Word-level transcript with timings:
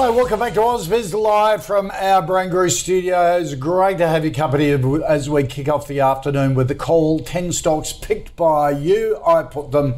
Hello, 0.00 0.12
welcome 0.12 0.38
back 0.38 0.54
to 0.54 0.60
Ausbiz 0.60 1.12
live 1.12 1.66
from 1.66 1.90
our 1.90 2.22
Barangaroo 2.22 2.70
studios. 2.70 3.56
Great 3.56 3.98
to 3.98 4.06
have 4.06 4.24
your 4.24 4.32
company 4.32 4.70
as 5.04 5.28
we 5.28 5.42
kick 5.42 5.68
off 5.68 5.88
the 5.88 5.98
afternoon 5.98 6.54
with 6.54 6.68
the 6.68 6.76
call 6.76 7.18
10 7.18 7.50
stocks 7.50 7.92
picked 7.92 8.36
by 8.36 8.70
you. 8.70 9.20
I 9.26 9.42
put 9.42 9.72
them 9.72 9.96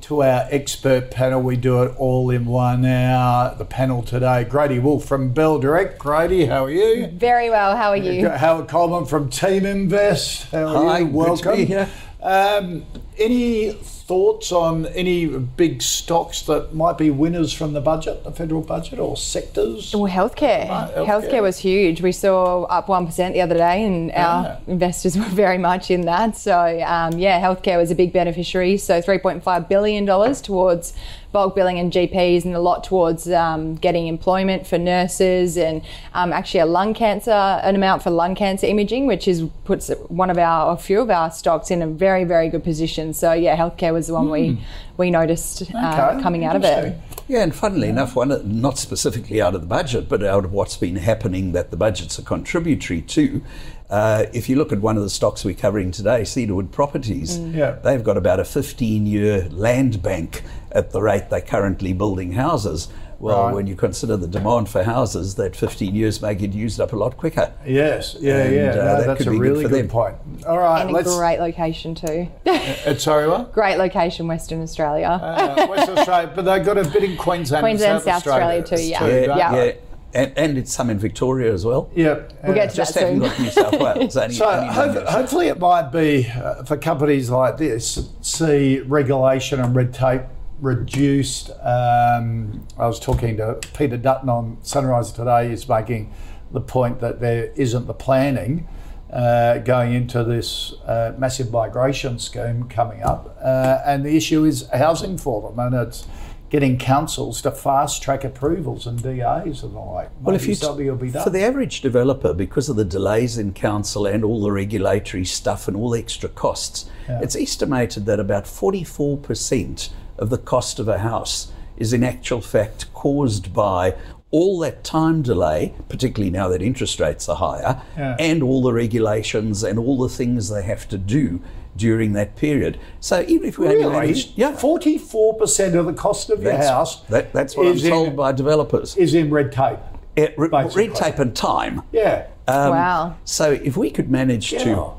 to 0.00 0.22
our 0.22 0.46
expert 0.50 1.10
panel. 1.10 1.42
We 1.42 1.56
do 1.56 1.82
it 1.82 1.94
all 1.98 2.30
in 2.30 2.46
one 2.46 2.86
hour. 2.86 3.54
The 3.54 3.66
panel 3.66 4.02
today, 4.02 4.44
Grady 4.44 4.78
Wulff 4.78 5.04
from 5.04 5.34
Bell 5.34 5.58
Direct. 5.58 5.98
Grady, 5.98 6.46
how 6.46 6.64
are 6.64 6.70
you? 6.70 7.08
Very 7.08 7.50
well. 7.50 7.76
How 7.76 7.90
are 7.90 7.96
you? 7.98 8.30
Howard 8.30 8.68
Coleman 8.68 9.04
from 9.04 9.28
Team 9.28 9.66
Invest. 9.66 10.50
How 10.50 10.64
are 10.64 10.84
Hi, 10.86 10.98
you? 11.00 11.04
good 11.04 11.12
to 11.12 11.18
Welcome. 11.18 11.56
be 11.56 11.64
here. 11.66 11.90
Um, 12.22 12.86
any 13.18 13.72
thoughts 13.72 14.52
on 14.52 14.86
any 14.86 15.26
big 15.26 15.80
stocks 15.80 16.42
that 16.42 16.74
might 16.74 16.98
be 16.98 17.10
winners 17.10 17.52
from 17.52 17.72
the 17.72 17.80
budget, 17.80 18.24
the 18.24 18.32
federal 18.32 18.60
budget, 18.62 18.98
or 18.98 19.16
sectors? 19.16 19.94
Well, 19.94 20.10
healthcare. 20.12 20.68
Right, 20.68 20.90
healthcare. 20.94 21.06
healthcare. 21.06 21.42
was 21.42 21.58
huge. 21.58 22.02
We 22.02 22.12
saw 22.12 22.64
up 22.64 22.88
1% 22.88 23.32
the 23.32 23.40
other 23.40 23.54
day, 23.54 23.84
and 23.84 24.08
Yeah. 24.10 24.28
our 24.28 24.58
investors 24.66 25.16
were 25.20 25.24
very 25.24 25.58
much 25.58 25.90
in 25.90 26.02
that. 26.02 26.36
So, 26.36 26.58
um, 26.86 27.18
yeah, 27.18 27.40
healthcare 27.40 27.78
was 27.78 27.90
a 27.90 27.94
big 27.94 28.12
beneficiary. 28.12 28.76
So, 28.76 29.00
$3.5 29.00 29.68
billion 29.68 30.04
towards 30.42 30.92
bulk 31.32 31.54
billing 31.54 31.78
and 31.78 31.90
GPs, 31.90 32.44
and 32.44 32.54
a 32.54 32.60
lot 32.60 32.84
towards 32.84 33.30
um, 33.30 33.76
getting 33.76 34.06
employment 34.06 34.66
for 34.66 34.76
nurses, 34.76 35.56
and 35.56 35.80
um, 36.12 36.30
actually 36.32 36.60
a 36.60 36.66
lung 36.66 36.92
cancer, 36.92 37.30
an 37.30 37.74
amount 37.74 38.02
for 38.02 38.10
lung 38.10 38.34
cancer 38.34 38.66
imaging, 38.66 39.06
which 39.06 39.26
is 39.26 39.42
puts 39.64 39.88
one 40.08 40.28
of 40.28 40.36
our, 40.36 40.74
a 40.74 40.76
few 40.76 41.00
of 41.00 41.08
our 41.08 41.30
stocks 41.30 41.70
in 41.70 41.80
a 41.80 41.86
very, 41.86 42.24
very 42.24 42.50
good 42.50 42.62
position. 42.62 43.01
So, 43.12 43.32
yeah, 43.32 43.56
healthcare 43.56 43.92
was 43.92 44.06
the 44.06 44.14
one 44.14 44.30
we, 44.30 44.60
we 44.96 45.10
noticed 45.10 45.62
uh, 45.74 46.14
Hmm. 46.14 46.20
Coming 46.22 46.44
out 46.44 46.56
of 46.56 46.64
it. 46.64 46.96
Yeah, 47.28 47.42
and 47.42 47.54
funnily 47.54 47.88
enough, 47.88 48.14
one 48.16 48.60
not 48.60 48.78
specifically 48.78 49.40
out 49.40 49.54
of 49.54 49.60
the 49.62 49.66
budget, 49.66 50.08
but 50.08 50.22
out 50.22 50.44
of 50.44 50.52
what's 50.52 50.76
been 50.76 50.96
happening 50.96 51.52
that 51.52 51.70
the 51.70 51.76
budgets 51.76 52.18
are 52.18 52.22
contributory 52.22 53.00
to. 53.02 53.42
Uh, 53.88 54.24
if 54.32 54.48
you 54.48 54.56
look 54.56 54.72
at 54.72 54.80
one 54.80 54.96
of 54.96 55.02
the 55.02 55.10
stocks 55.10 55.44
we're 55.44 55.54
covering 55.54 55.90
today, 55.90 56.24
Cedar 56.24 56.54
Woods 56.54 56.70
Properties, 56.72 57.38
Yeah. 57.38 57.72
they've 57.82 58.02
got 58.02 58.16
about 58.16 58.40
a 58.40 58.44
15-year 58.44 59.48
land 59.50 60.02
bank 60.02 60.42
at 60.72 60.90
the 60.92 61.02
rate 61.02 61.28
they're 61.30 61.40
currently 61.42 61.92
building 61.92 62.32
houses. 62.32 62.88
Well, 63.22 63.44
Right. 63.44 63.54
when 63.54 63.66
you 63.68 63.76
consider 63.76 64.16
the 64.16 64.26
demand 64.26 64.68
for 64.68 64.82
houses, 64.82 65.36
that 65.36 65.54
15 65.54 65.94
years 65.94 66.20
may 66.20 66.34
get 66.34 66.52
used 66.52 66.80
up 66.80 66.92
a 66.92 66.96
lot 66.96 67.16
quicker. 67.16 67.52
Yes, 67.64 68.16
yeah, 68.20 68.36
And, 68.38 68.54
yeah. 68.54 68.60
uh, 68.62 68.74
No, 68.74 68.84
that 68.98 69.06
that's 69.06 69.18
could 69.18 69.26
a 69.28 69.30
be 69.30 69.36
good 69.36 69.42
really 69.42 69.62
for 69.62 69.68
good, 69.70 69.88
point. 69.88 70.16
All 70.44 70.58
right, 70.58 70.80
And 70.82 70.90
a 70.90 70.92
let's. 70.92 71.16
great 71.16 71.38
location 71.38 71.94
too. 71.94 72.26
Uh, 72.84 72.94
sorry, 72.96 73.28
what? 73.28 73.52
great 73.52 73.76
location, 73.76 74.26
Western 74.26 74.60
Australia. 74.60 75.06
Uh, 75.06 75.66
West 75.70 75.88
Australia, 75.90 76.32
but 76.34 76.44
they've 76.44 76.64
got 76.64 76.76
a 76.76 76.82
bit 76.84 77.04
in 77.04 77.16
Queensland, 77.16 77.62
Queensland, 77.62 77.92
and 77.94 78.02
South, 78.02 78.24
South 78.24 78.32
Australia 78.32 78.62
too, 78.62 78.82
yeah. 78.82 79.06
Yeah, 79.06 79.26
don't 79.26 79.38
Yeah. 79.38 79.52
they? 79.52 79.66
yeah. 79.68 79.72
And, 80.14 80.32
and 80.36 80.58
it's 80.58 80.72
some 80.72 80.90
in 80.90 80.98
Victoria 80.98 81.52
as 81.54 81.64
well. 81.64 81.88
Yeah. 81.94 82.18
we'll 82.44 82.54
get 82.54 82.70
to 82.70 82.76
Just 82.76 82.94
that 82.94 83.04
haven't 83.04 83.20
soon. 83.20 83.28
got 83.30 83.38
New 83.40 83.50
South 83.50 83.80
Wales. 83.80 84.16
Only, 84.18 84.34
So 84.34 84.44
only 84.50 84.66
hope, 84.74 84.86
numbers. 84.94 85.08
hopefully 85.08 85.46
it 85.46 85.58
might 85.60 85.90
be 85.92 86.26
uh, 86.28 86.64
for 86.64 86.76
companies 86.76 87.30
like 87.30 87.56
this 87.56 88.08
see 88.20 88.80
regulation 88.80 89.60
and 89.60 89.74
red 89.76 89.94
tape 89.94 90.22
reduced. 90.62 91.50
Um, 91.60 92.66
I 92.78 92.86
was 92.86 92.98
talking 92.98 93.36
to 93.36 93.58
Peter 93.76 93.98
Dutton 93.98 94.28
on 94.28 94.58
Sunrise 94.62 95.12
today. 95.12 95.50
He's 95.50 95.68
making 95.68 96.14
the 96.52 96.60
point 96.60 97.00
that 97.00 97.20
there 97.20 97.52
isn't 97.56 97.86
the 97.86 97.94
planning 97.94 98.68
uh, 99.12 99.58
going 99.58 99.92
into 99.92 100.24
this 100.24 100.72
uh, 100.86 101.14
massive 101.18 101.50
migration 101.50 102.18
scheme 102.18 102.68
coming 102.68 103.02
up, 103.02 103.36
uh, 103.42 103.80
and 103.84 104.06
the 104.06 104.16
issue 104.16 104.44
is 104.44 104.68
housing 104.70 105.18
for 105.18 105.42
them, 105.42 105.58
and 105.58 105.74
it's 105.74 106.06
getting 106.48 106.78
councils 106.78 107.40
to 107.40 107.50
fast 107.50 108.02
track 108.02 108.24
approvals 108.24 108.86
and 108.86 109.02
DAs 109.02 109.62
and 109.62 109.74
the 109.74 109.78
like. 109.78 110.10
Well, 110.20 110.36
if 110.36 110.46
you 110.46 110.54
something 110.54 110.86
will 110.86 110.96
be 110.96 111.10
done. 111.10 111.24
for 111.24 111.30
the 111.30 111.42
average 111.42 111.80
developer, 111.80 112.34
because 112.34 112.68
of 112.68 112.76
the 112.76 112.84
delays 112.84 113.38
in 113.38 113.52
council 113.52 114.06
and 114.06 114.22
all 114.22 114.42
the 114.42 114.52
regulatory 114.52 115.24
stuff 115.24 115.66
and 115.66 115.76
all 115.76 115.90
the 115.90 115.98
extra 115.98 116.28
costs, 116.28 116.88
it's 117.08 117.36
estimated 117.36 118.06
that 118.06 118.20
about 118.20 118.44
44% 118.44 119.90
of 120.22 120.30
the 120.30 120.38
cost 120.38 120.78
of 120.78 120.88
a 120.88 120.98
house 121.00 121.50
is 121.76 121.92
in 121.92 122.02
actual 122.04 122.40
fact 122.40 122.90
caused 122.94 123.52
by 123.52 123.94
all 124.30 124.58
that 124.60 124.82
time 124.84 125.20
delay, 125.20 125.74
particularly 125.90 126.30
now 126.30 126.48
that 126.48 126.62
interest 126.62 126.98
rates 127.00 127.28
are 127.28 127.36
higher, 127.36 127.82
Yeah. 127.98 128.16
and 128.18 128.42
all 128.42 128.62
the 128.62 128.72
regulations 128.72 129.62
and 129.62 129.78
all 129.78 129.98
the 129.98 130.08
things 130.08 130.48
they 130.48 130.62
have 130.62 130.88
to 130.88 130.96
do 130.96 131.40
during 131.76 132.12
that 132.12 132.36
period. 132.36 132.78
So 133.00 133.24
even 133.26 133.48
if 133.48 133.58
we 133.58 133.66
only 133.66 133.78
Really? 133.80 133.92
managed, 133.92 134.32
yeah, 134.36 134.52
Forty-four 134.54 135.34
percent 135.34 135.74
of 135.74 135.86
the 135.86 135.92
cost 135.92 136.30
of 136.30 136.40
your 136.42 136.52
that's, 136.52 136.68
house 136.68 137.00
that, 137.10 137.32
that's 137.32 137.56
what 137.56 137.66
I'm 137.66 137.72
is 137.74 137.84
in- 137.84 137.90
told 137.90 138.16
by 138.16 138.32
developers. 138.32 138.96
is 138.96 139.12
in 139.14 139.28
red 139.30 139.50
tape. 139.52 139.78
It- 140.14 140.34
re- 140.38 140.48
red 140.48 140.94
tape 140.94 141.18
and 141.18 141.34
time. 141.34 141.82
Yeah. 141.92 142.26
Um, 142.46 142.70
wow. 142.70 143.14
So 143.24 143.52
if 143.52 143.76
we 143.76 143.90
could 143.90 144.10
manage 144.10 144.52
Yeah. 144.52 144.64
to 144.64 144.90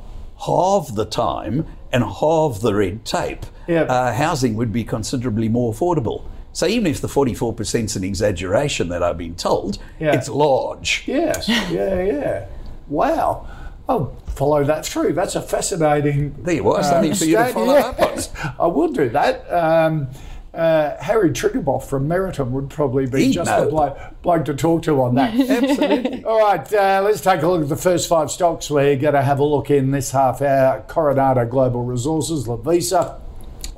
halve 0.45 0.95
the 0.95 1.05
time 1.05 1.65
and 1.93 2.03
halve 2.03 2.59
the 2.61 2.73
red 2.73 3.05
tape, 3.05 3.45
Yeah. 3.67 3.83
uh, 3.83 4.11
housing 4.13 4.55
would 4.55 4.73
be 4.73 4.83
considerably 4.83 5.47
more 5.47 5.71
affordable. 5.73 6.23
So 6.51 6.65
even 6.67 6.87
if 6.87 6.99
the 7.01 7.07
44% 7.07 7.85
is 7.85 7.95
an 7.95 8.03
exaggeration 8.03 8.89
that 8.89 9.01
I've 9.01 9.17
been 9.17 9.35
told, 9.35 9.77
Yeah. 9.99 10.13
it's 10.15 10.27
large. 10.29 11.03
yes. 11.07 11.47
Yeah. 11.47 12.01
Yeah. 12.03 12.45
Wow. 12.89 13.45
I'll 13.87 14.15
follow 14.27 14.63
that 14.63 14.85
through. 14.85 15.13
That's 15.13 15.35
a 15.35 15.41
fascinating. 15.41 16.35
There 16.43 16.55
you 16.55 16.71
are, 16.71 16.83
something 16.83 17.13
for 17.15 17.25
you 17.25 17.37
to 17.37 17.45
follow 17.47 17.75
up 17.75 17.99
on. 17.99 18.17
I 18.59 18.67
will 18.67 18.87
do 18.89 19.09
that. 19.09 19.45
Um, 19.51 20.07
uh, 20.53 20.95
Harry 21.01 21.31
Triguboff 21.31 21.85
from 21.85 22.07
Meriton 22.07 22.51
would 22.51 22.69
probably 22.69 23.07
be 23.07 23.25
He'd 23.25 23.33
just 23.33 23.49
know. 23.49 23.65
the 23.65 23.71
bloke, 23.71 23.97
bloke 24.21 24.45
to 24.45 24.53
talk 24.53 24.83
to 24.83 25.01
on 25.01 25.15
that. 25.15 25.33
Absolutely. 25.49 26.23
All 26.25 26.39
right, 26.39 26.73
uh, 26.73 27.01
let's 27.03 27.21
take 27.21 27.41
a 27.41 27.47
look 27.47 27.63
at 27.63 27.69
the 27.69 27.75
first 27.75 28.07
five 28.07 28.29
stocks. 28.29 28.69
We're 28.69 28.95
going 28.95 29.15
to 29.15 29.23
have 29.23 29.39
a 29.39 29.43
look 29.43 29.71
in 29.71 29.91
this 29.91 30.11
half 30.11 30.41
hour. 30.41 30.83
Coronado 30.87 31.45
Global 31.47 31.83
Resources, 31.83 32.47
Lovisa, 32.47 33.19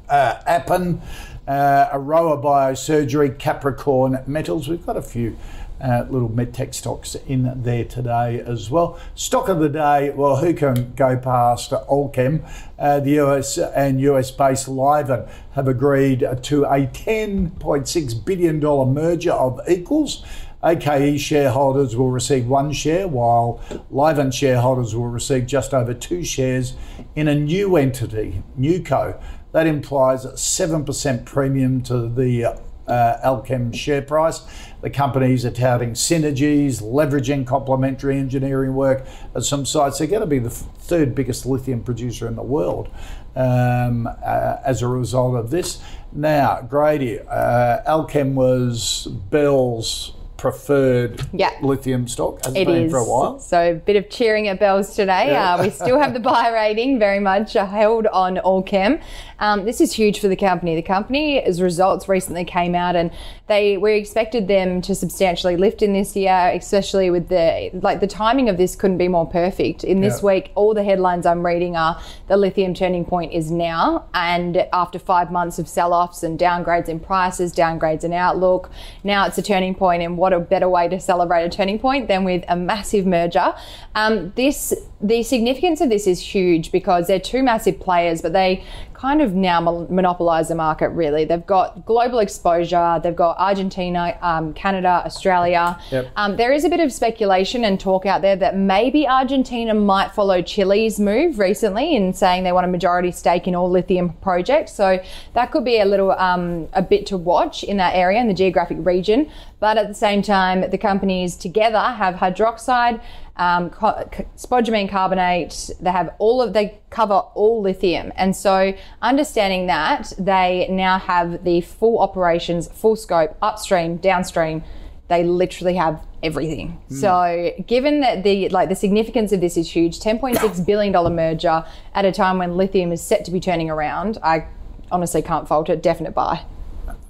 uh, 0.10 0.40
Appen, 0.46 1.02
uh, 1.48 1.90
Aroa 1.94 2.38
Biosurgery, 2.38 3.40
Capricorn 3.40 4.22
Metals. 4.28 4.68
We've 4.68 4.86
got 4.86 4.98
a 4.98 5.02
few 5.02 5.38
uh, 5.82 6.06
little 6.10 6.30
medtech 6.30 6.74
stocks 6.74 7.16
in 7.28 7.62
there 7.64 7.86
today 7.86 8.40
as 8.40 8.70
well. 8.70 9.00
Stock 9.16 9.50
of 9.50 9.60
the 9.60 9.70
day, 9.70 10.10
well, 10.12 10.38
who 10.38 10.54
can 10.54 10.94
go 10.96 11.18
past 11.18 11.72
Allkem? 11.72 12.48
Uh, 12.80 13.00
the 13.00 13.20
US 13.22 13.58
and 13.58 14.00
US 14.02 14.32
based 14.32 14.68
Livent 14.68 15.30
have 15.54 15.68
agreed 15.68 16.20
to 16.44 16.64
a 16.66 16.88
$10.6 16.88 18.26
billion 18.26 18.60
merger 18.94 19.32
of 19.32 19.60
equals. 19.68 20.26
AKE 20.64 21.20
shareholders 21.20 21.96
will 21.96 22.10
receive 22.10 22.48
one 22.48 22.72
share, 22.72 23.08
while 23.08 23.62
Livent 23.92 24.34
shareholders 24.34 24.96
will 24.96 25.08
receive 25.08 25.46
just 25.46 25.76
over 25.76 25.94
two 25.94 26.24
shares 26.24 26.74
in 27.16 27.28
a 27.28 27.36
new 27.36 27.76
entity, 27.76 28.42
Newco. 28.60 29.22
That 29.52 29.68
implies 29.68 30.26
a 30.26 30.32
7% 30.32 31.24
premium 31.26 31.82
to 31.84 32.10
the 32.10 32.58
uh, 32.88 33.18
Allkem 33.24 33.74
share 33.76 34.02
price. 34.02 34.42
The 34.86 34.92
companies 34.92 35.44
are 35.48 35.50
touting 35.50 35.94
synergies, 35.94 36.80
leveraging 36.80 37.48
complementary 37.48 38.20
engineering 38.20 38.76
work 38.76 39.08
at 39.34 39.42
some 39.44 39.66
sites. 39.66 39.98
They're 39.98 40.06
going 40.06 40.22
to 40.22 40.28
be 40.28 40.38
the 40.38 40.52
third 40.52 41.16
biggest 41.16 41.44
lithium 41.48 41.82
producer 41.82 42.28
in 42.28 42.36
the 42.36 42.44
world 42.44 42.90
um, 43.36 44.06
uh, 44.06 44.58
as 44.64 44.84
a 44.84 44.88
result 44.88 45.38
of 45.38 45.50
this. 45.50 45.82
Now, 46.12 46.62
Grady, 46.62 47.20
uh, 47.20 47.82
Allkem 47.92 48.36
was 48.36 49.08
Bell's 49.32 50.12
preferred 50.38 51.22
Yeah. 51.34 51.50
lithium 51.64 52.08
stock. 52.08 52.46
Has 52.46 52.54
It 52.56 52.68
been 52.68 52.84
is. 52.84 52.92
for 52.92 52.98
a 53.00 53.04
while. 53.04 53.40
So 53.40 53.72
a 53.72 53.74
bit 53.74 53.96
of 53.96 54.10
cheering 54.10 54.48
at 54.50 54.60
bells 54.60 54.94
today. 54.96 55.30
Yeah. 55.32 55.56
Uh, 55.56 55.64
we 55.64 55.70
still 55.72 55.98
have 55.98 56.14
the 56.14 56.20
buy 56.20 56.50
rating 56.50 57.00
very 57.00 57.20
much 57.20 57.56
uh, 57.56 57.66
held 57.66 58.06
on 58.08 58.36
Allkem. 58.38 59.02
Um, 59.40 59.66
this 59.66 59.82
is 59.82 59.94
huge 59.94 60.20
for 60.20 60.28
the 60.28 60.36
company. 60.36 60.76
The 60.76 60.82
company's 60.82 61.62
results 61.62 62.08
recently 62.08 62.46
came 62.46 62.76
out, 62.76 62.96
and 62.96 63.12
they 63.48 63.78
we 63.78 63.94
expected 63.96 64.48
them 64.48 64.82
to 64.84 64.96
substantially 64.96 65.58
lift 65.58 65.82
in 65.82 65.94
this 65.94 66.16
year, 66.16 66.52
especially 66.54 67.10
with 67.10 67.30
the 67.30 67.72
like 67.74 68.00
the 68.00 68.08
timing 68.08 68.50
of 68.50 68.58
this 68.58 68.76
couldn't 68.76 68.98
be 68.98 69.08
more 69.08 69.26
perfect. 69.28 69.84
In 69.84 70.02
this 70.02 70.22
Yeah. 70.22 70.28
week, 70.28 70.52
all 70.56 70.74
the 70.74 70.84
headlines 70.84 71.26
I'm 71.26 71.46
reading 71.46 71.76
are 71.76 72.00
the 72.28 72.38
lithium 72.38 72.74
turning 72.74 73.06
point 73.06 73.34
is 73.34 73.52
now, 73.52 74.06
and 74.14 74.66
after 74.72 75.00
five 75.00 75.32
months 75.32 75.60
of 75.60 75.68
sell-offs 75.68 76.24
and 76.24 76.40
downgrades 76.40 76.90
in 76.90 77.00
prices, 77.00 77.54
downgrades 77.54 78.04
in 78.04 78.14
outlook, 78.14 78.70
now 79.04 79.26
it's 79.26 79.38
a 79.38 79.42
turning 79.42 79.76
point. 79.76 80.02
And 80.02 80.18
what 80.18 80.34
a 80.34 80.40
better 80.40 80.70
way 80.70 80.88
to 80.88 81.00
celebrate 81.00 81.44
a 81.44 81.50
turning 81.50 81.80
point 81.80 82.08
than 82.08 82.24
with 82.24 82.44
a 82.48 82.56
massive 82.56 83.06
merger? 83.06 83.54
Um, 83.96 84.32
this 84.36 84.74
the 85.02 85.22
significance 85.24 85.82
of 85.82 85.90
this 85.90 86.08
is 86.08 86.20
huge 86.20 86.72
because 86.72 87.08
they're 87.08 87.20
two 87.20 87.44
massive 87.44 87.80
players, 87.80 88.22
but 88.22 88.34
they 88.34 88.64
kind 88.96 89.22
of 89.22 89.34
now 89.34 89.60
monopolize 89.90 90.48
the 90.48 90.56
market 90.56 90.90
really. 90.90 91.26
They've 91.26 91.46
got 91.46 91.86
global 91.86 92.20
exposure, 92.20 93.00
they've 93.04 93.16
got 93.16 93.38
Argentina, 93.38 94.18
um, 94.22 94.54
Canada, 94.54 95.04
Australia. 95.06 95.80
Yep. 95.92 96.12
Um, 96.16 96.38
there 96.38 96.54
is 96.54 96.64
a 96.64 96.70
bit 96.70 96.80
of 96.80 96.92
speculation 96.92 97.66
and 97.66 97.80
talk 97.80 98.06
out 98.06 98.22
there 98.22 98.36
that 98.38 98.58
maybe 98.58 99.08
Argentina 99.08 99.74
might 99.74 100.14
follow 100.14 100.42
Chile's 100.42 101.00
move 101.00 101.40
recently 101.40 101.96
in 101.96 102.14
saying 102.14 102.44
they 102.44 102.52
want 102.52 102.66
a 102.66 102.70
majority 102.70 103.12
stake 103.12 103.48
in 103.48 103.56
all 103.56 103.70
lithium 103.70 104.14
projects. 104.22 104.74
So 104.74 105.04
that 105.34 105.52
could 105.52 105.66
be 105.66 105.80
a 105.80 105.86
little 105.86 106.12
um, 106.12 106.68
a 106.74 106.82
bit 106.82 107.06
to 107.08 107.18
watch 107.18 107.64
in 107.64 107.78
that 107.78 107.96
area 107.96 108.20
in 108.20 108.28
the 108.28 108.34
geographic 108.34 108.78
region. 108.80 109.30
But 109.60 109.78
at 109.78 109.88
the 109.88 109.94
same 109.94 110.22
time, 110.22 110.70
the 110.70 110.78
companies 110.78 111.36
together 111.36 111.80
have 111.80 112.16
hydroxide, 112.16 113.02
um, 113.38 113.70
co- 113.70 114.10
spodumene 114.38 114.90
carbonate. 114.90 115.70
They 115.80 115.92
have 115.92 116.14
all 116.20 116.42
of 116.42 116.54
they 116.54 116.80
cover 116.90 117.14
all 117.14 117.62
lithium, 117.62 118.12
and 118.16 118.36
so 118.36 118.74
understanding 119.02 119.68
that 119.68 120.14
they 120.18 120.68
now 120.70 121.00
have 121.00 121.44
the 121.44 121.62
full 121.62 122.00
operations, 122.00 122.68
full 122.68 122.96
scope, 122.96 123.38
upstream, 123.42 123.98
downstream. 123.98 124.64
They 125.08 125.24
literally 125.24 125.76
have 125.76 126.04
everything. 126.24 126.82
So, 126.90 127.52
given 127.68 128.02
that 128.02 128.24
the 128.24 128.50
like 128.50 128.70
the 128.70 128.76
significance 128.76 129.32
of 129.32 129.42
this 129.42 129.56
is 129.58 129.72
huge, 129.72 130.00
ten 130.00 130.18
point 130.18 130.38
six 130.38 130.60
billion 130.60 130.92
dollar 130.92 131.12
merger 131.12 131.64
at 131.94 132.06
a 132.06 132.12
time 132.12 132.40
when 132.40 132.58
lithium 132.58 132.92
is 132.92 133.02
set 133.02 133.26
to 133.26 133.32
be 133.32 133.40
turning 133.40 133.70
around, 133.70 134.18
I 134.24 134.48
honestly 134.92 135.22
can't 135.22 135.48
fault 135.48 135.70
it. 135.70 135.84
Definite 135.84 136.14
buy. 136.14 136.46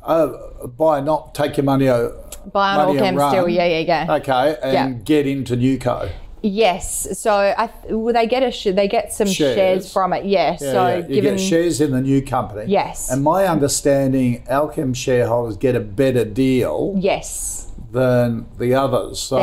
Uh, 0.05 0.67
buy 0.67 0.99
not 1.01 1.33
take 1.35 1.57
your 1.57 1.63
money. 1.63 1.87
uh, 1.89 2.09
Buy 2.53 2.75
on 2.75 2.95
money 2.95 2.99
and 2.99 3.19
still. 3.19 3.49
Yeah, 3.49 3.65
yeah, 3.65 3.79
yeah. 4.05 4.15
Okay, 4.15 4.55
and 4.61 4.73
Yeah. 4.73 4.89
get 5.03 5.25
into 5.25 5.55
Newco. 5.57 6.11
Yes. 6.43 7.07
So 7.19 7.31
I 7.33 7.69
will 7.89 8.13
they 8.13 8.27
get 8.27 8.43
a 8.43 8.51
sh- 8.51 8.67
they 8.75 8.87
get 8.87 9.11
some 9.11 9.27
shares, 9.27 9.55
Shares. 9.55 9.93
from 9.93 10.13
it. 10.13 10.25
Yes, 10.25 10.61
Yeah, 10.61 10.71
so 10.71 10.87
yeah. 10.87 10.97
you 11.07 11.15
given 11.15 11.37
get 11.37 11.43
shares 11.43 11.81
in 11.81 11.91
the 11.91 12.01
new 12.01 12.21
company. 12.21 12.65
Yes. 12.71 13.09
And 13.11 13.23
my 13.23 13.45
understanding, 13.47 14.43
Allkem 14.47 14.95
shareholders 14.95 15.57
get 15.57 15.75
a 15.75 15.79
better 15.79 16.23
deal 16.23 16.93
yes. 16.99 17.71
than 17.91 18.45
the 18.59 18.75
others. 18.75 19.19
So 19.19 19.39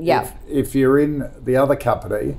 yeah. 0.00 0.22
if, 0.22 0.32
if 0.68 0.74
you're 0.76 1.00
in 1.00 1.28
the 1.44 1.56
other 1.56 1.74
company, 1.74 2.36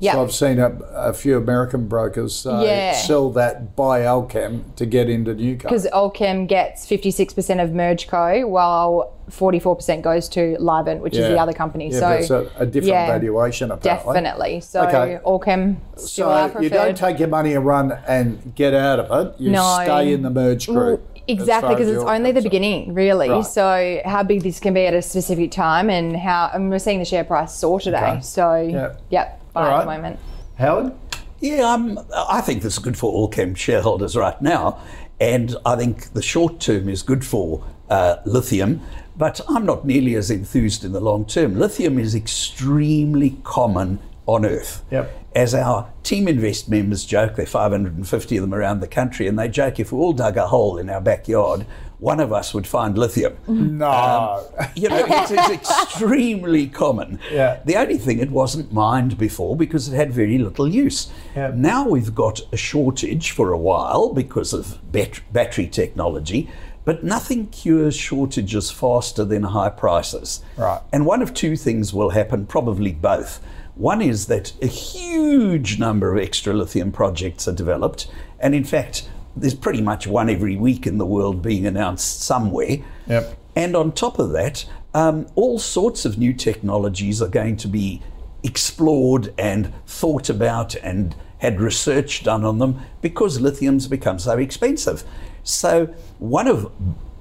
Yeah. 0.00 0.12
so 0.12 0.22
I've 0.22 0.32
seen 0.32 0.58
a, 0.58 0.70
a 0.94 1.12
few 1.12 1.36
American 1.36 1.86
brokers 1.88 2.34
say 2.34 2.66
Yeah. 2.66 2.92
sell 2.94 3.30
that 3.32 3.76
buy 3.76 4.00
Allkem 4.00 4.74
to 4.76 4.86
get 4.86 5.08
into 5.08 5.34
Newco. 5.34 5.62
Because 5.62 5.86
Allkem 5.92 6.46
gets 6.46 6.86
56% 6.86 7.62
of 7.62 7.70
MergeCo, 7.70 8.48
while 8.48 9.12
44% 9.30 10.02
goes 10.02 10.28
to 10.30 10.56
Livent, 10.60 11.00
which 11.00 11.16
is 11.16 11.28
the 11.28 11.38
other 11.38 11.52
company. 11.52 11.90
Yeah, 11.90 11.98
so 11.98 12.08
it's 12.10 12.30
a, 12.30 12.50
a 12.58 12.66
different 12.66 12.86
yeah, 12.94 13.06
valuation 13.06 13.70
apparently. 13.70 14.14
Definitely. 14.14 14.60
So 14.60 14.86
Okay. 14.86 15.18
Allkem 15.24 15.76
still 15.96 16.50
So 16.52 16.60
you 16.60 16.68
don't 16.70 16.96
take 16.96 17.18
your 17.18 17.28
money 17.28 17.54
and 17.54 17.64
run 17.66 17.92
and 18.06 18.54
get 18.54 18.74
out 18.74 19.00
of 19.00 19.26
it. 19.26 19.40
You 19.40 19.50
No. 19.50 19.80
stay 19.82 20.12
in 20.12 20.22
the 20.22 20.30
merge 20.30 20.66
group. 20.66 21.00
as 21.14 21.16
Exactly, 21.28 21.74
because 21.74 21.88
it's 21.88 22.04
only 22.04 22.30
the 22.30 22.40
beginning, 22.42 22.94
really. 22.94 23.28
Right. 23.28 23.44
So 23.44 24.00
how 24.04 24.22
big 24.22 24.42
this 24.44 24.60
can 24.60 24.74
be 24.74 24.86
at 24.86 24.94
a 24.94 25.02
specific 25.02 25.50
time, 25.50 25.90
and 25.90 26.16
how 26.16 26.50
and 26.54 26.70
we're 26.70 26.78
seeing 26.78 27.00
the 27.00 27.04
share 27.04 27.24
price 27.24 27.52
soar 27.52 27.80
today. 27.80 27.96
Okay. 27.98 28.20
So 28.20 28.54
Yeah. 28.60 28.92
yep, 29.10 29.40
buy 29.56 29.70
All 29.70 29.80
at 29.80 29.84
the 29.84 29.90
moment. 29.90 30.18
Howard? 30.58 30.92
Yeah, 31.40 31.72
um, 31.72 31.98
I 32.14 32.40
think 32.40 32.62
this 32.62 32.74
is 32.74 32.78
good 32.78 32.96
for 32.96 33.12
all 33.12 33.28
Allkem 33.28 33.56
shareholders 33.56 34.16
right 34.16 34.40
now, 34.40 34.80
and 35.20 35.54
I 35.66 35.76
think 35.76 36.12
the 36.12 36.22
short 36.22 36.60
term 36.60 36.88
is 36.88 37.02
good 37.02 37.24
for 37.24 37.64
uh, 37.90 38.16
lithium. 38.24 38.80
But 39.16 39.40
I'm 39.48 39.64
not 39.64 39.86
nearly 39.86 40.14
as 40.14 40.30
enthused 40.30 40.84
in 40.84 40.92
the 40.92 41.00
long 41.00 41.24
term. 41.24 41.58
Lithium 41.58 41.98
is 41.98 42.14
extremely 42.14 43.38
common 43.44 43.98
on 44.26 44.44
Earth. 44.44 44.82
Yep. 44.90 45.22
As 45.34 45.54
our 45.54 45.90
Team 46.02 46.28
Invest 46.28 46.68
members 46.68 47.04
joke, 47.04 47.36
there 47.36 47.44
are 47.44 47.46
550 47.46 48.36
of 48.36 48.42
them 48.42 48.54
around 48.54 48.80
the 48.80 48.88
country, 48.88 49.26
and 49.26 49.38
they 49.38 49.48
joke 49.48 49.78
if 49.78 49.92
we 49.92 49.98
all 49.98 50.12
dug 50.12 50.36
a 50.36 50.46
hole 50.46 50.78
in 50.78 50.90
our 50.90 51.00
backyard, 51.00 51.66
one 51.98 52.20
of 52.20 52.32
us 52.32 52.52
would 52.52 52.66
find 52.66 52.98
lithium. 52.98 53.32
Mm-hmm. 53.48 53.50
Um, 53.50 53.78
no. 53.78 54.46
You 54.74 54.88
know, 54.88 55.06
it 55.08 55.30
is 55.30 55.50
extremely 55.50 56.68
common. 56.68 57.18
Yeah. 57.30 57.60
The 57.64 57.76
only 57.76 57.98
thing 57.98 58.18
it 58.20 58.30
wasn't 58.30 58.72
mined 58.72 59.18
before 59.18 59.56
because 59.56 59.88
it 59.88 59.96
had 59.96 60.12
very 60.12 60.38
little 60.38 60.68
use. 60.68 61.10
Yeah. 61.34 61.52
Now 61.54 61.86
we've 61.86 62.14
got 62.14 62.40
a 62.52 62.56
shortage 62.56 63.32
for 63.32 63.52
a 63.52 63.58
while 63.58 64.12
because 64.12 64.52
of 64.52 64.78
bat- 64.90 65.20
battery 65.32 65.66
technology, 65.66 66.48
but 66.84 67.04
nothing 67.04 67.48
cures 67.48 67.96
shortages 67.96 68.70
faster 68.70 69.24
than 69.24 69.42
high 69.42 69.68
prices. 69.70 70.42
Right. 70.56 70.80
And 70.92 71.04
one 71.04 71.20
of 71.20 71.34
two 71.34 71.56
things 71.56 71.92
will 71.92 72.10
happen, 72.10 72.46
probably 72.46 72.92
both. 72.92 73.42
One 73.74 74.00
is 74.00 74.26
that 74.26 74.52
a 74.62 74.66
huge 74.66 75.78
number 75.78 76.14
of 76.14 76.22
extra 76.22 76.54
lithium 76.54 76.92
projects 76.92 77.46
are 77.46 77.52
developed, 77.52 78.06
and 78.40 78.54
in 78.54 78.64
fact, 78.64 79.08
there's 79.36 79.54
pretty 79.54 79.82
much 79.82 80.06
one 80.06 80.30
every 80.30 80.56
week 80.56 80.86
in 80.86 80.98
the 80.98 81.06
world 81.06 81.42
being 81.42 81.66
announced 81.66 82.22
somewhere. 82.22 82.78
Yep. 83.06 83.38
And 83.54 83.76
on 83.76 83.92
top 83.92 84.18
of 84.18 84.32
that, 84.32 84.64
um, 84.94 85.26
all 85.34 85.58
sorts 85.58 86.04
of 86.04 86.18
new 86.18 86.32
technologies 86.32 87.20
are 87.20 87.28
going 87.28 87.56
to 87.58 87.68
be 87.68 88.02
explored 88.42 89.34
and 89.38 89.72
thought 89.86 90.28
about 90.28 90.74
and 90.76 91.14
had 91.38 91.60
research 91.60 92.24
done 92.24 92.44
on 92.44 92.58
them 92.58 92.80
because 93.02 93.40
lithium's 93.40 93.86
become 93.88 94.18
so 94.18 94.38
expensive. 94.38 95.04
So, 95.42 95.86
one 96.18 96.48
of 96.48 96.72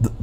th- 0.02 0.14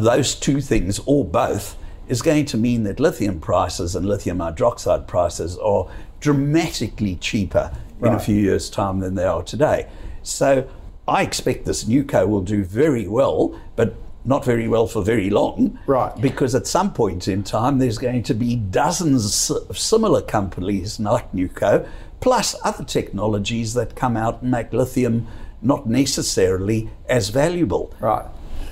those 0.00 0.34
two 0.34 0.60
things, 0.60 1.00
or 1.06 1.24
both, 1.24 1.76
is 2.08 2.22
going 2.22 2.46
to 2.46 2.56
mean 2.56 2.84
that 2.84 2.98
lithium 2.98 3.38
prices 3.38 3.94
and 3.94 4.06
lithium 4.06 4.38
hydroxide 4.38 5.06
prices 5.06 5.58
are 5.58 5.90
dramatically 6.20 7.16
cheaper 7.16 7.70
in 8.00 8.08
a 8.08 8.18
few 8.18 8.36
years' 8.36 8.70
time 8.70 9.00
than 9.00 9.14
they 9.14 9.24
are 9.24 9.42
today. 9.42 9.88
So 10.22 10.68
I 11.08 11.22
expect 11.22 11.64
this 11.64 11.84
Newco 11.84 12.28
will 12.28 12.42
do 12.42 12.64
very 12.64 13.08
well, 13.08 13.58
but 13.76 13.94
not 14.24 14.44
very 14.44 14.68
well 14.68 14.86
for 14.86 15.02
very 15.02 15.30
long. 15.30 15.78
Right. 15.86 16.14
Because 16.20 16.54
at 16.54 16.66
some 16.66 16.92
point 16.92 17.28
in 17.28 17.42
time, 17.42 17.78
there's 17.78 17.98
going 17.98 18.22
to 18.24 18.34
be 18.34 18.56
dozens 18.56 19.50
of 19.50 19.78
similar 19.78 20.20
companies 20.20 21.00
like 21.00 21.32
Newco, 21.32 21.88
plus 22.20 22.54
other 22.62 22.84
technologies 22.84 23.74
that 23.74 23.96
come 23.96 24.16
out 24.16 24.42
and 24.42 24.50
make 24.50 24.72
lithium 24.72 25.26
not 25.62 25.86
necessarily 25.86 26.90
as 27.08 27.30
valuable. 27.30 27.94
Right. 28.00 28.26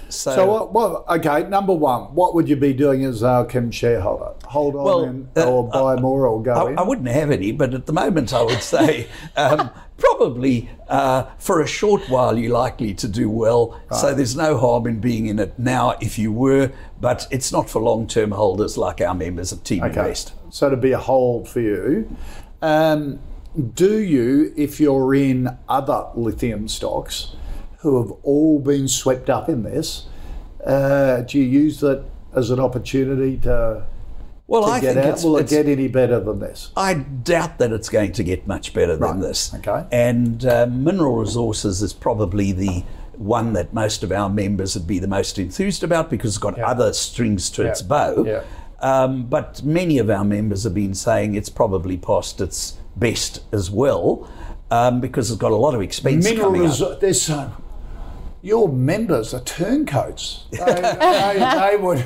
So, 0.09 0.35
So, 0.35 0.47
what, 0.47 0.73
what, 0.73 1.09
okay, 1.19 1.49
number 1.49 1.73
one, 1.73 2.15
what 2.15 2.35
would 2.35 2.49
you 2.49 2.57
be 2.57 2.73
doing 2.73 3.05
as 3.05 3.23
a 3.23 3.47
Kim 3.49 3.71
shareholder? 3.71 4.33
Hold 4.45 4.77
on 4.77 4.85
Well, 4.85 5.05
in, 5.05 5.29
uh, 5.37 5.51
or 5.51 5.69
buy 5.69 5.97
more 6.01 6.27
or 6.27 6.43
go 6.43 6.53
I, 6.53 6.71
in? 6.71 6.79
I 6.79 6.83
wouldn't 6.83 7.09
have 7.09 7.31
any, 7.31 7.53
but 7.53 7.75
at 7.75 7.87
the 7.87 7.93
moment 7.93 8.33
I 8.33 8.43
would 8.43 8.63
say 8.63 9.09
um, 9.37 9.71
probably 9.99 10.69
uh, 10.89 11.25
for 11.39 11.61
a 11.61 11.67
short 11.67 12.09
while 12.09 12.39
you're 12.39 12.53
likely 12.53 12.95
to 12.95 13.09
do 13.09 13.29
well. 13.29 13.81
So 13.93 14.15
there's 14.15 14.37
no 14.37 14.57
harm 14.57 14.87
in 14.87 15.01
being 15.01 15.27
in 15.27 15.39
it 15.39 15.59
now 15.59 15.97
if 16.01 16.19
you 16.19 16.33
were, 16.33 16.73
but 17.01 17.27
it's 17.31 17.53
not 17.53 17.69
for 17.69 17.83
long 17.83 18.07
term 18.07 18.31
holders 18.31 18.77
like 18.79 19.01
our 19.01 19.15
members 19.15 19.53
of 19.53 19.65
Team 19.65 19.83
Okay. 19.83 20.01
Invest. 20.01 20.33
So 20.51 20.71
to 20.71 20.77
be 20.77 20.93
a 20.93 20.99
hold 20.99 21.49
for 21.49 21.61
you. 21.61 22.17
Um, 22.63 23.19
do 23.75 23.99
you, 23.99 24.53
if 24.57 24.79
you're 24.81 25.15
in 25.15 25.57
other 25.69 26.09
lithium 26.15 26.69
stocks 26.69 27.35
who 27.87 28.03
have 28.03 28.11
all 28.25 28.59
been 28.59 28.89
swept 28.89 29.31
up 29.31 29.49
in 29.49 29.63
this, 29.63 30.07
uh, 30.65 31.21
do 31.21 31.39
you 31.39 31.45
use 31.45 31.79
that 31.79 32.03
as 32.35 32.51
an 32.51 32.59
opportunity 32.59 33.37
to, 33.39 33.85
Well, 34.49 34.63
to 34.65 34.69
I 34.73 34.81
get 34.81 34.95
think 34.95 35.07
out? 35.07 35.23
Will 35.23 35.37
it 35.37 35.49
get 35.49 35.67
any 35.67 35.87
better 35.87 36.19
than 36.19 36.41
this? 36.41 36.71
I 36.77 36.95
doubt 36.95 37.59
that 37.59 37.71
it's 37.71 37.89
going 37.89 38.11
to 38.13 38.25
get 38.25 38.45
much 38.49 38.75
better 38.75 38.97
than 38.97 39.21
this. 39.21 39.55
okay. 39.55 39.87
And 39.93 40.45
uh, 40.45 40.67
mineral 40.67 41.17
resources 41.19 41.81
is 41.81 41.93
probably 41.93 42.51
the 42.51 42.83
one 43.17 43.53
that 43.53 43.73
most 43.73 44.03
of 44.03 44.11
our 44.11 44.29
members 44.29 44.75
would 44.75 44.89
be 44.89 44.99
the 44.99 45.07
most 45.09 45.39
enthused 45.39 45.85
about 45.85 46.11
because 46.11 46.31
it's 46.31 46.39
got 46.39 46.59
other 46.59 46.93
strings 46.93 47.49
to 47.51 47.63
its 47.67 47.83
bow. 47.83 48.25
Yeah. 48.27 48.43
Um, 48.81 49.27
but 49.27 49.63
many 49.63 49.99
of 49.99 50.11
our 50.11 50.25
members 50.25 50.65
have 50.65 50.75
been 50.75 50.95
saying 50.95 51.37
it's 51.37 51.49
probably 51.49 51.97
past 51.97 52.41
its 52.41 52.77
best 52.97 53.43
as 53.53 53.71
well 53.71 54.29
um, 54.71 55.01
because 55.01 55.31
it's 55.31 55.41
got 55.41 55.53
a 55.53 55.57
lot 55.57 55.75
of 55.75 55.81
expense 55.81 56.25
Mineral 56.25 56.49
coming 56.49 56.63
up. 56.63 56.69
resources. 56.69 57.01
There's 57.01 57.23
so. 57.23 57.53
Your 58.43 58.69
members 58.69 59.35
are 59.35 59.41
turncoats. 59.41 60.47
They, 60.51 60.59
they, 60.65 61.37
they 61.39 61.77
would. 61.81 62.05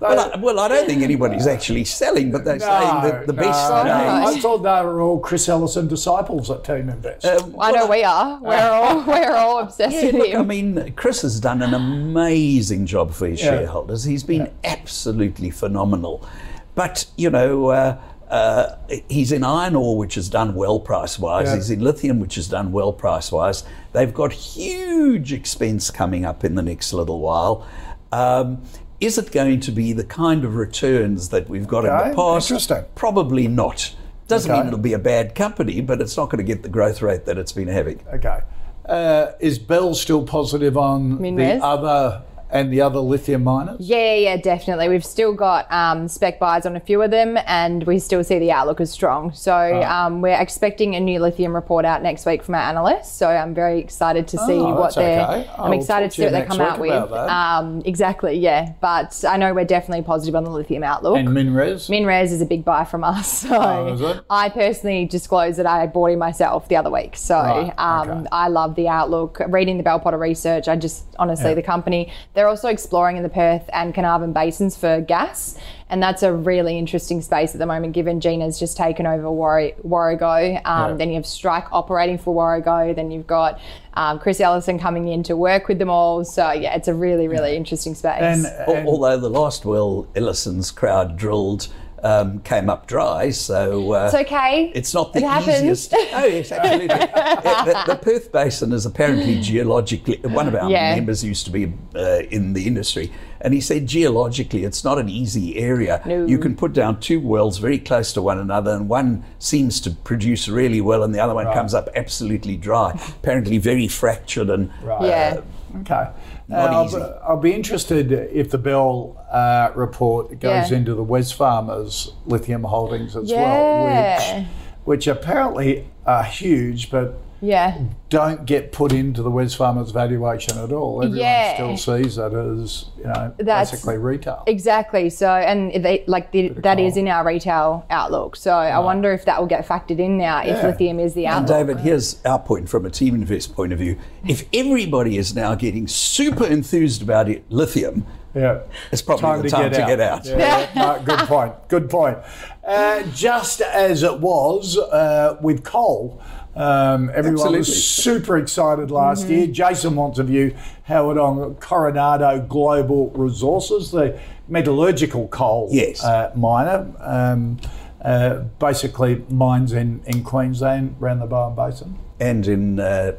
well, 0.00 0.32
I, 0.32 0.36
well, 0.40 0.58
I 0.60 0.68
don't 0.68 0.86
think 0.86 1.02
anybody's 1.02 1.46
actually 1.46 1.84
selling, 1.84 2.30
but 2.30 2.44
they're 2.44 2.60
saying 2.60 3.02
that 3.02 3.26
the 3.26 3.32
best 3.32 3.70
no, 3.70 3.82
today. 3.82 4.04
no. 4.04 4.26
I 4.26 4.40
thought 4.40 4.58
they 4.58 4.84
were 4.84 5.00
all 5.00 5.18
Chris 5.18 5.48
Ellison 5.48 5.88
disciples 5.88 6.50
at 6.50 6.64
Team 6.64 6.88
Invest. 6.88 7.26
I 7.26 7.70
know 7.72 7.86
we 7.86 8.04
are. 8.04 8.40
We're 8.40 8.56
all 8.56 9.02
we're 9.06 9.34
all 9.34 9.58
obsessed 9.60 9.94
Yeah, 9.94 10.06
with 10.06 10.14
look, 10.14 10.28
him. 10.28 10.40
I 10.40 10.44
mean, 10.44 10.92
Chris 10.94 11.22
has 11.22 11.40
done 11.40 11.62
an 11.62 11.74
amazing 11.74 12.86
job 12.86 13.12
for 13.12 13.26
his 13.26 13.40
shareholders. 13.40 14.04
He's 14.04 14.24
been 14.24 14.50
absolutely 14.64 15.50
phenomenal. 15.50 16.26
But, 16.74 17.04
you 17.16 17.28
know, 17.28 17.66
uh, 17.68 18.00
uh, 18.30 18.76
he's 19.10 19.30
in 19.30 19.44
iron 19.44 19.76
ore, 19.76 19.98
which 19.98 20.14
has 20.14 20.30
done 20.30 20.54
well 20.54 20.80
price 20.80 21.18
wise. 21.18 21.48
Yeah. 21.48 21.56
He's 21.56 21.70
in 21.70 21.80
lithium, 21.80 22.18
which 22.18 22.36
has 22.36 22.48
done 22.48 22.72
well 22.72 22.92
price 22.92 23.30
wise. 23.30 23.62
They've 23.92 24.12
got 24.12 24.32
huge 24.32 25.32
expense 25.32 25.90
coming 25.90 26.24
up 26.24 26.44
in 26.44 26.54
the 26.54 26.62
next 26.62 26.92
little 26.92 27.20
while. 27.20 27.66
Um, 28.10 28.62
is 29.00 29.18
it 29.18 29.32
going 29.32 29.60
to 29.60 29.72
be 29.72 29.92
the 29.92 30.04
kind 30.04 30.44
of 30.44 30.54
returns 30.56 31.30
that 31.30 31.48
we've 31.48 31.66
got 31.66 31.84
in 31.84 31.90
the 32.10 32.14
past? 32.14 32.50
interesting. 32.50 32.84
Probably 32.94 33.48
not. 33.48 33.94
Doesn't 34.28 34.50
Okay. 34.50 34.60
mean 34.60 34.68
it'll 34.68 34.78
be 34.78 34.92
a 34.92 34.98
bad 34.98 35.34
company, 35.34 35.80
but 35.80 36.00
it's 36.00 36.16
not 36.16 36.30
going 36.30 36.38
to 36.38 36.44
get 36.44 36.62
the 36.62 36.68
growth 36.68 37.02
rate 37.02 37.24
that 37.26 37.36
it's 37.36 37.52
been 37.52 37.68
having. 37.68 38.00
Okay. 38.14 38.40
Uh, 38.86 39.32
is 39.40 39.58
Bell 39.58 39.94
still 39.94 40.24
positive 40.24 40.76
on 40.76 41.20
Minres? 41.20 41.60
the 41.60 41.64
other 41.64 42.22
and 42.52 42.72
the 42.72 42.80
other 42.80 43.00
lithium 43.00 43.44
miners? 43.44 43.76
Yeah, 43.80 44.14
yeah, 44.14 44.36
definitely. 44.36 44.88
We've 44.88 45.04
still 45.04 45.32
got 45.34 45.70
um, 45.72 46.08
spec 46.08 46.38
buys 46.38 46.66
on 46.66 46.76
a 46.76 46.80
few 46.80 47.00
of 47.02 47.10
them, 47.10 47.38
and 47.46 47.84
we 47.84 47.98
still 47.98 48.22
see 48.22 48.38
the 48.38 48.52
outlook 48.52 48.80
as 48.80 48.90
strong. 48.90 49.32
So 49.32 49.82
um, 49.82 50.20
we're 50.20 50.40
expecting 50.40 50.94
a 50.94 51.00
new 51.00 51.20
lithium 51.20 51.54
report 51.54 51.84
out 51.84 52.02
next 52.02 52.26
week 52.26 52.42
from 52.42 52.54
our 52.54 52.60
analysts. 52.62 53.12
So 53.12 53.28
I'm 53.28 53.54
very 53.54 53.78
excited 53.80 54.28
to 54.28 54.38
see 54.38 54.52
Oh, 54.52 54.74
what 54.74 54.94
they're. 54.94 55.22
okay. 55.26 55.50
I'm 55.58 55.72
excited 55.72 56.10
to 56.10 56.16
see 56.16 56.22
what 56.24 56.32
they 56.32 56.42
come 56.44 56.60
out 56.60 56.78
with. 56.78 56.92
Um, 56.92 57.82
exactly, 57.84 58.38
yeah. 58.38 58.72
But 58.80 59.24
I 59.28 59.36
know 59.36 59.54
we're 59.54 59.64
definitely 59.64 60.02
positive 60.04 60.34
on 60.36 60.44
the 60.44 60.50
lithium 60.50 60.82
outlook. 60.84 61.16
And 61.16 61.32
Minres? 61.32 61.88
Minres 61.88 62.32
is 62.32 62.40
a 62.42 62.46
big 62.46 62.64
buy 62.64 62.84
from 62.84 63.04
us. 63.04 63.42
So 63.52 63.56
Oh, 63.60 63.92
is 63.94 64.00
it? 64.00 64.22
I 64.30 64.48
personally 64.50 65.04
disclosed 65.06 65.58
that 65.58 65.66
I 65.66 65.86
bought 65.86 66.10
in 66.10 66.18
myself 66.18 66.68
the 66.68 66.76
other 66.76 66.90
week. 66.90 67.16
So 67.16 67.34
Right, 67.34 67.72
um, 67.78 68.10
okay. 68.10 68.26
I 68.30 68.48
love 68.48 68.74
the 68.76 68.88
outlook. 68.88 69.40
Reading 69.48 69.76
the 69.78 69.82
Bell 69.82 69.98
Potter 69.98 70.18
research, 70.18 70.68
I 70.68 70.76
just 70.76 71.04
honestly, 71.18 71.50
Yeah. 71.50 71.54
the 71.54 71.62
company, 71.62 72.12
they're 72.34 72.41
also 72.48 72.68
exploring 72.68 73.16
in 73.16 73.22
the 73.22 73.28
Perth 73.28 73.68
and 73.72 73.94
Carnarvon 73.94 74.32
basins 74.32 74.76
for 74.76 75.00
gas. 75.00 75.56
And 75.88 76.02
that's 76.02 76.22
a 76.22 76.32
really 76.32 76.78
interesting 76.78 77.20
space 77.20 77.54
at 77.54 77.58
the 77.58 77.66
moment, 77.66 77.92
given 77.92 78.20
Gina's 78.20 78.58
just 78.58 78.76
taken 78.78 79.06
over 79.06 79.30
Warri- 79.30 79.74
Warrego. 79.86 80.60
Um, 80.64 80.90
Yeah. 80.92 80.96
Then 80.96 81.08
you 81.10 81.16
have 81.16 81.26
Strike 81.26 81.70
operating 81.70 82.16
for 82.16 82.34
Warrego. 82.34 82.94
Then 82.94 83.10
you've 83.10 83.26
got 83.26 83.60
um, 83.94 84.18
Chris 84.18 84.40
Ellison 84.40 84.78
coming 84.78 85.08
in 85.08 85.22
to 85.24 85.36
work 85.36 85.68
with 85.68 85.78
them 85.78 85.90
all. 85.90 86.24
So, 86.24 86.50
yeah, 86.52 86.74
it's 86.74 86.88
a 86.88 86.94
really, 86.94 87.28
really 87.28 87.56
interesting 87.56 87.94
space. 87.94 88.22
And, 88.22 88.46
and 88.46 88.88
Although 88.88 89.18
the 89.18 89.28
last 89.28 89.66
well 89.66 90.06
Ellison's 90.14 90.70
crowd 90.70 91.16
drilled 91.18 91.68
um, 92.02 92.40
came 92.40 92.68
up 92.68 92.86
dry, 92.86 93.30
so 93.30 93.92
uh, 93.92 94.06
it's 94.06 94.14
okay. 94.14 94.72
it's 94.74 94.92
not 94.92 95.12
the 95.12 95.20
It 95.20 95.24
happens. 95.24 95.58
easiest. 95.58 95.94
Oh 96.14 96.24
yes, 96.24 96.50
absolutely. 96.52 96.86
Yeah, 96.88 97.64
the, 97.64 97.92
the 97.92 97.96
Perth 97.96 98.32
Basin 98.32 98.72
is 98.72 98.84
apparently 98.86 99.40
geologically. 99.40 100.18
One 100.24 100.48
of 100.48 100.54
our 100.54 100.70
Yeah. 100.70 100.94
members 100.96 101.22
used 101.24 101.44
to 101.46 101.50
be 101.52 101.72
uh, 101.94 102.22
in 102.30 102.52
the 102.54 102.66
industry, 102.66 103.12
and 103.40 103.54
he 103.54 103.60
said 103.60 103.86
geologically 103.86 104.64
it's 104.64 104.84
not 104.84 104.98
an 104.98 105.08
easy 105.08 105.56
area. 105.58 106.02
No. 106.04 106.26
You 106.26 106.38
can 106.38 106.56
put 106.56 106.72
down 106.72 107.00
two 107.00 107.20
wells 107.20 107.58
very 107.58 107.78
close 107.78 108.12
to 108.14 108.22
one 108.22 108.38
another, 108.38 108.72
and 108.72 108.88
one 108.88 109.24
seems 109.38 109.80
to 109.82 109.90
produce 109.92 110.48
really 110.48 110.80
well, 110.80 111.02
and 111.02 111.14
the 111.14 111.20
other 111.20 111.34
one 111.34 111.46
comes 111.54 111.72
up 111.72 111.88
absolutely 111.94 112.56
dry. 112.56 112.90
apparently, 113.20 113.58
very 113.58 113.86
fractured 113.88 114.50
and 114.50 114.70
Right. 114.82 115.02
yeah. 115.08 115.40
Okay. 115.80 116.08
Not 116.52 116.70
Uh, 116.70 116.76
I'll, 116.76 116.84
easy. 116.86 116.96
be, 116.98 117.02
I'll 117.26 117.36
be 117.40 117.52
interested 117.54 118.12
if 118.12 118.50
the 118.50 118.58
Bell 118.58 119.16
uh, 119.32 119.70
report 119.74 120.38
goes 120.38 120.70
Yeah. 120.70 120.76
into 120.76 120.94
the 120.94 121.04
Wesfarmers 121.04 122.12
lithium 122.26 122.64
holdings 122.64 123.16
as 123.16 123.30
Yeah. 123.30 123.42
well, 123.42 124.36
which, 124.36 124.46
which 124.84 125.06
apparently 125.06 125.86
are 126.06 126.22
huge, 126.24 126.90
but 126.90 127.14
Yeah. 127.44 127.76
don't 128.08 128.44
get 128.46 128.70
put 128.72 128.92
into 128.92 129.20
the 129.22 129.30
Wesfarmers 129.30 129.92
valuation 129.92 130.58
at 130.58 130.70
all. 130.70 130.98
Everyone 131.02 131.18
Yeah. 131.18 131.54
still 131.54 131.76
sees 131.76 132.16
it 132.18 132.32
as 132.32 132.86
you 132.96 133.04
know 133.04 133.32
That's- 133.38 133.72
basically 133.72 133.98
retail. 133.98 134.44
Exactly. 134.46 135.10
So, 135.10 135.28
and 135.28 135.72
they, 135.84 136.04
like 136.06 136.30
the, 136.30 136.50
that 136.62 136.78
is 136.78 136.96
in 136.96 137.08
our 137.08 137.26
retail 137.26 137.84
outlook. 137.90 138.36
So, 138.36 138.52
I 138.54 138.78
wonder 138.78 139.12
if 139.12 139.24
that 139.24 139.40
will 139.40 139.48
get 139.48 139.66
factored 139.66 139.98
in 139.98 140.18
now 140.18 140.42
if 140.44 140.62
lithium 140.62 141.00
is 141.00 141.14
the 141.14 141.26
And. 141.26 141.46
David, 141.46 141.80
here's 141.80 142.24
our 142.24 142.38
point 142.38 142.68
from 142.68 142.86
a 142.86 142.90
Team 142.90 143.14
Invest 143.16 143.54
point 143.56 143.72
of 143.72 143.78
view. 143.80 143.98
If 144.26 144.44
everybody 144.54 145.16
is 145.18 145.34
now 145.34 145.54
getting 145.56 145.88
super 145.88 146.46
enthused 146.46 147.02
about 147.02 147.28
it, 147.28 147.44
lithium, 147.50 148.06
Yeah. 148.34 148.58
it's 148.92 149.02
probably 149.02 149.42
the 149.42 149.48
time 149.50 149.70
to 149.72 149.78
get 149.78 150.00
out. 150.00 150.24
Yeah, 150.26 150.68
no, 150.76 151.00
good 151.04 151.18
point. 151.20 151.54
Good 151.68 151.90
point. 151.90 152.18
Uh, 152.66 153.02
just 153.14 153.60
as 153.62 154.02
it 154.04 154.20
was 154.20 154.78
uh, 154.78 155.36
with 155.42 155.64
coal, 155.64 156.20
um, 156.54 157.08
everyone 157.10 157.34
Absolutely. 157.34 157.58
was 157.58 157.84
super 157.84 158.36
excited 158.36 158.90
last 158.90 159.26
year. 159.28 159.46
Jason 159.46 159.94
wants 159.94 160.18
a 160.18 160.24
view 160.24 160.54
how 160.84 161.10
it 161.10 161.18
on 161.18 161.54
Coronado 161.56 162.40
Global 162.40 163.10
Resources, 163.10 163.90
the 163.90 164.18
metallurgical 164.48 165.28
coal 165.28 165.68
Yes. 165.70 166.04
uh, 166.04 166.30
miner. 166.34 166.92
Um, 167.00 167.58
uh, 168.04 168.40
basically, 168.58 169.24
mines 169.30 169.72
in, 169.72 170.02
in 170.06 170.24
Queensland, 170.24 170.96
around 171.00 171.20
the 171.20 171.26
Bowen 171.26 171.54
Basin. 171.54 171.96
And 172.22 172.46
in 172.46 172.78
uh, 172.78 173.12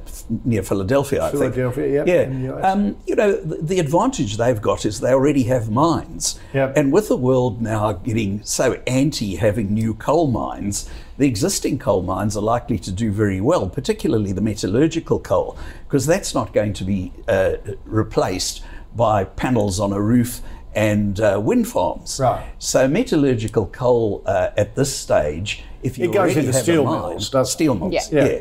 near 0.45 0.63
Philadelphia, 0.63 1.21
I 1.25 1.31
Philadelphia, 1.31 1.83
think. 1.83 2.07
yep, 2.07 2.07
yeah. 2.07 2.57
in. 2.57 2.65
Um, 2.65 2.95
you 3.05 3.15
know, 3.15 3.33
the, 3.35 3.57
the 3.61 3.79
advantage 3.79 4.37
they've 4.37 4.61
got 4.61 4.85
is 4.85 5.01
they 5.01 5.11
already 5.11 5.43
have 5.43 5.69
mines. 5.69 6.39
Yep. 6.53 6.77
And 6.77 6.93
with 6.93 7.09
the 7.09 7.17
world 7.17 7.61
now 7.61 7.91
getting 7.91 8.41
so 8.43 8.81
anti 8.87 9.35
having 9.35 9.73
new 9.73 9.93
coal 9.93 10.27
mines, 10.27 10.89
the 11.17 11.27
existing 11.27 11.79
coal 11.79 12.01
mines 12.01 12.37
are 12.37 12.41
likely 12.55 12.79
to 12.79 12.91
do 12.91 13.11
very 13.11 13.41
well, 13.41 13.67
particularly 13.67 14.31
the 14.31 14.41
metallurgical 14.41 15.19
coal, 15.19 15.57
because 15.85 16.05
that's 16.05 16.33
not 16.33 16.53
going 16.53 16.71
to 16.73 16.85
be 16.85 17.11
uh, 17.27 17.55
replaced 17.85 18.63
by 18.95 19.25
panels 19.25 19.79
on 19.81 19.91
a 19.91 19.99
roof 20.01 20.39
and 20.75 21.19
uh, 21.19 21.39
wind 21.43 21.67
farms. 21.67 22.19
Right. 22.21 22.45
So 22.57 22.87
metallurgical 22.87 23.65
coal 23.67 24.23
uh, 24.25 24.51
at 24.57 24.75
this 24.75 24.95
stage, 24.95 25.63
if 25.83 25.97
you 25.97 26.05
It 26.05 26.07
goes 26.07 26.15
already 26.17 26.39
into 26.39 26.51
have 26.53 26.61
a 26.61 26.63
steel 26.63 26.85
mine- 26.85 26.99
mills, 27.09 27.29
doesn't 27.29 27.51
steel 27.51 27.75
mills, 27.75 27.93
Yeah. 27.93 28.23
Yeah. 28.25 28.31
yeah. 28.31 28.39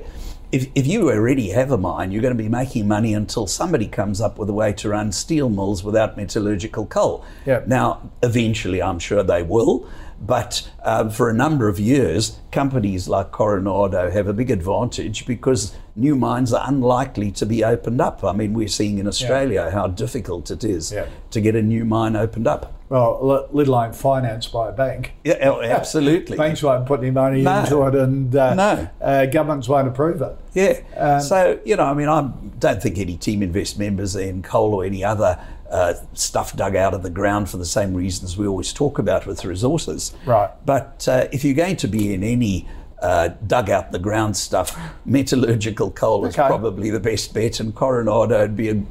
If, 0.52 0.68
if 0.74 0.86
you 0.86 1.10
already 1.10 1.48
have 1.50 1.72
a 1.72 1.78
mine, 1.78 2.12
you're 2.12 2.22
going 2.22 2.36
to 2.36 2.42
be 2.42 2.48
making 2.48 2.86
money 2.86 3.14
until 3.14 3.46
somebody 3.46 3.88
comes 3.88 4.20
up 4.20 4.38
with 4.38 4.50
a 4.50 4.52
way 4.52 4.74
to 4.74 4.90
run 4.90 5.10
steel 5.10 5.48
mills 5.48 5.82
without 5.82 6.16
metallurgical 6.16 6.86
coal. 6.86 7.24
Yeah. 7.46 7.62
Now, 7.66 8.10
eventually, 8.22 8.82
I'm 8.82 8.98
sure 8.98 9.22
they 9.22 9.42
will, 9.42 9.88
but 10.24 10.70
um, 10.84 11.10
for 11.10 11.28
a 11.28 11.34
number 11.34 11.68
of 11.68 11.80
years, 11.80 12.38
companies 12.52 13.08
like 13.08 13.32
Coronado 13.32 14.10
have 14.10 14.28
a 14.28 14.32
big 14.32 14.50
advantage 14.50 15.26
because 15.26 15.74
new 15.96 16.14
mines 16.14 16.52
are 16.52 16.64
unlikely 16.68 17.32
to 17.32 17.44
be 17.44 17.64
opened 17.64 18.00
up. 18.00 18.22
I 18.24 18.32
mean, 18.32 18.54
we're 18.54 18.68
seeing 18.68 18.98
in 18.98 19.06
Australia 19.08 19.70
how 19.70 19.88
difficult 19.88 20.50
it 20.50 20.62
is 20.64 20.92
Yeah. 20.92 21.06
to 21.32 21.40
get 21.40 21.56
a 21.56 21.62
new 21.62 21.84
mine 21.84 22.14
opened 22.16 22.46
up. 22.46 22.72
Well, 22.88 23.18
let 23.22 23.54
let 23.54 23.68
alone 23.68 23.92
financed 23.94 24.52
by 24.52 24.68
a 24.68 24.72
bank. 24.72 25.14
Yeah, 25.24 25.38
oh, 25.50 25.62
absolutely. 25.62 26.36
Banks 26.44 26.62
won't 26.62 26.86
put 26.86 27.00
any 27.00 27.10
money 27.10 27.40
No. 27.42 27.60
into 27.60 27.82
it, 27.86 27.94
and 27.94 28.36
uh, 28.36 28.54
No. 28.54 28.88
uh, 29.00 29.26
governments 29.26 29.66
won't 29.68 29.88
approve 29.88 30.20
it. 30.22 30.36
Yeah. 30.52 30.78
Um, 30.96 31.20
so, 31.22 31.58
you 31.64 31.74
know, 31.76 31.84
I 31.84 31.94
mean, 31.94 32.08
I 32.08 32.30
don't 32.58 32.82
think 32.82 32.98
any 32.98 33.16
Team 33.16 33.42
Invest 33.42 33.78
members 33.78 34.14
in 34.14 34.42
coal 34.42 34.74
or 34.74 34.84
any 34.84 35.02
other 35.02 35.38
uh, 35.72 35.94
stuff 36.12 36.54
dug 36.54 36.76
out 36.76 36.94
of 36.94 37.02
the 37.02 37.10
ground 37.10 37.48
for 37.50 37.56
the 37.56 37.64
same 37.64 37.94
reasons 37.94 38.36
we 38.36 38.46
always 38.46 38.72
talk 38.72 38.98
about 38.98 39.26
with 39.26 39.44
resources. 39.44 40.14
Right. 40.26 40.50
But 40.66 41.08
uh, 41.08 41.26
if 41.32 41.44
you're 41.44 41.54
going 41.54 41.76
to 41.76 41.88
be 41.88 42.12
in 42.14 42.22
any 42.22 42.68
uh, 43.00 43.28
dug 43.46 43.70
out 43.70 43.90
the 43.90 43.98
ground 43.98 44.36
stuff, 44.36 44.78
metallurgical 45.06 45.90
coal 45.92 46.24
is 46.26 46.36
probably 46.36 46.90
the 46.90 47.00
best 47.00 47.34
bet, 47.34 47.58
and 47.58 47.74
Coronado 47.74 48.40
would 48.42 48.56
be 48.56 48.68
a, 48.68 48.82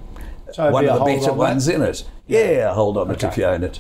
So 0.54 0.72
one 0.72 0.84
be 0.84 0.90
of 0.90 0.96
a 0.96 1.00
the 1.00 1.06
better 1.06 1.32
on 1.32 1.38
ones 1.38 1.68
that? 1.68 1.76
in 1.76 1.82
it. 1.84 2.04
Yeah, 2.28 2.74
hold 2.74 2.98
on 2.98 3.12
it 3.12 3.24
if 3.24 3.38
you 3.38 3.46
own 3.46 3.64
it. 3.64 3.80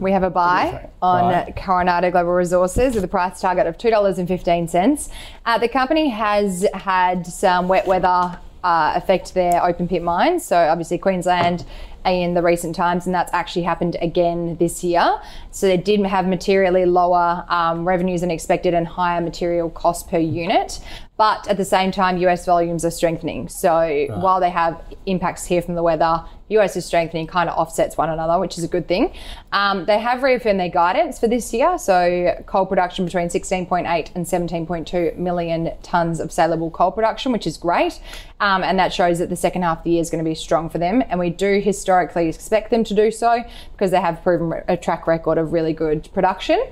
We 0.00 0.12
have 0.12 0.22
a 0.22 0.30
buy 0.30 0.88
on 1.02 1.32
Right. 1.32 1.54
Coronado 1.56 2.10
Global 2.10 2.32
Resources 2.32 2.94
with 2.94 3.04
a 3.04 3.08
price 3.08 3.40
target 3.40 3.66
of 3.66 3.76
$2.15. 3.76 5.10
Uh, 5.44 5.58
the 5.58 5.68
company 5.68 6.08
has 6.08 6.66
had 6.74 7.26
some 7.26 7.68
wet 7.68 7.86
weather 7.86 8.38
uh, 8.64 8.92
affect 8.96 9.34
their 9.34 9.62
open 9.64 9.86
pit 9.86 10.02
mines. 10.02 10.44
So, 10.44 10.56
obviously, 10.56 10.98
Queensland 10.98 11.64
in 12.04 12.34
the 12.34 12.42
recent 12.42 12.74
times, 12.74 13.06
and 13.06 13.14
that's 13.14 13.32
actually 13.32 13.62
happened 13.62 13.96
again 14.00 14.56
this 14.56 14.82
year. 14.82 15.20
So, 15.50 15.66
they 15.66 15.76
did 15.76 16.04
have 16.06 16.26
materially 16.26 16.86
lower 16.86 17.44
um, 17.48 17.86
revenues 17.86 18.20
than 18.20 18.30
expected 18.30 18.74
and 18.74 18.86
higher 18.86 19.20
material 19.20 19.70
cost 19.70 20.08
per 20.08 20.18
unit. 20.18 20.80
But 21.18 21.48
at 21.48 21.56
the 21.56 21.64
same 21.64 21.90
time, 21.90 22.16
US 22.18 22.46
volumes 22.46 22.84
are 22.84 22.92
strengthening. 22.92 23.48
So, 23.48 24.06
while 24.20 24.38
they 24.38 24.50
have 24.50 24.80
impacts 25.04 25.44
here 25.44 25.60
from 25.60 25.74
the 25.74 25.82
weather, 25.82 26.24
US 26.50 26.76
is 26.76 26.86
strengthening, 26.86 27.26
kind 27.26 27.50
of 27.50 27.58
offsets 27.58 27.96
one 27.96 28.08
another, 28.08 28.38
which 28.38 28.56
is 28.56 28.64
a 28.64 28.68
good 28.68 28.86
thing. 28.86 29.12
Um, 29.52 29.84
they 29.84 29.98
have 29.98 30.22
reaffirmed 30.22 30.60
their 30.60 30.68
guidance 30.68 31.18
for 31.18 31.26
this 31.26 31.52
year. 31.52 31.76
So, 31.76 32.40
coal 32.46 32.66
production 32.66 33.04
between 33.04 33.28
16.8 33.28 34.14
and 34.14 34.24
17.2 34.24 35.16
million 35.16 35.72
tonnes 35.82 36.20
of 36.20 36.30
saleable 36.30 36.70
coal 36.70 36.92
production, 36.92 37.32
which 37.32 37.48
is 37.48 37.56
great. 37.56 38.00
Um, 38.40 38.62
and 38.62 38.78
that 38.78 38.92
shows 38.92 39.18
that 39.18 39.30
the 39.30 39.36
second 39.36 39.62
half 39.62 39.78
of 39.78 39.84
the 39.84 39.90
year 39.90 40.00
is 40.00 40.10
going 40.10 40.22
to 40.22 40.28
be 40.28 40.34
strong 40.34 40.68
for 40.68 40.78
them. 40.78 41.02
And 41.08 41.18
we 41.18 41.30
do 41.30 41.60
historically 41.60 42.28
expect 42.28 42.70
them 42.70 42.84
to 42.84 42.94
do 42.94 43.10
so 43.10 43.42
because 43.72 43.90
they 43.90 44.00
have 44.00 44.22
proven 44.22 44.62
a 44.68 44.76
track 44.76 45.06
record 45.06 45.38
of 45.38 45.52
really 45.52 45.72
good 45.72 46.08
production. 46.12 46.62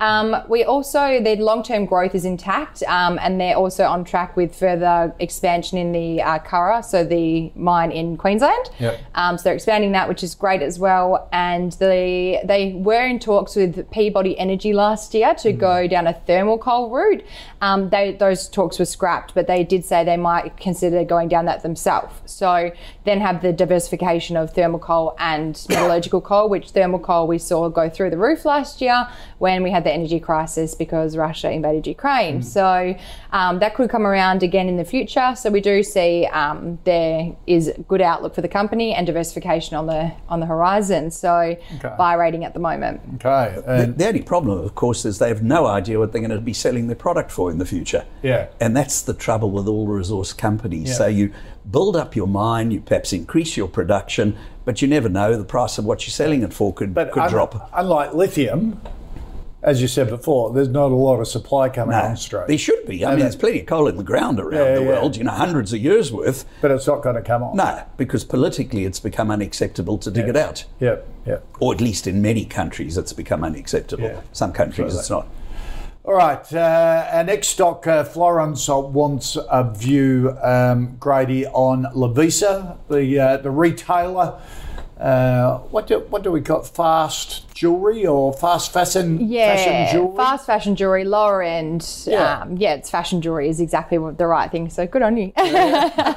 Um, 0.00 0.36
we 0.48 0.64
also, 0.64 1.22
their 1.22 1.36
long 1.36 1.62
term 1.62 1.86
growth 1.86 2.14
is 2.14 2.24
intact 2.24 2.82
um, 2.82 3.18
and 3.22 3.40
they're 3.40 3.56
also 3.56 3.84
on 3.84 4.04
track 4.04 4.36
with 4.36 4.54
further 4.54 5.14
expansion 5.18 5.78
in 5.78 5.92
the 5.92 6.20
uh, 6.20 6.40
Curragh, 6.40 6.84
so 6.84 7.04
the 7.04 7.50
mine 7.54 7.90
in 7.90 8.16
Queensland. 8.16 8.70
Yep. 8.80 9.00
Um, 9.14 9.38
so 9.38 9.44
they're 9.44 9.54
expanding 9.54 9.92
that, 9.92 10.08
which 10.08 10.22
is 10.22 10.34
great 10.34 10.62
as 10.62 10.78
well. 10.78 11.28
And 11.32 11.72
they, 11.72 12.42
they 12.44 12.74
were 12.74 13.06
in 13.06 13.18
talks 13.18 13.56
with 13.56 13.90
Peabody 13.92 14.38
Energy 14.38 14.72
last 14.72 15.14
year 15.14 15.34
to 15.36 15.52
go 15.52 15.86
down 15.86 16.06
a 16.06 16.12
thermal 16.12 16.58
coal 16.58 16.90
route. 16.90 17.24
Um, 17.60 17.88
they, 17.88 18.12
those 18.12 18.48
talks 18.48 18.78
were 18.78 18.84
scrapped, 18.84 19.34
but 19.34 19.46
they 19.46 19.64
did 19.64 19.84
say 19.84 20.04
they 20.04 20.16
might 20.16 20.56
consider 20.56 21.04
going 21.14 21.28
down 21.34 21.44
that 21.50 21.62
themselves. 21.62 22.14
So 22.26 22.50
then 23.04 23.18
have 23.20 23.36
the 23.46 23.52
diversification 23.52 24.36
of 24.36 24.52
thermal 24.58 24.80
coal 24.90 25.06
and 25.18 25.52
metallurgical 25.68 26.22
coal, 26.30 26.48
which 26.54 26.66
thermal 26.70 26.98
coal 26.98 27.24
we 27.34 27.38
saw 27.38 27.68
go 27.68 27.88
through 27.94 28.10
the 28.14 28.18
roof 28.28 28.40
last 28.44 28.80
year 28.80 28.98
when 29.38 29.62
we 29.62 29.70
had 29.70 29.82
the 29.84 29.92
energy 29.92 30.20
crisis 30.28 30.74
because 30.74 31.16
Russia 31.16 31.48
invaded 31.58 31.86
Ukraine. 31.86 32.42
So 32.42 32.68
um, 33.32 33.58
that 33.60 33.74
could 33.76 33.90
come 33.90 34.06
around 34.06 34.42
again 34.42 34.68
in 34.68 34.76
the 34.76 34.88
future. 34.94 35.34
So 35.36 35.50
we 35.50 35.60
do 35.60 35.82
see 35.82 36.26
um, 36.42 36.78
there 36.84 37.34
is 37.46 37.72
good 37.88 38.00
outlook 38.00 38.34
for 38.34 38.42
the 38.42 38.54
company 38.60 38.88
and 38.94 39.06
diversification 39.06 39.76
on 39.76 39.86
the 39.86 40.12
on 40.28 40.40
the 40.40 40.46
horizon. 40.46 41.10
So 41.10 41.56
buy 41.98 42.14
rating 42.14 42.44
at 42.44 42.54
the 42.54 42.60
moment. 42.60 43.00
Okay. 43.16 43.62
And 43.66 43.96
The 43.98 44.08
only 44.08 44.22
problem, 44.22 44.58
of 44.58 44.74
course, 44.74 45.04
is 45.04 45.18
they 45.18 45.28
have 45.28 45.42
no 45.42 45.66
idea 45.66 45.98
what 45.98 46.12
they're 46.12 46.20
going 46.20 46.30
to 46.30 46.40
be 46.40 46.52
selling 46.52 46.86
their 46.88 46.96
product 46.96 47.30
for 47.30 47.50
in 47.50 47.58
the 47.58 47.66
future. 47.66 48.04
Yeah. 48.22 48.48
And 48.60 48.76
that's 48.76 49.02
the 49.02 49.14
trouble 49.14 49.50
with 49.50 49.66
all 49.68 49.86
resource 49.86 50.32
companies. 50.32 50.88
Yeah. 50.88 50.94
So 50.94 51.03
you 51.08 51.32
build 51.70 51.96
up 51.96 52.14
your 52.16 52.26
mine, 52.26 52.70
you 52.70 52.80
perhaps 52.80 53.12
increase 53.12 53.56
your 53.56 53.68
production, 53.68 54.36
but 54.64 54.82
you 54.82 54.88
never 54.88 55.08
know 55.08 55.36
the 55.36 55.44
price 55.44 55.78
of 55.78 55.84
what 55.84 56.06
you're 56.06 56.12
selling 56.12 56.42
it 56.42 56.52
for 56.52 56.72
could, 56.72 56.94
but 56.94 57.12
could 57.12 57.22
un- 57.24 57.30
drop. 57.30 57.70
unlike 57.74 58.14
lithium, 58.14 58.80
as 59.62 59.80
you 59.80 59.88
said 59.88 60.10
before, 60.10 60.52
there's 60.52 60.68
not 60.68 60.90
a 60.90 60.94
lot 60.94 61.20
of 61.20 61.26
supply 61.26 61.70
coming 61.70 61.94
on 61.96 62.16
stream. 62.18 62.44
There 62.46 62.58
should 62.58 62.86
be. 62.86 63.02
I 63.04 63.10
mean, 63.12 63.20
there's 63.20 63.34
plenty 63.34 63.60
of 63.60 63.66
coal 63.66 63.88
in 63.88 63.96
the 63.96 64.02
ground 64.04 64.38
around 64.38 64.52
Yeah, 64.52 64.74
the 64.74 64.82
yeah. 64.82 64.88
world, 64.88 65.16
you 65.16 65.24
know, 65.24 65.30
hundreds 65.30 65.72
of 65.72 65.80
years 65.80 66.12
worth. 66.12 66.44
but 66.60 66.70
it's 66.70 66.86
not 66.86 67.02
going 67.02 67.16
to 67.16 67.22
come 67.22 67.42
on. 67.42 67.56
No, 67.56 67.82
because 67.96 68.24
politically 68.24 68.84
it's 68.84 69.00
become 69.00 69.30
unacceptable 69.30 69.96
to 69.98 70.10
dig 70.10 70.28
it 70.28 70.36
out. 70.36 70.66
Yep. 70.80 71.08
Yep. 71.24 71.46
Or 71.60 71.72
at 71.72 71.80
least 71.80 72.06
in 72.06 72.20
many 72.20 72.44
countries 72.44 72.98
it's 72.98 73.14
become 73.14 73.42
unacceptable. 73.42 74.04
Yeah. 74.04 74.20
Some 74.32 74.52
countries 74.52 74.94
it's 74.94 75.08
not. 75.08 75.28
All 76.06 76.12
right. 76.12 76.52
Uh, 76.52 77.08
our 77.12 77.24
next 77.24 77.48
stock, 77.48 77.86
uh, 77.86 78.04
Florence 78.04 78.68
wants 78.68 79.38
a 79.50 79.72
view, 79.74 80.36
um, 80.42 80.96
Grady, 81.00 81.46
on 81.46 81.84
Lovisa, 81.94 82.76
the 82.90 83.18
uh, 83.18 83.36
the 83.38 83.50
retailer. 83.50 84.38
Uh, 85.00 85.58
what 85.70 85.86
do 85.86 86.00
what 86.10 86.22
do 86.22 86.30
we 86.30 86.42
call 86.42 86.60
it? 86.60 86.66
fast 86.66 87.52
jewelry 87.54 88.06
or 88.06 88.34
fast 88.34 88.70
fashion 88.70 89.18
Yeah, 89.18 89.56
fashion 89.56 89.96
jewelry? 89.96 90.16
fast 90.16 90.44
fashion 90.44 90.76
jewelry, 90.76 91.04
lower 91.04 91.42
end. 91.42 91.88
Yeah. 92.04 92.40
Um, 92.42 92.58
yeah, 92.58 92.74
it's 92.74 92.90
fashion 92.90 93.22
jewelry 93.22 93.48
is 93.48 93.58
exactly 93.58 93.96
what 93.96 94.18
the 94.18 94.26
right 94.26 94.50
thing. 94.52 94.68
So 94.68 94.86
good 94.86 95.00
on 95.02 95.16
you. 95.16 95.32
Uh, 95.36 96.12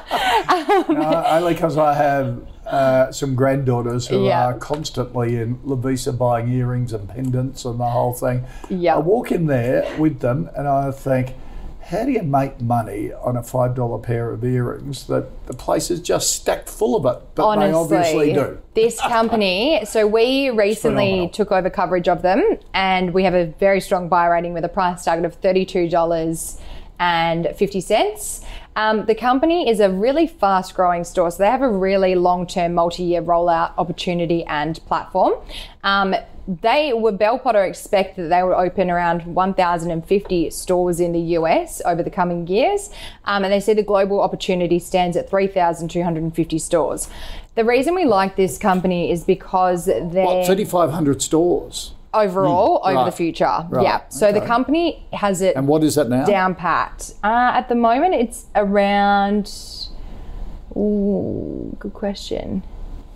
only 1.40 1.54
because 1.54 1.78
I 1.78 1.94
have 1.94 2.46
uh, 2.70 3.12
some 3.12 3.34
granddaughters 3.36 4.08
who 4.08 4.26
Yeah. 4.26 4.48
are 4.48 4.54
constantly 4.54 5.38
in 5.38 5.56
Lovisa 5.66 6.12
buying 6.18 6.50
earrings 6.50 6.94
and 6.94 7.08
pendants 7.08 7.66
and 7.66 7.80
the 7.80 7.86
whole 7.90 8.14
thing. 8.14 8.44
Yeah. 8.70 8.96
I 8.96 9.00
walk 9.00 9.32
in 9.32 9.48
there 9.48 9.88
with 9.98 10.20
them 10.20 10.50
and 10.56 10.68
I 10.68 10.92
think, 10.92 11.34
how 11.82 12.04
do 12.04 12.12
you 12.12 12.22
make 12.24 12.60
money 12.60 13.14
on 13.14 13.38
a 13.38 13.44
five 13.44 13.74
dollar 13.74 13.98
pair 14.00 14.32
of 14.32 14.44
earrings 14.44 15.08
that 15.08 15.48
the 15.48 15.54
place 15.54 15.90
is 15.90 16.02
just 16.02 16.34
stacked 16.36 16.68
full 16.68 16.98
of 16.98 17.06
it? 17.06 17.24
But 17.36 17.46
Honestly, 17.46 17.70
they 17.72 17.74
obviously 17.78 18.34
do. 18.34 18.58
this 18.74 19.00
company. 19.00 19.86
So 19.86 20.06
we 20.06 20.50
recently 20.50 21.30
took 21.32 21.54
over 21.54 21.70
coverage 21.70 22.10
of 22.10 22.22
them, 22.24 22.58
and 22.74 23.14
we 23.14 23.24
have 23.24 23.34
a 23.34 23.46
very 23.58 23.80
strong 23.80 24.10
buy 24.10 24.26
rating 24.26 24.52
with 24.54 24.66
a 24.66 24.70
price 24.70 25.06
target 25.06 25.24
of 25.24 25.36
thirty-two 25.36 25.88
dollars 25.88 26.60
and 27.00 27.48
fifty 27.56 27.80
cents. 27.80 28.42
Um, 28.78 29.08
the 29.08 29.16
company 29.16 29.68
is 29.68 29.80
a 29.80 29.90
really 29.90 30.28
fast 30.28 30.76
growing 30.76 31.04
store, 31.04 31.32
so 31.32 31.40
they 31.40 31.50
have 31.50 31.64
a 31.64 31.70
really 31.70 32.14
long 32.14 32.46
term, 32.46 32.76
multi 32.76 33.02
year 33.02 33.24
rollout 33.24 33.74
opportunity 33.76 34.46
and 34.46 34.80
platform. 34.86 35.34
Um, 35.84 36.14
they 36.48 36.94
were 36.94 37.12
Bell 37.12 37.40
Potter 37.40 37.66
expect 37.66 38.18
that 38.18 38.30
they 38.30 38.44
would 38.44 38.54
open 38.54 38.92
around 38.92 39.26
1,050 39.26 40.52
stores 40.52 41.00
in 41.00 41.12
the 41.12 41.20
US 41.20 41.82
over 41.86 42.04
the 42.04 42.12
coming 42.12 42.46
years, 42.46 42.92
um, 43.26 43.44
and 43.44 43.52
they 43.52 43.60
see 43.60 43.74
the 43.74 43.82
global 43.82 44.22
opportunity 44.22 44.78
stands 44.78 45.18
at 45.18 45.28
3,250 45.28 46.60
stores. 46.60 47.10
The 47.56 47.66
reason 47.66 47.96
we 47.96 48.06
like 48.06 48.36
this 48.36 48.60
company 48.60 49.12
is 49.12 49.24
because 49.24 49.88
they're 49.88 50.24
What, 50.24 50.46
3,500 50.46 51.24
stores? 51.24 51.94
Overall 52.14 52.82
over 52.84 52.96
right, 52.96 53.06
the 53.06 53.12
future. 53.12 53.66
right, 53.70 53.84
Yeah. 53.84 54.02
So 54.10 54.32
the 54.32 54.42
company 54.42 55.06
has 55.14 55.42
it 55.42 55.56
And 55.56 55.68
what 55.68 55.84
is 55.84 55.96
that 55.96 56.10
now? 56.10 56.26
down 56.26 56.56
pat. 56.56 57.12
Uh, 57.24 57.52
at 57.54 57.70
the 57.70 57.76
moment, 57.76 58.16
it's 58.16 58.46
around. 58.56 59.52
Ooh, 60.76 61.76
good 61.80 61.94
question. 61.94 62.64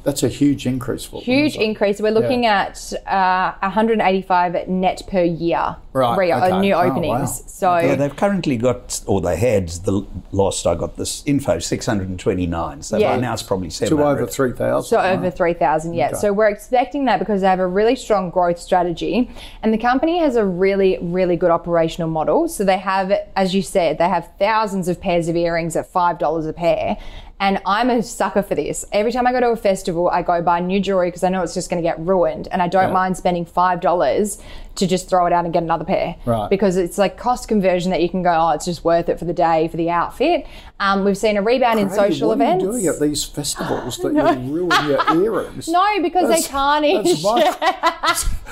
That's 0.03 0.23
a 0.23 0.27
huge 0.29 0.65
increase 0.65 1.05
for 1.05 1.21
them, 1.21 1.25
Huge 1.25 1.51
isn't 1.51 1.61
increase. 1.61 2.01
We're 2.01 2.11
looking 2.11 2.45
at 2.47 2.91
uh, 3.05 3.53
185 3.61 4.67
net 4.67 5.03
per 5.07 5.23
year. 5.23 5.75
Right, 5.93 6.17
re- 6.17 6.31
uh, 6.31 6.47
okay. 6.47 6.59
new 6.61 6.73
Oh, 6.73 6.81
openings. 6.89 7.09
wow. 7.19 7.25
So 7.47 7.77
Yeah, 7.77 7.95
they've 7.95 8.15
currently 8.15 8.57
got, 8.57 9.01
or 9.05 9.19
they 9.21 9.35
had, 9.35 9.67
the 9.69 10.05
last 10.31 10.65
I 10.65 10.73
got 10.75 10.95
this 10.97 11.21
info, 11.25 11.59
629. 11.59 12.81
So 12.81 12.97
Yeah. 12.97 13.15
by 13.15 13.21
now 13.21 13.33
it's 13.33 13.43
probably 13.43 13.69
To 13.69 14.01
over 14.03 14.25
3,000. 14.25 14.87
So 14.89 14.99
over 15.01 15.29
3,000, 15.29 15.93
yeah. 15.93 16.13
So 16.13 16.33
we're 16.33 16.49
expecting 16.49 17.05
that 17.05 17.19
because 17.19 17.41
they 17.41 17.47
have 17.47 17.59
a 17.59 17.67
really 17.67 17.95
strong 17.95 18.29
growth 18.29 18.57
strategy. 18.59 19.29
And 19.61 19.73
the 19.73 19.77
company 19.77 20.19
has 20.19 20.35
a 20.35 20.45
really, 20.45 20.97
really 21.01 21.35
good 21.35 21.51
operational 21.51 22.09
model. 22.09 22.47
So 22.47 22.63
they 22.63 22.77
have, 22.79 23.11
as 23.35 23.53
you 23.53 23.61
said, 23.61 23.97
they 23.97 24.09
have 24.09 24.29
thousands 24.39 24.87
of 24.87 24.99
pairs 25.01 25.27
of 25.27 25.35
earrings 25.35 25.75
at 25.75 25.91
$5 25.91 26.47
a 26.47 26.53
pair. 26.53 26.97
And 27.41 27.59
I'm 27.65 27.89
a 27.89 28.03
sucker 28.03 28.43
for 28.43 28.53
this. 28.53 28.85
Every 28.91 29.11
time 29.11 29.25
I 29.25 29.31
go 29.31 29.39
to 29.39 29.47
a 29.47 29.55
festival, 29.55 30.07
I 30.09 30.21
go 30.21 30.43
buy 30.43 30.59
new 30.59 30.79
jewelry 30.79 31.07
because 31.07 31.23
I 31.23 31.29
know 31.29 31.41
it's 31.41 31.55
just 31.55 31.71
going 31.71 31.81
to 31.81 31.87
get 31.87 31.99
ruined. 31.99 32.47
And 32.51 32.61
I 32.61 32.67
don't 32.67 32.93
mind 32.93 33.17
spending 33.17 33.47
$5 33.47 34.41
to 34.75 34.87
just 34.87 35.09
throw 35.09 35.25
it 35.25 35.33
out 35.33 35.43
and 35.45 35.53
get 35.53 35.63
another 35.63 35.83
pair. 35.85 36.15
Right. 36.25 36.49
Because 36.49 36.77
it's 36.77 36.97
like 36.97 37.17
cost 37.17 37.47
conversion 37.47 37.91
that 37.91 38.01
you 38.01 38.09
can 38.09 38.23
go, 38.23 38.31
oh, 38.33 38.49
it's 38.51 38.65
just 38.65 38.83
worth 38.83 39.09
it 39.09 39.19
for 39.19 39.25
the 39.25 39.33
day, 39.33 39.67
for 39.67 39.77
the 39.77 39.89
outfit. 39.89 40.45
Um, 40.79 41.03
we've 41.03 41.17
seen 41.17 41.37
a 41.37 41.41
rebound 41.41 41.79
in 41.79 41.89
social 41.89 42.29
what 42.29 42.35
events. 42.35 42.63
Are 42.63 42.67
you 42.67 42.71
doing 42.73 42.87
at 42.87 42.99
these 42.99 43.23
festivals 43.23 43.97
that 44.03 44.13
you 44.13 44.53
ruin 44.53 44.87
your 44.89 45.23
earrings? 45.23 45.67
No, 45.71 46.01
because 46.01 46.23
That's- 46.29 46.45
they 46.47 46.51
tarnish. 46.51 47.21
That's 47.21 47.23
my, 47.23 47.57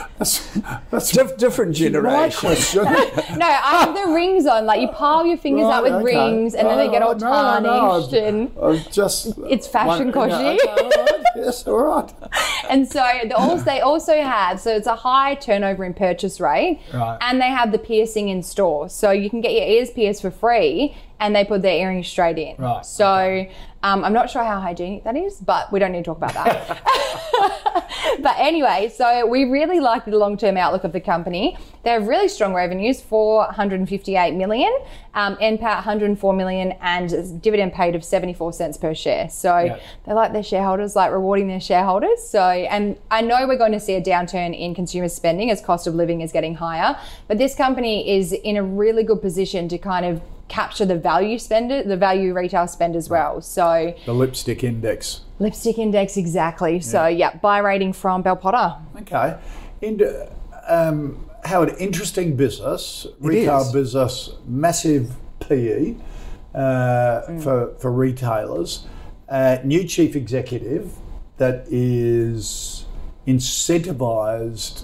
that's, 0.19 0.59
that's 0.91 1.11
Dif- 1.11 1.37
different 1.37 1.75
generation. 1.75 2.49
No, 3.37 3.45
I 3.45 3.83
have 3.85 3.95
the 3.95 4.13
rings 4.13 4.45
on. 4.45 4.65
Like 4.65 4.81
you 4.81 4.87
pile 4.89 5.25
your 5.25 5.37
fingers 5.37 5.65
Right, 5.65 5.77
up 5.77 5.83
with 5.83 5.93
okay. 5.93 6.03
rings, 6.03 6.53
and 6.55 6.67
then 6.67 6.77
they 6.77 6.89
get 6.89 7.01
all 7.01 7.15
No, 7.15 7.59
no, 7.59 7.59
no, 7.59 7.79
tarnished. 8.09 8.13
And 8.13 8.51
I'm 8.61 8.77
just. 8.91 9.33
It's 9.49 9.67
fashion, 9.67 10.11
one- 10.11 10.29
Koshi. 10.29 10.57
yeah, 10.63 10.73
okay, 10.73 10.81
all 10.97 11.05
right, 11.05 11.23
yes, 11.35 11.67
all 11.67 11.77
right. 11.77 12.13
And 12.69 12.87
so 12.87 13.03
the 13.23 13.35
also, 13.35 13.63
they 13.63 13.81
also 13.81 14.21
have 14.21 14.59
so 14.59 14.75
it's 14.75 14.87
a 14.87 14.95
high 14.95 15.35
turnover 15.35 15.83
in 15.83 15.93
purchase 15.93 16.39
rate, 16.39 16.79
Right. 16.93 17.17
and 17.21 17.41
they 17.41 17.47
have 17.49 17.71
the 17.71 17.79
piercing 17.79 18.29
in 18.29 18.43
store, 18.43 18.89
so 18.89 19.11
you 19.11 19.29
can 19.29 19.41
get 19.41 19.53
your 19.53 19.65
ears 19.65 19.89
pierced 19.89 20.21
for 20.21 20.31
free, 20.31 20.95
and 21.19 21.35
they 21.35 21.43
put 21.43 21.61
their 21.61 21.75
earrings 21.75 22.07
straight 22.07 22.37
in. 22.37 22.55
Right, 22.57 22.85
So 22.85 23.45
um, 23.81 24.03
I'm 24.03 24.13
not 24.13 24.29
sure 24.29 24.43
how 24.43 24.59
hygienic 24.59 25.05
that 25.05 25.15
is, 25.15 25.37
but 25.37 25.71
we 25.71 25.79
don't 25.79 25.93
need 25.93 25.99
to 25.99 26.03
talk 26.03 26.17
about 26.17 26.33
that. 26.33 26.81
but 28.21 28.35
anyway, 28.37 28.91
so 28.93 29.25
we 29.25 29.45
really 29.45 29.79
like 29.79 30.03
the 30.03 30.17
long-term 30.17 30.57
outlook 30.57 30.83
of 30.83 30.91
the 30.91 30.99
company. 30.99 31.57
They 31.83 31.91
have 31.91 32.05
really 32.07 32.27
strong 32.27 32.53
revenues, 32.53 32.99
458 32.99 34.33
million, 34.33 34.77
um, 35.13 35.37
NPAT 35.37 35.61
104 35.61 36.33
million, 36.33 36.73
and 36.81 37.41
dividend 37.41 37.71
paid 37.71 37.95
of 37.95 38.03
74 38.03 38.51
cents 38.51 38.77
per 38.77 38.93
share. 38.93 39.29
So 39.29 39.79
they 40.05 40.13
like 40.13 40.33
their 40.33 40.43
shareholders, 40.43 40.97
like 40.97 41.13
rewarding 41.13 41.47
their 41.47 41.61
shareholders. 41.61 42.21
So, 42.21 42.41
and 42.41 42.97
I 43.09 43.21
know 43.21 43.47
we're 43.47 43.57
going 43.57 43.71
to 43.71 43.79
see 43.79 43.93
a 43.93 44.01
downturn 44.01 44.57
in 44.57 44.75
consumer 44.75 45.07
spending 45.07 45.51
as 45.51 45.61
cost 45.61 45.87
of 45.87 45.95
living 45.95 46.19
is 46.19 46.33
getting 46.33 46.55
higher, 46.55 46.99
but 47.29 47.37
this 47.37 47.55
company 47.55 48.09
is 48.17 48.33
in 48.33 48.57
a 48.57 48.63
really 48.63 49.03
good 49.03 49.21
position 49.21 49.69
to 49.69 49.77
kind 49.77 50.05
of 50.05 50.21
capture 50.49 50.85
the 50.85 50.97
value 50.97 51.39
spender, 51.39 51.83
the 51.83 51.95
value 51.95 52.33
retail 52.33 52.67
spend 52.67 52.95
as 52.95 53.09
well. 53.09 53.41
So 53.41 53.95
The 54.05 54.13
lipstick 54.13 54.63
index. 54.63 55.21
lipstick 55.39 55.77
index 55.77 56.17
exactly. 56.17 56.79
So 56.81 57.07
yeah, 57.07 57.35
buy 57.37 57.59
rating 57.59 57.93
from 57.93 58.21
Bell 58.23 58.35
Potter. 58.35 58.75
Okay. 59.01 59.37
And, 59.81 60.03
um, 60.67 61.25
Howard, 61.45 61.75
interesting 61.79 62.35
business, 62.35 63.07
retail 63.19 63.61
is. 63.61 63.71
business, 63.71 64.29
massive 64.45 65.15
PE 65.39 65.95
uh, 66.53 67.21
for, 67.39 67.73
for 67.79 67.91
retailers. 67.91 68.85
Uh, 69.29 69.59
new 69.63 69.85
chief 69.85 70.15
executive 70.15 70.91
that 71.37 71.65
is 71.69 72.85
incentivized 73.25 74.83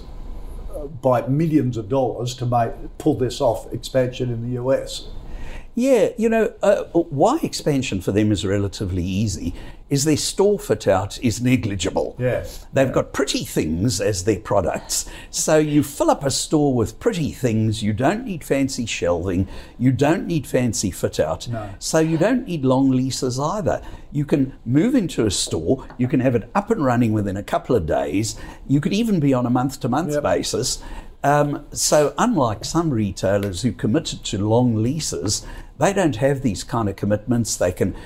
uh, 0.74 0.86
by 0.86 1.26
millions 1.26 1.76
of 1.76 1.88
dollars 1.88 2.34
to 2.36 2.46
make 2.46 2.70
pull 2.98 3.14
this 3.18 3.40
off 3.40 3.70
expansion 3.72 4.30
in 4.32 4.42
the 4.48 4.60
US. 4.62 5.08
Yeah, 5.76 6.08
you 6.16 6.30
know, 6.30 6.54
uh, 6.62 6.84
why 6.94 7.38
expansion 7.42 8.00
for 8.00 8.10
them 8.10 8.32
is 8.32 8.46
relatively 8.46 9.04
easy 9.04 9.54
is 9.88 10.04
their 10.04 10.16
store 10.16 10.58
fit 10.58 10.88
out 10.88 11.22
is 11.22 11.40
negligible. 11.40 12.16
Yes. 12.18 12.66
They've 12.72 12.92
got 12.92 13.12
pretty 13.12 13.44
things 13.44 14.00
as 14.00 14.24
their 14.24 14.40
products. 14.40 15.08
So 15.30 15.58
you 15.58 15.82
fill 15.82 16.10
up 16.10 16.24
a 16.24 16.30
store 16.30 16.74
with 16.74 16.98
pretty 16.98 17.30
things. 17.30 17.82
You 17.82 17.92
don't 17.92 18.24
need 18.24 18.42
fancy 18.42 18.86
shelving. 18.86 19.46
You 19.78 19.92
don't 19.92 20.26
need 20.26 20.46
fancy 20.46 20.90
fit 20.90 21.20
out. 21.20 21.46
No. 21.46 21.70
So 21.78 22.00
you 22.00 22.18
don't 22.18 22.48
need 22.48 22.64
long 22.64 22.90
leases 22.90 23.38
either. 23.38 23.80
You 24.10 24.24
can 24.24 24.54
move 24.64 24.94
into 24.94 25.26
a 25.26 25.30
store. 25.30 25.86
You 25.98 26.08
can 26.08 26.20
have 26.20 26.34
it 26.34 26.50
up 26.54 26.70
and 26.70 26.84
running 26.84 27.12
within 27.12 27.36
a 27.36 27.42
couple 27.42 27.76
of 27.76 27.86
days. 27.86 28.36
You 28.66 28.80
could 28.80 28.94
even 28.94 29.20
be 29.20 29.34
on 29.34 29.46
a 29.46 29.50
month 29.50 29.78
to 29.80 29.88
month 29.88 30.20
basis. 30.22 30.82
Um, 31.26 31.66
so, 31.72 32.14
unlike 32.18 32.64
some 32.64 32.90
retailers 32.90 33.62
who 33.62 33.72
committed 33.72 34.22
to 34.26 34.38
long 34.38 34.76
leases, 34.76 35.44
they 35.76 35.92
don't 35.92 36.14
have 36.16 36.42
these 36.42 36.62
kind 36.62 36.88
of 36.88 36.94
commitments. 36.94 37.56
They 37.56 37.72
can 37.72 37.96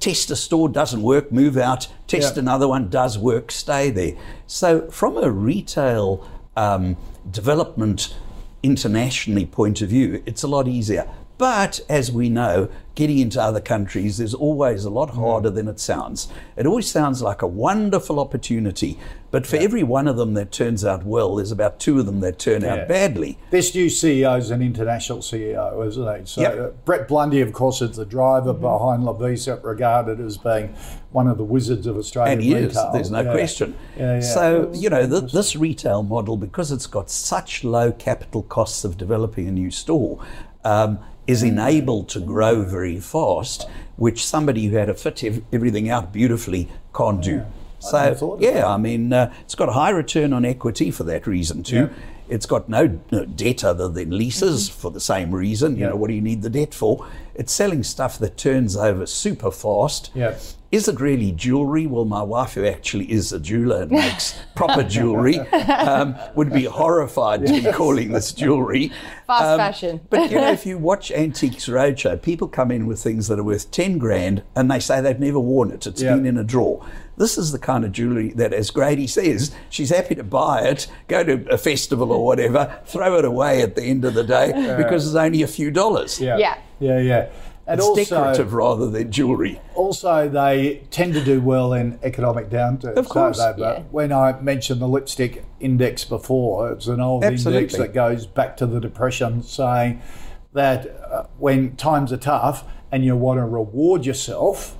test 0.00 0.30
a 0.30 0.36
store, 0.36 0.70
doesn't 0.70 1.02
work, 1.02 1.30
move 1.30 1.58
out, 1.58 1.88
test 2.06 2.36
Yeah. 2.36 2.40
another 2.40 2.66
one, 2.66 2.88
does 2.88 3.18
work, 3.18 3.50
stay 3.50 3.90
there. 3.90 4.14
So, 4.46 4.88
from 4.90 5.18
a 5.18 5.30
retail 5.30 6.26
um, 6.56 6.96
development 7.30 8.14
internationally 8.62 9.44
point 9.44 9.82
of 9.82 9.90
view, 9.90 10.22
it's 10.24 10.42
a 10.42 10.48
lot 10.48 10.66
easier. 10.66 11.06
But 11.42 11.80
as 11.88 12.12
we 12.12 12.28
know, 12.28 12.68
getting 12.94 13.18
into 13.18 13.42
other 13.42 13.60
countries 13.60 14.20
is 14.20 14.32
always 14.32 14.84
a 14.84 14.90
lot 14.90 15.10
harder 15.10 15.50
than 15.50 15.66
it 15.66 15.80
sounds. 15.80 16.28
It 16.56 16.66
always 16.66 16.88
sounds 16.88 17.20
like 17.20 17.42
a 17.42 17.48
wonderful 17.48 18.20
opportunity, 18.20 18.96
but 19.32 19.44
for 19.44 19.56
every 19.56 19.82
one 19.82 20.06
of 20.06 20.16
them 20.16 20.34
that 20.34 20.52
turns 20.52 20.84
out 20.84 21.04
well, 21.04 21.34
there's 21.34 21.50
about 21.50 21.80
two 21.80 21.98
of 21.98 22.06
them 22.06 22.20
that 22.20 22.38
turn 22.38 22.62
Yeah. 22.62 22.74
out 22.74 22.86
badly. 22.88 23.38
This 23.50 23.74
new 23.74 23.86
CEO 23.90 24.38
is 24.38 24.52
an 24.52 24.62
international 24.62 25.18
CEO, 25.20 25.82
isn't 25.84 26.16
he? 26.20 26.26
So 26.26 26.40
Yep. 26.42 26.58
uh, 26.60 26.68
Brett 26.84 27.08
Blundy, 27.08 27.42
of 27.42 27.52
course, 27.52 27.82
is 27.82 27.96
the 27.96 28.04
driver 28.04 28.52
behind 28.52 29.02
Lovisa, 29.02 29.58
regarded 29.64 30.20
as 30.20 30.36
being 30.36 30.68
one 31.10 31.26
of 31.26 31.38
the 31.38 31.44
wizards 31.44 31.88
of 31.88 31.96
Australian 31.96 32.34
And 32.34 32.42
he 32.44 32.54
is, 32.54 32.66
retail. 32.76 32.90
there's 32.92 33.10
no 33.10 33.22
Yeah. 33.22 33.32
question. 33.32 33.74
Yeah, 33.98 34.14
yeah. 34.14 34.20
So, 34.20 34.70
you 34.72 34.88
know, 34.90 35.08
th- 35.08 35.32
this 35.32 35.56
retail 35.56 36.04
model, 36.04 36.36
because 36.36 36.70
it's 36.70 36.86
got 36.86 37.10
such 37.10 37.64
low 37.64 37.90
capital 37.90 38.42
costs 38.42 38.84
of 38.84 38.96
developing 38.96 39.48
a 39.48 39.50
new 39.50 39.72
store, 39.72 40.18
um, 40.64 41.00
is 41.26 41.42
enabled 41.42 42.08
to 42.10 42.20
grow 42.20 42.62
very 42.62 42.98
fast, 43.00 43.68
which 43.96 44.26
somebody 44.26 44.66
who 44.66 44.76
had 44.76 44.86
to 44.86 44.94
fit 44.94 45.22
ev- 45.24 45.42
everything 45.52 45.88
out 45.88 46.12
beautifully 46.12 46.68
can't 46.94 47.22
do. 47.22 47.36
never 47.36 48.16
So, 48.16 48.32
of 48.34 48.40
yeah. 48.42 48.66
I 48.66 48.76
mean, 48.76 49.12
uh, 49.12 49.32
it's 49.42 49.54
got 49.54 49.68
a 49.68 49.72
high 49.72 49.90
return 49.90 50.32
on 50.32 50.44
equity 50.44 50.90
for 50.90 51.04
that 51.04 51.26
reason 51.26 51.62
too. 51.62 51.76
Yeah. 51.76 51.88
It's 52.28 52.46
got 52.46 52.68
no, 52.68 52.86
debt 52.88 53.62
other 53.64 53.88
than 53.88 54.16
leases 54.16 54.68
for 54.68 54.90
the 54.90 55.00
same 55.00 55.32
reason. 55.34 55.72
You 55.72 55.74
Mm-hmm. 55.76 55.82
Yeah. 55.82 55.88
know, 55.90 55.96
what 55.96 56.08
do 56.08 56.14
you 56.14 56.20
need 56.22 56.42
the 56.42 56.50
debt 56.50 56.72
for? 56.74 57.06
It's 57.34 57.52
selling 57.52 57.82
stuff 57.82 58.18
that 58.20 58.36
turns 58.36 58.76
over 58.76 59.04
super 59.06 59.50
fast. 59.50 60.10
Yeah. 60.14 60.36
Is 60.72 60.88
it 60.88 60.98
really 61.02 61.32
jewelry? 61.32 61.86
Well, 61.86 62.06
my 62.06 62.22
wife, 62.22 62.54
who 62.54 62.64
actually 62.64 63.12
is 63.12 63.30
a 63.30 63.38
jeweler 63.38 63.82
and 63.82 63.90
makes 63.90 64.34
proper 64.54 64.82
jewelry, 64.82 65.38
um, 65.68 66.16
would 66.34 66.50
be 66.50 66.64
horrified 66.64 67.46
to 67.46 67.52
be 67.52 67.70
calling 67.72 68.12
this 68.12 68.32
jewelry. 68.32 68.90
Fast 69.26 69.44
Um, 69.44 69.58
fashion. 69.58 70.00
But 70.08 70.30
you 70.30 70.38
know, 70.40 70.50
if 70.50 70.64
you 70.70 70.78
watch 70.78 71.12
Antiques 71.12 71.66
Roadshow, 71.68 72.22
people 72.22 72.48
come 72.48 72.70
in 72.70 72.86
with 72.86 73.02
things 73.02 73.28
that 73.28 73.38
are 73.38 73.42
worth 73.44 73.70
10 73.70 73.98
grand 73.98 74.42
and 74.56 74.70
they 74.70 74.80
say 74.80 75.02
they've 75.02 75.20
never 75.20 75.38
worn 75.38 75.70
it. 75.72 75.86
It's 75.86 76.00
Yeah. 76.00 76.14
been 76.16 76.24
in 76.24 76.38
a 76.38 76.44
drawer. 76.44 76.82
This 77.18 77.36
is 77.36 77.52
the 77.52 77.58
kind 77.58 77.84
of 77.84 77.92
jewelry 77.92 78.30
that, 78.36 78.54
as 78.54 78.70
Grady 78.70 79.06
says, 79.06 79.50
she's 79.68 79.90
happy 79.90 80.14
to 80.14 80.24
buy 80.24 80.62
it, 80.62 80.86
go 81.06 81.22
to 81.22 81.44
a 81.50 81.58
festival 81.58 82.10
or 82.10 82.24
whatever, 82.24 82.80
throw 82.86 83.18
it 83.18 83.26
away 83.26 83.60
at 83.60 83.76
the 83.76 83.82
end 83.82 84.06
of 84.06 84.14
the 84.14 84.24
day 84.24 84.46
because 84.78 85.06
it's 85.06 85.14
only 85.14 85.42
a 85.42 85.46
few 85.46 85.70
dollars. 85.70 86.18
Yeah. 86.18 86.38
Yeah. 86.38 86.56
Yeah, 86.80 86.98
yeah. 86.98 87.28
And 87.66 87.78
It's 87.78 87.86
also, 87.86 88.02
decorative 88.04 88.52
rather 88.54 88.90
than 88.90 89.12
jewelry. 89.12 89.60
also, 89.76 90.28
they 90.28 90.82
tend 90.90 91.14
to 91.14 91.24
do 91.24 91.40
well 91.40 91.72
in 91.72 91.98
economic 92.02 92.50
downturns. 92.50 92.96
Of 92.96 93.08
course. 93.08 93.38
they? 93.38 93.52
But 93.56 93.58
Yeah. 93.58 93.82
When 93.92 94.12
I 94.12 94.38
mentioned 94.40 94.80
the 94.80 94.88
lipstick 94.88 95.44
index 95.60 96.04
before, 96.04 96.72
it's 96.72 96.88
an 96.88 97.00
old 97.00 97.22
index 97.24 97.76
that 97.76 97.94
goes 97.94 98.26
back 98.26 98.56
to 98.56 98.66
the 98.66 98.80
Depression, 98.80 99.42
saying 99.44 100.02
that 100.54 100.86
uh, 101.10 101.24
when 101.38 101.76
times 101.76 102.12
are 102.12 102.16
tough 102.16 102.64
and 102.90 103.04
you 103.04 103.16
want 103.16 103.38
to 103.38 103.44
reward 103.46 104.04
yourself, 104.04 104.76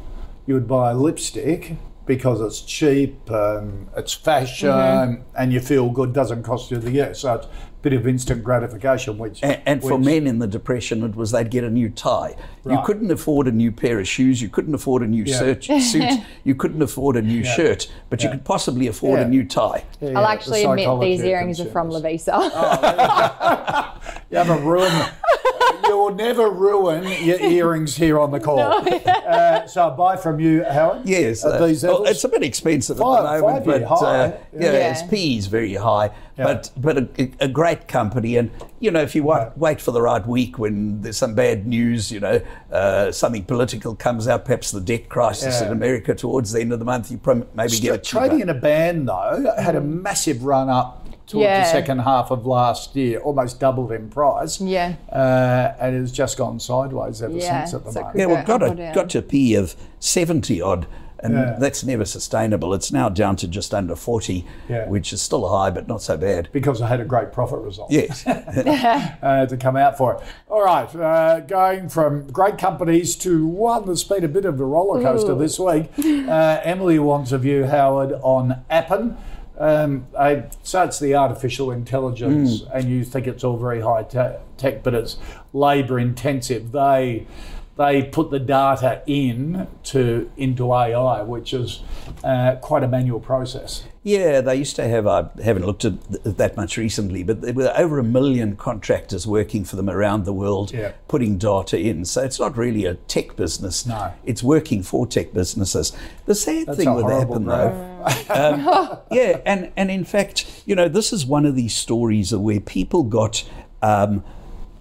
you 0.46 0.54
would 0.54 0.66
buy 0.66 0.90
a 0.90 0.94
lipstick 0.94 1.76
because 2.04 2.40
it's 2.40 2.60
cheap 2.62 3.30
and 3.30 3.88
it's 3.96 4.12
fashion 4.12 4.68
Mm-hmm. 4.70 5.22
and 5.38 5.52
you 5.52 5.60
feel 5.60 5.88
good, 5.88 6.12
doesn't 6.12 6.42
cost 6.42 6.72
you 6.72 6.78
the 6.78 6.90
year. 6.90 7.14
So 7.14 7.34
it's 7.34 7.46
bit 7.82 7.92
of 7.92 8.06
instant 8.06 8.44
gratification, 8.44 9.18
which 9.18 9.42
And, 9.42 9.60
and 9.66 9.82
for 9.82 9.98
men 9.98 10.26
in 10.26 10.38
the 10.38 10.46
Depression, 10.46 11.02
it 11.02 11.16
was 11.16 11.32
they'd 11.32 11.50
get 11.50 11.64
a 11.64 11.70
new 11.70 11.90
tie. 11.90 12.36
You 12.64 12.78
couldn't 12.84 13.10
afford 13.10 13.48
a 13.48 13.52
new 13.52 13.72
pair 13.72 13.98
of 13.98 14.06
shoes. 14.06 14.40
You 14.40 14.48
couldn't 14.48 14.74
afford 14.74 15.02
a 15.02 15.06
new 15.06 15.24
Yeah. 15.24 15.38
search, 15.38 15.66
suit. 15.82 16.20
You 16.44 16.54
couldn't 16.54 16.80
afford 16.80 17.16
a 17.16 17.22
new 17.22 17.42
shirt, 17.44 17.90
but 18.08 18.22
you 18.22 18.30
could 18.30 18.44
possibly 18.44 18.86
afford 18.86 19.18
Yeah. 19.18 19.26
a 19.26 19.28
new 19.28 19.44
tie. 19.44 19.84
Yeah, 20.00 20.08
I'll 20.08 20.14
yeah, 20.14 20.20
the 20.20 20.28
actually 20.28 20.64
admit 20.64 21.00
these 21.00 21.20
of 21.20 21.26
earrings 21.26 21.60
are 21.60 21.64
from 21.66 21.90
consumers. 21.90 22.26
Lovisa. 22.26 22.50
Oh, 22.54 23.98
You 24.32 24.38
haven't 24.38 24.64
ruined. 24.64 25.12
you 25.84 25.96
will 25.98 26.14
never 26.14 26.48
ruin 26.50 27.04
your 27.22 27.38
earrings 27.40 27.94
here 27.94 28.18
on 28.18 28.30
the 28.30 28.40
call. 28.40 28.58
Uh, 28.60 29.66
so 29.66 29.88
I 29.90 29.90
buy 29.94 30.16
from 30.16 30.40
you, 30.40 30.64
Howard. 30.64 31.02
Yes, 31.04 31.44
uh, 31.44 31.64
these 31.66 31.82
well, 31.84 32.04
it's 32.04 32.24
a 32.24 32.30
bit 32.30 32.42
expensive 32.42 32.96
Five- 32.96 33.26
at 33.26 33.36
the 33.36 33.40
moment, 33.42 33.66
five-year 33.66 33.86
but 33.86 33.98
high. 34.00 34.06
uh, 34.24 34.38
yeah, 34.58 34.72
Yeah. 34.72 34.90
its 34.90 35.02
P 35.02 35.36
is 35.36 35.48
very 35.48 35.74
high. 35.74 36.10
But 36.34 36.70
but 36.78 36.96
a, 36.98 37.30
a 37.40 37.46
great 37.48 37.88
company, 37.88 38.36
and 38.38 38.50
you 38.80 38.90
know, 38.90 39.02
if 39.02 39.14
you 39.14 39.22
wa- 39.22 39.50
wait 39.54 39.82
for 39.82 39.90
the 39.92 40.00
right 40.00 40.26
week 40.26 40.58
when 40.58 41.02
there's 41.02 41.18
some 41.18 41.34
bad 41.34 41.66
news, 41.66 42.10
you 42.10 42.20
know, 42.20 42.40
uh, 42.72 43.12
something 43.12 43.44
political 43.44 43.94
comes 43.94 44.26
out, 44.26 44.46
perhaps 44.46 44.70
the 44.70 44.80
debt 44.80 45.10
crisis 45.10 45.60
Yeah. 45.60 45.66
in 45.66 45.72
America 45.72 46.14
towards 46.14 46.52
the 46.52 46.60
end 46.62 46.72
of 46.72 46.78
the 46.78 46.84
month, 46.86 47.10
you 47.10 47.18
prom- 47.18 47.46
maybe 47.54 47.78
get 47.78 47.94
it 47.96 48.02
cheaper. 48.04 48.20
Trading 48.20 48.40
in 48.40 48.48
a 48.48 48.54
band 48.54 49.08
though 49.08 49.52
had 49.58 49.76
a 49.76 49.80
massive 49.82 50.42
run 50.42 50.70
up 50.70 51.06
towards 51.32 51.44
Yeah. 51.44 51.64
the 51.64 51.70
second 51.70 52.00
half 52.00 52.30
of 52.30 52.46
last 52.46 52.94
year, 52.94 53.18
almost 53.20 53.58
doubled 53.58 53.90
in 53.90 54.08
price. 54.10 54.60
Yeah. 54.60 54.94
uh, 55.10 55.72
and 55.80 55.96
it's 55.96 56.12
just 56.12 56.36
gone 56.38 56.60
sideways 56.60 57.22
ever 57.22 57.32
Yeah, 57.34 57.64
since 57.64 57.74
at 57.74 57.84
the 57.84 57.92
so 57.92 58.00
moment. 58.00 58.18
Yeah, 58.18 58.26
we've 58.26 58.44
got 58.46 58.62
up 58.62 58.78
a 58.78 58.92
got 58.94 59.10
to 59.10 59.18
a 59.18 59.22
P 59.22 59.54
of 59.54 59.74
seventy 59.98 60.60
odd, 60.60 60.86
and 61.20 61.34
Yeah. 61.34 61.56
that's 61.58 61.84
never 61.84 62.04
sustainable. 62.04 62.74
It's 62.74 62.92
now 62.92 63.08
down 63.08 63.36
to 63.36 63.48
just 63.48 63.72
under 63.72 63.94
forty, 63.96 64.44
Yeah. 64.68 64.88
which 64.88 65.12
is 65.12 65.22
still 65.22 65.48
high, 65.48 65.70
but 65.70 65.88
not 65.88 66.02
so 66.02 66.16
bad. 66.16 66.48
Because 66.52 66.82
I 66.82 66.88
had 66.88 67.00
a 67.00 67.04
great 67.04 67.32
profit 67.32 67.60
result. 67.60 67.90
Yes, 67.90 68.26
uh, 68.26 69.46
to 69.46 69.56
come 69.56 69.76
out 69.76 69.96
for 69.96 70.14
it. 70.14 70.20
All 70.50 70.62
right, 70.64 70.94
uh, 70.94 71.40
going 71.40 71.88
from 71.88 72.26
great 72.30 72.58
companies 72.58 73.16
to 73.16 73.46
one 73.46 73.86
that's 73.86 74.04
been 74.04 74.24
a 74.24 74.28
bit 74.28 74.44
of 74.44 74.60
a 74.60 74.64
roller 74.64 75.00
coaster 75.02 75.34
this 75.34 75.58
week. 75.58 75.90
Uh, 75.98 76.60
Emily 76.62 76.98
wants 76.98 77.32
a 77.32 77.38
view, 77.38 77.64
Howard, 77.64 78.12
on 78.22 78.62
Appen. 78.68 79.16
Um, 79.58 80.06
I, 80.18 80.44
so 80.62 80.82
it's 80.82 80.98
the 80.98 81.14
artificial 81.14 81.70
intelligence, 81.70 82.62
and 82.74 82.88
you 82.88 83.04
think 83.04 83.26
it's 83.26 83.44
all 83.44 83.56
very 83.58 83.80
high 83.80 84.02
te- 84.02 84.38
tech, 84.56 84.82
but 84.82 84.94
it's 84.94 85.18
labour 85.52 85.98
intensive. 85.98 86.72
They 86.72 87.26
they 87.76 88.02
put 88.02 88.30
the 88.30 88.38
data 88.38 89.02
in 89.06 89.66
to 89.84 90.30
into 90.36 90.72
AI, 90.72 91.22
which 91.22 91.54
is 91.54 91.80
uh, 92.22 92.56
quite 92.56 92.82
a 92.82 92.88
manual 92.88 93.20
process. 93.20 93.84
Yeah, 94.04 94.40
they 94.40 94.56
used 94.56 94.74
to 94.76 94.88
have, 94.88 95.06
I 95.06 95.28
haven't 95.44 95.64
looked 95.64 95.84
at 95.84 95.94
th- 96.10 96.36
that 96.36 96.56
much 96.56 96.76
recently, 96.76 97.22
but 97.22 97.40
there 97.40 97.54
were 97.54 97.72
over 97.76 98.00
a 98.00 98.02
million 98.04 98.56
contractors 98.56 99.28
working 99.28 99.64
for 99.64 99.76
them 99.76 99.88
around 99.88 100.24
the 100.24 100.32
world 100.32 100.72
Yeah. 100.72 100.92
putting 101.06 101.38
data 101.38 101.78
in. 101.78 102.04
So 102.04 102.22
it's 102.22 102.40
not 102.40 102.56
really 102.56 102.84
a 102.84 102.94
tech 102.94 103.36
business. 103.36 103.86
No. 103.86 104.12
It's 104.24 104.42
working 104.42 104.82
for 104.82 105.06
tech 105.06 105.32
businesses. 105.32 105.92
The 106.26 106.34
sad 106.34 106.66
That's 106.66 106.78
thing 106.78 106.92
would 106.92 107.04
with 107.04 107.12
horrible 107.12 107.52
Appen, 107.52 108.64
though, 108.66 109.02
yeah, 109.12 109.40
and, 109.46 109.70
and 109.76 109.88
in 109.88 110.04
fact, 110.04 110.62
you 110.66 110.74
know, 110.74 110.88
this 110.88 111.12
is 111.12 111.24
one 111.24 111.46
of 111.46 111.54
these 111.54 111.74
stories 111.74 112.32
of 112.32 112.40
where 112.40 112.58
people 112.60 113.04
got 113.04 113.48
um, 113.82 114.24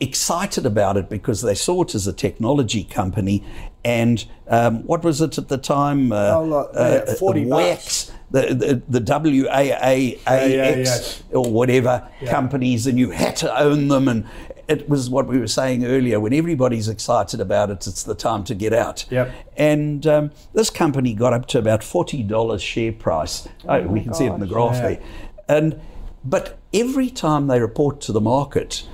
excited 0.02 0.66
about 0.66 0.98
it 0.98 1.10
because 1.10 1.42
they 1.42 1.56
saw 1.56 1.84
it 1.84 1.96
as 1.96 2.08
a 2.08 2.14
technology 2.14 2.84
company. 2.84 3.44
And 3.86 4.26
um, 4.48 4.84
what 4.86 5.04
was 5.04 5.22
it 5.22 5.38
at 5.38 5.48
the 5.48 5.58
time? 5.58 6.12
Uh, 6.12 6.32
Oh, 6.36 6.44
look, 6.46 6.72
yeah, 6.74 6.80
uh, 7.08 7.14
40 7.16 7.46
bucks. 7.50 8.12
The, 8.32 8.82
the, 8.88 9.00
the 9.00 9.02
WAAAX 9.02 10.20
yeah, 10.26 10.46
yes. 10.46 11.22
or 11.32 11.52
whatever 11.52 12.08
companies, 12.28 12.88
and 12.88 12.98
you 12.98 13.12
had 13.12 13.36
to 13.38 13.60
own 13.60 13.90
them. 13.90 14.08
And 14.08 14.26
it 14.70 14.88
was 14.88 15.10
what 15.10 15.28
we 15.28 15.38
were 15.38 15.48
saying 15.48 15.84
earlier 15.86 16.18
when 16.20 16.34
everybody's 16.34 16.88
excited 16.88 17.42
about 17.42 17.70
it, 17.72 17.86
it's 17.88 18.04
the 18.04 18.16
time 18.16 18.44
to 18.46 18.56
get 18.56 18.72
out. 18.74 19.06
Yep. 19.10 19.34
And 19.58 20.08
um, 20.08 20.32
this 20.54 20.70
company 20.70 21.14
got 21.14 21.34
up 21.34 21.46
to 21.48 21.60
about 21.60 21.82
$40 21.82 22.60
share 22.62 22.94
price. 22.94 23.48
Oh, 23.68 23.82
we 23.82 24.02
can 24.02 24.14
see 24.14 24.26
it 24.28 24.32
in 24.34 24.40
the 24.40 24.48
graph 24.48 24.76
Yeah. 24.76 24.82
there. 24.82 25.02
And, 25.50 25.82
but 26.24 26.58
every 26.74 27.10
time 27.10 27.48
they 27.48 27.60
report 27.60 28.00
to 28.02 28.14
the 28.14 28.22
market, 28.22 28.88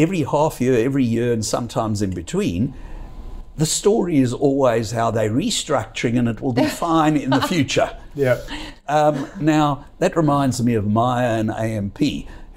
every 0.00 0.22
half 0.22 0.60
year, 0.60 0.84
every 0.84 1.04
year, 1.04 1.32
and 1.32 1.44
sometimes 1.44 2.02
in 2.02 2.10
between, 2.10 2.74
the 3.56 3.66
story 3.66 4.18
is 4.18 4.32
always 4.32 4.92
how 4.92 5.10
they're 5.10 5.30
restructuring 5.30 6.18
and 6.18 6.28
it 6.28 6.40
will 6.40 6.54
be 6.54 6.66
fine 6.86 7.16
in 7.16 7.30
the 7.30 7.42
future. 7.42 7.96
Yeah. 8.14 8.40
Um, 8.88 9.28
now, 9.38 9.84
that 9.98 10.16
reminds 10.16 10.62
me 10.62 10.74
of 10.74 10.86
Myer 10.86 11.26
and 11.26 11.50
AMP, 11.50 11.98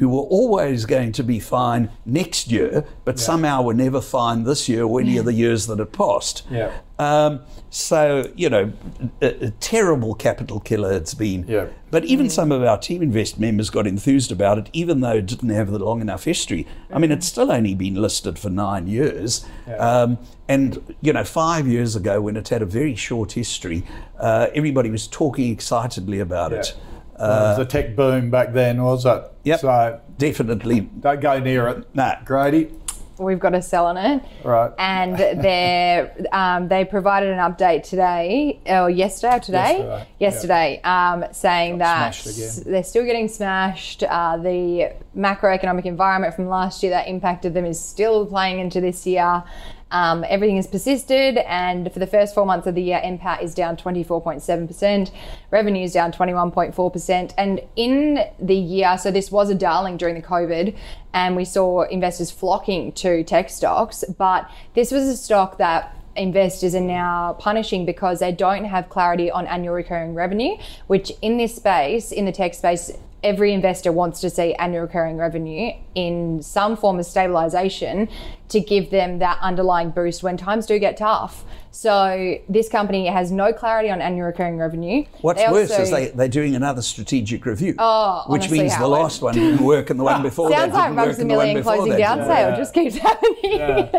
who 0.04 0.10
who 0.10 0.10
were 0.10 0.24
always 0.24 0.86
going 0.86 1.14
to 1.14 1.24
be 1.24 1.40
fine 1.40 1.90
next 2.06 2.52
year, 2.52 2.86
but 3.06 3.18
somehow 3.18 3.62
were 3.62 3.74
never 3.74 4.02
fine 4.02 4.44
this 4.44 4.68
year 4.68 4.84
or 4.84 5.00
any 5.00 5.18
of 5.18 5.24
the 5.24 5.32
years 5.32 5.66
that 5.68 5.80
had 5.80 5.94
passed. 5.94 6.46
Yeah. 6.52 6.74
Um, 7.00 7.40
so, 7.70 8.30
you 8.36 8.50
know, 8.50 8.74
a, 9.22 9.46
a 9.46 9.50
terrible 9.52 10.14
capital 10.14 10.60
killer 10.60 10.92
it's 10.92 11.14
been. 11.14 11.46
Yeah. 11.48 11.68
But 11.90 12.04
even 12.04 12.30
some 12.30 12.52
of 12.52 12.64
our 12.64 12.78
Team 12.78 13.02
Invest 13.02 13.40
members 13.40 13.70
got 13.70 13.88
enthused 13.88 14.30
about 14.30 14.58
it, 14.58 14.70
even 14.74 15.00
though 15.00 15.16
it 15.16 15.26
didn't 15.26 15.52
have 15.52 15.72
the 15.72 15.80
long 15.80 16.02
enough 16.02 16.26
history. 16.26 16.68
I 16.92 17.00
mean, 17.00 17.12
it's 17.12 17.28
still 17.28 17.50
only 17.50 17.74
been 17.74 17.96
listed 17.96 18.38
for 18.38 18.50
nine 18.50 18.88
years. 18.88 19.46
Um, 19.80 20.18
and, 20.50 20.96
you 21.00 21.14
know, 21.14 21.24
five 21.24 21.66
years 21.66 21.96
ago, 21.96 22.20
when 22.20 22.36
it 22.36 22.50
had 22.50 22.62
a 22.62 22.66
very 22.66 22.96
short 22.96 23.32
history, 23.32 23.86
uh, 24.20 24.48
everybody 24.54 24.90
was 24.90 25.08
talking 25.08 25.50
excitedly 25.50 26.20
about 26.20 26.52
it. 26.52 26.76
Uh, 27.24 27.56
it 27.56 27.60
was 27.60 27.60
a 27.60 27.70
tech 27.70 27.96
boom 27.96 28.30
back 28.30 28.54
then, 28.54 28.84
was 28.84 29.06
it? 29.06 29.24
Yep. 29.44 29.60
So 29.60 30.02
Definitely. 30.18 30.82
don't 30.82 31.22
go 31.22 31.40
near 31.40 31.68
it. 31.70 31.96
Nah. 31.96 32.16
Grady. 32.26 32.72
We've 33.20 33.40
got 33.40 33.54
a 33.54 33.62
sell 33.62 33.86
on 33.86 33.98
it. 33.98 34.24
Right. 34.44 34.72
And 34.80 35.18
they 35.18 36.10
um, 36.32 36.68
they 36.68 36.84
provided 36.84 37.30
an 37.30 37.40
update 37.40 37.84
today, 37.84 38.60
or 38.66 38.90
yesterday, 38.90 39.36
or 39.36 39.40
today, 39.40 40.06
Yesterday, 40.20 40.80
yesterday, 40.80 40.82
um, 40.84 41.26
saying 41.32 41.78
that 41.78 42.18
they're 42.66 42.84
still 42.84 43.06
getting 43.06 43.28
smashed. 43.28 44.04
Uh, 44.04 44.38
the 44.38 44.94
macroeconomic 45.16 45.86
environment 45.86 46.34
from 46.34 46.48
last 46.48 46.84
year 46.84 46.90
that 46.92 47.08
impacted 47.08 47.54
them 47.54 47.66
is 47.66 47.84
still 47.84 48.26
playing 48.26 48.60
into 48.60 48.82
this 48.82 49.06
year. 49.06 49.44
Um, 49.92 50.26
everything 50.28 50.56
has 50.56 50.66
persisted, 50.66 51.38
and 51.38 51.94
for 51.94 52.00
the 52.00 52.08
first 52.08 52.34
four 52.34 52.48
months 52.48 52.66
of 52.66 52.74
the 52.74 52.82
year, 52.82 53.00
NPAT 53.04 53.44
is 53.44 53.54
down 53.54 53.78
24.7%, 53.78 55.12
revenue 55.52 55.84
is 55.84 55.94
down 55.94 56.12
21.4%. 56.12 57.34
And 57.38 57.62
in 57.76 58.26
the 58.40 58.56
year, 58.56 58.98
so 58.98 59.12
this 59.12 59.32
was 59.32 59.52
a 59.52 59.56
darling 59.56 59.98
during 59.98 60.16
the 60.16 60.22
COVID, 60.24 60.76
and 61.14 61.36
we 61.36 61.46
saw 61.46 61.84
investors 61.84 62.32
flocking 62.32 62.92
to 62.94 63.24
tech 63.24 63.52
stocks, 63.52 64.04
but 64.18 64.50
this 64.74 64.92
was 64.92 65.04
a 65.04 65.16
stock 65.16 65.60
that 65.60 65.96
investors 66.16 66.74
are 66.74 66.82
now 66.82 67.34
punishing 67.40 67.86
because 67.86 68.20
they 68.20 68.32
don't 68.32 68.66
have 68.66 68.90
clarity 68.90 69.30
on 69.30 69.46
annual 69.46 69.76
recurring 69.76 70.16
revenue, 70.16 70.58
which 70.88 71.12
in 71.22 71.38
this 71.38 71.56
space, 71.56 72.12
in 72.12 72.26
the 72.26 72.32
tech 72.32 72.56
space, 72.56 72.92
every 73.24 73.54
investor 73.54 73.92
wants 73.92 74.20
to 74.22 74.30
see 74.30 74.54
annual 74.56 74.82
recurring 74.82 75.18
revenue 75.18 75.72
in 75.96 76.42
some 76.42 76.76
form 76.76 77.00
of 77.00 77.06
stabilization 77.06 78.10
to 78.54 78.60
give 78.62 78.90
them 78.90 79.20
that 79.20 79.38
underlying 79.42 79.90
boost 79.92 80.24
when 80.24 80.38
times 80.38 80.66
do 80.66 80.80
get 80.80 80.96
tough. 80.98 81.44
So 81.72 82.36
this 82.48 82.70
company 82.70 83.08
has 83.08 83.32
no 83.32 83.52
clarity 83.52 83.90
on 83.90 84.00
annual 84.00 84.28
recurring 84.28 84.58
revenue. 84.60 85.06
What's 85.22 85.44
They 85.44 85.52
worse 85.52 85.72
also- 85.72 85.82
is 85.82 85.90
they, 85.90 86.08
they're 86.10 86.28
doing 86.28 86.56
another 86.56 86.84
strategic 86.84 87.48
review, 87.48 87.74
Oh, 87.80 88.26
which 88.28 88.42
honestly, 88.44 88.60
means 88.60 88.78
the 88.78 88.88
last 88.88 89.24
one 89.24 89.34
didn't 89.34 89.64
work 89.66 89.90
and 89.90 90.00
the 90.00 90.04
one 90.04 90.22
before 90.30 90.52
that 90.52 90.72
like 90.72 90.84
didn't 90.84 90.96
work 90.98 91.06
Rugs 91.08 91.18
a 91.18 91.22
and 91.22 91.32
the 91.32 91.36
one 91.36 91.46
Million 91.48 91.58
before 91.62 91.74
closing 91.78 91.92
that 91.94 91.98
down 91.98 92.18
didn't. 92.20 92.30
sale 92.36 92.56
just 92.56 92.74
keeps 92.76 92.96
happening. 93.08 93.90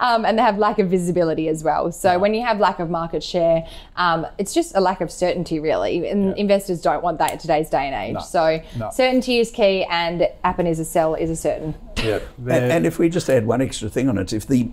um, 0.00 0.24
and 0.24 0.38
they 0.38 0.42
have 0.42 0.56
lack 0.56 0.78
of 0.78 0.88
visibility 0.88 1.48
as 1.48 1.62
well. 1.62 1.92
So 1.92 2.18
when 2.18 2.32
you 2.32 2.42
have 2.42 2.58
lack 2.58 2.78
of 2.78 2.88
market 2.88 3.22
share, 3.22 3.66
um, 3.96 4.26
it's 4.38 4.54
just 4.54 4.74
a 4.74 4.80
lack 4.80 5.02
of 5.02 5.10
certainty, 5.12 5.60
really. 5.60 6.08
And 6.08 6.34
investors 6.38 6.80
don't 6.80 7.02
want 7.02 7.18
that 7.18 7.32
in 7.32 7.38
today's 7.38 7.68
day 7.68 7.86
and 7.86 8.16
age. 8.16 8.22
So 8.24 8.62
No. 8.78 8.88
certainty 8.92 9.40
is 9.40 9.50
key, 9.50 9.84
and 9.90 10.26
Appen 10.42 10.66
is 10.66 10.78
a 10.80 10.86
sell 10.86 11.14
is 11.14 11.28
a 11.28 11.36
certain. 11.36 11.74
Yeah. 12.04 12.20
And, 12.38 12.72
and 12.72 12.86
if 12.86 12.98
we 12.98 13.08
just 13.08 13.28
add 13.28 13.46
one 13.46 13.60
extra 13.60 13.88
thing 13.88 14.08
on 14.08 14.18
it, 14.18 14.32
if 14.32 14.46
the 14.46 14.70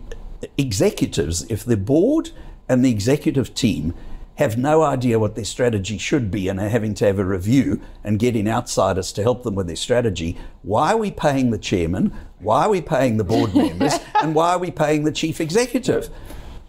executives, 0.57 1.43
if 1.49 1.63
the 1.63 1.77
board 1.77 2.31
and 2.69 2.83
the 2.83 2.91
executive 2.91 3.53
team 3.53 3.93
have 4.35 4.55
no 4.55 4.83
idea 4.83 5.17
what 5.17 5.33
their 5.33 5.45
strategy 5.45 5.97
should 5.97 6.29
be 6.29 6.47
and 6.47 6.59
are 6.59 6.69
having 6.69 6.93
to 6.93 7.05
have 7.05 7.17
a 7.17 7.25
review 7.25 7.81
and 8.03 8.19
getting 8.19 8.47
outsiders 8.47 9.11
to 9.11 9.23
help 9.23 9.41
them 9.43 9.55
with 9.55 9.65
their 9.65 9.75
strategy, 9.75 10.37
why 10.61 10.93
are 10.93 10.97
we 10.97 11.09
paying 11.09 11.49
the 11.49 11.57
chairman? 11.57 12.13
Why 12.39 12.65
are 12.65 12.69
we 12.69 12.81
paying 12.81 13.17
the 13.17 13.23
board 13.23 13.55
members? 13.55 13.95
and 14.21 14.35
why 14.35 14.51
are 14.51 14.59
we 14.59 14.69
paying 14.69 15.03
the 15.05 15.11
chief 15.11 15.41
executive? 15.41 16.09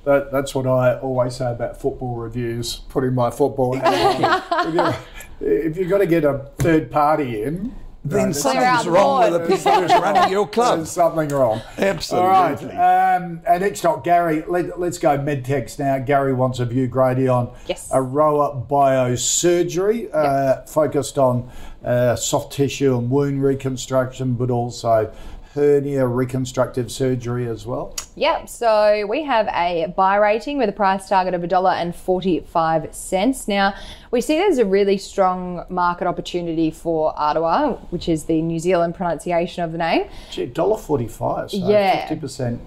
That, 0.05 0.33
that's 0.33 0.55
what 0.55 0.67
I 0.67 0.99
always 0.99 1.37
say 1.37 1.51
about 1.53 1.79
football 1.79 2.17
reviews, 2.17 2.77
putting 2.89 3.15
my 3.15 3.31
football 3.31 3.75
hat 3.75 4.45
on. 4.51 4.69
if, 4.69 4.75
you, 4.75 5.47
if 5.47 5.77
you've 5.77 5.91
got 5.91 5.99
to 5.99 6.07
get 6.07 6.25
a 6.25 6.51
third 6.59 6.91
party 6.91 7.43
in, 7.43 7.75
Then 8.05 8.25
there's 8.31 8.41
something's 8.43 8.85
the 8.85 8.91
wrong 8.93 9.21
with 9.25 9.33
the 9.33 9.39
board. 9.41 9.51
people 9.59 9.73
who's 9.83 9.91
running 9.91 10.31
your 10.33 10.47
club. 10.57 10.79
There's 10.79 10.91
something 10.91 11.29
wrong. 11.29 11.61
Absolutely. 11.77 12.29
All 12.29 12.33
right. 12.33 13.17
Um, 13.17 13.41
and 13.47 13.61
next 13.63 13.85
up, 13.85 14.05
Gary, 14.05 14.45
let, 14.47 14.79
let's 14.81 14.99
go 14.99 15.19
medtechs 15.19 15.79
now. 15.79 15.99
Gary 15.99 16.33
wants 16.33 16.59
a 16.61 16.65
view, 16.65 16.87
Grady, 16.87 17.29
on 17.29 17.53
Yes. 17.67 17.91
Aroa 17.93 18.65
Biosurgery, 18.71 20.09
uh, 20.15 20.63
focused 20.63 21.19
on 21.19 21.51
uh, 21.85 22.17
soft 22.17 22.53
tissue 22.53 22.97
and 22.97 23.11
wound 23.11 23.43
reconstruction, 23.43 24.35
but 24.35 24.51
also 24.51 25.13
hernia 25.59 26.07
reconstructive 26.07 26.91
surgery 26.91 27.49
as 27.49 27.67
well. 27.67 27.95
Yep. 28.15 28.49
So 28.49 29.05
we 29.09 29.25
have 29.25 29.49
a 29.49 29.93
buy 29.97 30.17
rating 30.17 30.59
with 30.59 30.69
a 30.69 30.73
price 30.73 31.09
target 31.09 31.35
of 31.35 31.43
$1.45. 31.43 33.49
Now, 33.49 33.75
we 34.11 34.21
see 34.21 34.39
there's 34.39 34.59
a 34.59 34.65
really 34.65 34.99
strong 34.99 35.65
market 35.69 36.07
opportunity 36.07 36.71
for 36.71 37.13
Ottawa, 37.19 37.73
which 37.91 38.09
is 38.09 38.25
the 38.25 38.41
New 38.41 38.59
Zealand 38.59 38.95
pronunciation 38.95 39.65
of 39.65 39.73
the 39.73 39.79
name. 39.79 40.09
Gee, 40.31 40.47
$1.45, 40.47 41.51
so 41.51 41.57
Yeah. 41.69 42.09
50% 42.09 42.59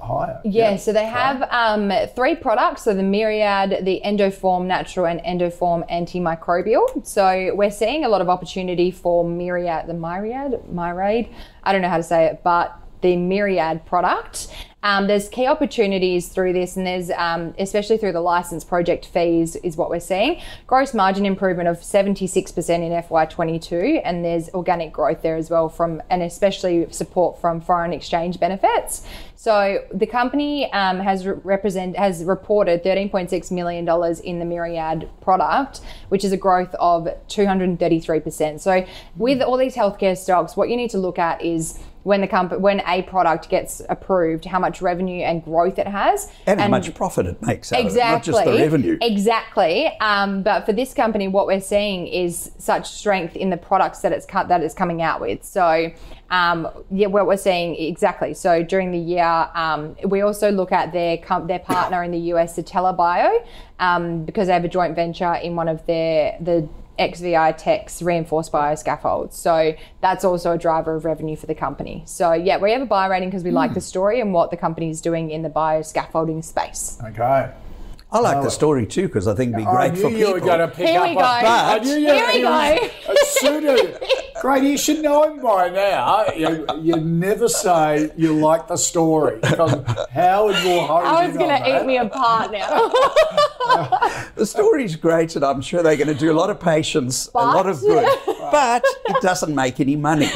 higher. 0.00 0.40
Yeah, 0.44 0.76
so 0.76 0.92
they 0.92 1.06
have 1.06 1.42
um, 1.50 1.92
three 2.14 2.34
products. 2.34 2.82
So 2.82 2.94
the 2.94 3.02
Myriad, 3.02 3.84
the 3.84 4.00
Endoform 4.04 4.66
Natural, 4.66 5.06
and 5.06 5.20
Endoform 5.20 5.88
Antimicrobial. 5.90 7.06
So 7.06 7.54
we're 7.54 7.70
seeing 7.70 8.04
a 8.04 8.08
lot 8.08 8.20
of 8.20 8.28
opportunity 8.28 8.90
for 8.90 9.24
Myriad, 9.24 9.86
the 9.86 9.94
Myriad, 9.94 10.68
Myriad. 10.70 11.28
I 11.62 11.72
don't 11.72 11.82
know 11.82 11.88
how 11.88 11.96
to 11.96 12.02
say 12.02 12.26
it, 12.26 12.42
but 12.42 12.78
the 13.00 13.16
Myriad 13.16 13.84
product. 13.86 14.48
Um, 14.82 15.08
there's 15.08 15.28
key 15.28 15.46
opportunities 15.46 16.28
through 16.28 16.52
this, 16.52 16.76
and 16.76 16.86
there's 16.86 17.10
um, 17.10 17.52
especially 17.58 17.98
through 17.98 18.12
the 18.12 18.20
license 18.20 18.62
project 18.62 19.06
fees, 19.06 19.56
is 19.56 19.76
what 19.76 19.90
we're 19.90 19.98
seeing. 19.98 20.40
Gross 20.68 20.94
margin 20.94 21.26
improvement 21.26 21.68
of 21.68 21.78
76% 21.78 22.68
in 22.68 22.92
FY22, 23.02 24.00
and 24.04 24.24
there's 24.24 24.48
organic 24.50 24.92
growth 24.92 25.22
there 25.22 25.36
as 25.36 25.50
well 25.50 25.68
from, 25.68 26.00
and 26.10 26.22
especially 26.22 26.86
support 26.92 27.40
from 27.40 27.60
foreign 27.60 27.92
exchange 27.92 28.38
benefits. 28.38 29.04
So 29.34 29.84
the 29.92 30.06
company 30.06 30.70
um, 30.72 31.00
has 31.00 31.26
re- 31.26 31.34
represent 31.42 31.96
has 31.96 32.22
reported 32.24 32.84
13.6 32.84 33.50
million 33.50 33.84
dollars 33.84 34.20
in 34.20 34.38
the 34.38 34.44
Myriad 34.44 35.08
product, 35.20 35.80
which 36.08 36.24
is 36.24 36.32
a 36.32 36.36
growth 36.36 36.74
of 36.78 37.08
233 37.28 38.20
percent. 38.20 38.60
So 38.60 38.86
with 39.16 39.42
all 39.42 39.56
these 39.56 39.74
healthcare 39.74 40.16
stocks, 40.16 40.56
what 40.56 40.68
you 40.68 40.76
need 40.76 40.90
to 40.90 40.98
look 40.98 41.18
at 41.18 41.42
is 41.42 41.80
when 42.08 42.22
the 42.22 42.26
company 42.26 42.58
when 42.58 42.80
a 42.86 43.02
product 43.02 43.50
gets 43.50 43.82
approved, 43.90 44.46
how 44.46 44.58
much 44.58 44.80
revenue 44.80 45.20
and 45.20 45.44
growth 45.44 45.78
it 45.78 45.86
has, 45.86 46.32
And, 46.46 46.58
how 46.58 46.68
much 46.68 46.94
profit 46.94 47.26
it 47.26 47.42
makes 47.42 47.70
out 47.70 47.80
exactly 47.80 48.00
of 48.00 48.08
it, 48.08 48.12
not 48.12 48.22
just 48.22 48.44
the 48.46 48.62
revenue. 48.62 48.98
Exactly. 49.02 49.88
Um, 50.00 50.42
but 50.42 50.64
for 50.64 50.72
this 50.72 50.94
company, 50.94 51.28
what 51.28 51.46
we're 51.46 51.60
seeing 51.60 52.06
is 52.06 52.50
such 52.56 52.88
strength 52.88 53.36
in 53.36 53.50
the 53.50 53.58
products 53.58 53.98
that 54.00 54.12
it's 54.12 54.24
cut 54.24 54.48
that 54.48 54.62
it's 54.62 54.74
coming 54.74 55.02
out 55.02 55.20
with. 55.20 55.44
So. 55.44 55.92
Um, 56.30 56.68
yeah, 56.90 57.06
what 57.06 57.26
we're 57.26 57.38
seeing 57.38 57.74
exactly. 57.74 58.34
So 58.34 58.62
during 58.62 58.90
the 58.90 58.98
year, 58.98 59.48
um, 59.54 59.96
we 60.04 60.20
also 60.20 60.50
look 60.50 60.72
at 60.72 60.92
their 60.92 61.16
their 61.46 61.58
partner 61.58 62.04
in 62.04 62.10
the 62.10 62.18
US, 62.34 62.58
Satella 62.58 62.94
Bio, 62.94 63.42
um, 63.80 64.26
because 64.26 64.48
they 64.48 64.52
have 64.52 64.62
a 64.62 64.68
joint 64.68 64.94
venture 64.94 65.32
in 65.36 65.56
one 65.56 65.68
of 65.68 65.86
their 65.86 66.36
the 66.38 66.68
OviTex 66.98 68.04
reinforced 68.04 68.52
bio 68.52 68.74
scaffolds. 68.74 69.36
So 69.36 69.74
that's 70.00 70.24
also 70.24 70.52
a 70.52 70.58
driver 70.58 70.96
of 70.96 71.04
revenue 71.04 71.36
for 71.36 71.46
the 71.46 71.54
company. 71.54 72.02
So 72.06 72.32
yeah, 72.32 72.58
we 72.58 72.72
have 72.72 72.82
a 72.82 72.86
buy 72.86 73.06
rating 73.06 73.30
because 73.30 73.44
we 73.44 73.50
like 73.50 73.70
hmm. 73.70 73.74
the 73.74 73.80
story 73.80 74.20
and 74.20 74.32
what 74.32 74.50
the 74.50 74.56
company 74.56 74.90
is 74.90 75.00
doing 75.00 75.30
in 75.30 75.42
the 75.42 75.48
bio 75.48 75.82
scaffolding 75.82 76.42
space. 76.42 76.98
Okay. 77.04 77.52
I 78.10 78.20
like 78.20 78.42
the 78.42 78.50
story 78.50 78.86
too 78.86 79.06
because 79.06 79.28
I 79.28 79.34
think 79.34 79.52
it'd 79.52 79.64
be 79.64 79.68
oh, 79.68 79.74
great 79.76 79.98
for 79.98 80.08
you 80.08 80.16
people. 80.16 80.32
were 80.32 80.40
going 80.40 80.60
to 80.60 80.68
pick 80.68 80.88
Here 80.88 81.00
up 81.00 81.10
we 81.10 81.16
on 81.16 81.42
go. 81.42 81.48
I 81.48 81.78
knew 81.78 81.94
you 81.94 82.12
Here 82.12 82.26
we 82.26 82.36
you- 82.38 82.42
go. 82.42 83.12
As 83.12 83.28
soon 83.40 83.66
as, 83.66 84.62
you 84.62 84.78
should 84.78 85.02
know 85.02 85.24
him 85.24 85.42
by 85.42 85.68
now. 85.68 86.24
You, 86.34 86.64
you 86.80 86.96
never 86.96 87.48
say 87.48 88.10
you 88.16 88.32
like 88.32 88.66
the 88.66 88.78
story 88.78 89.38
because 89.42 89.84
Howard 90.10 90.54
will 90.64 90.86
hone 90.86 91.04
I 91.04 91.26
was 91.26 91.36
going 91.36 91.50
to 91.50 91.80
eat 91.80 91.86
me 91.86 91.98
apart 91.98 92.52
now. 92.52 92.90
The 94.36 94.46
story's 94.46 94.96
great, 94.96 95.36
and 95.36 95.44
I'm 95.44 95.60
sure 95.60 95.82
they're 95.82 95.96
going 95.96 96.08
to 96.08 96.14
do 96.14 96.32
a 96.32 96.38
lot 96.38 96.48
of 96.48 96.58
patients, 96.58 97.28
a 97.34 97.38
lot 97.38 97.68
of 97.68 97.80
good, 97.80 98.08
but 98.50 98.82
it 99.08 99.20
doesn't 99.20 99.54
make 99.54 99.80
any 99.80 99.96
money. 99.96 100.30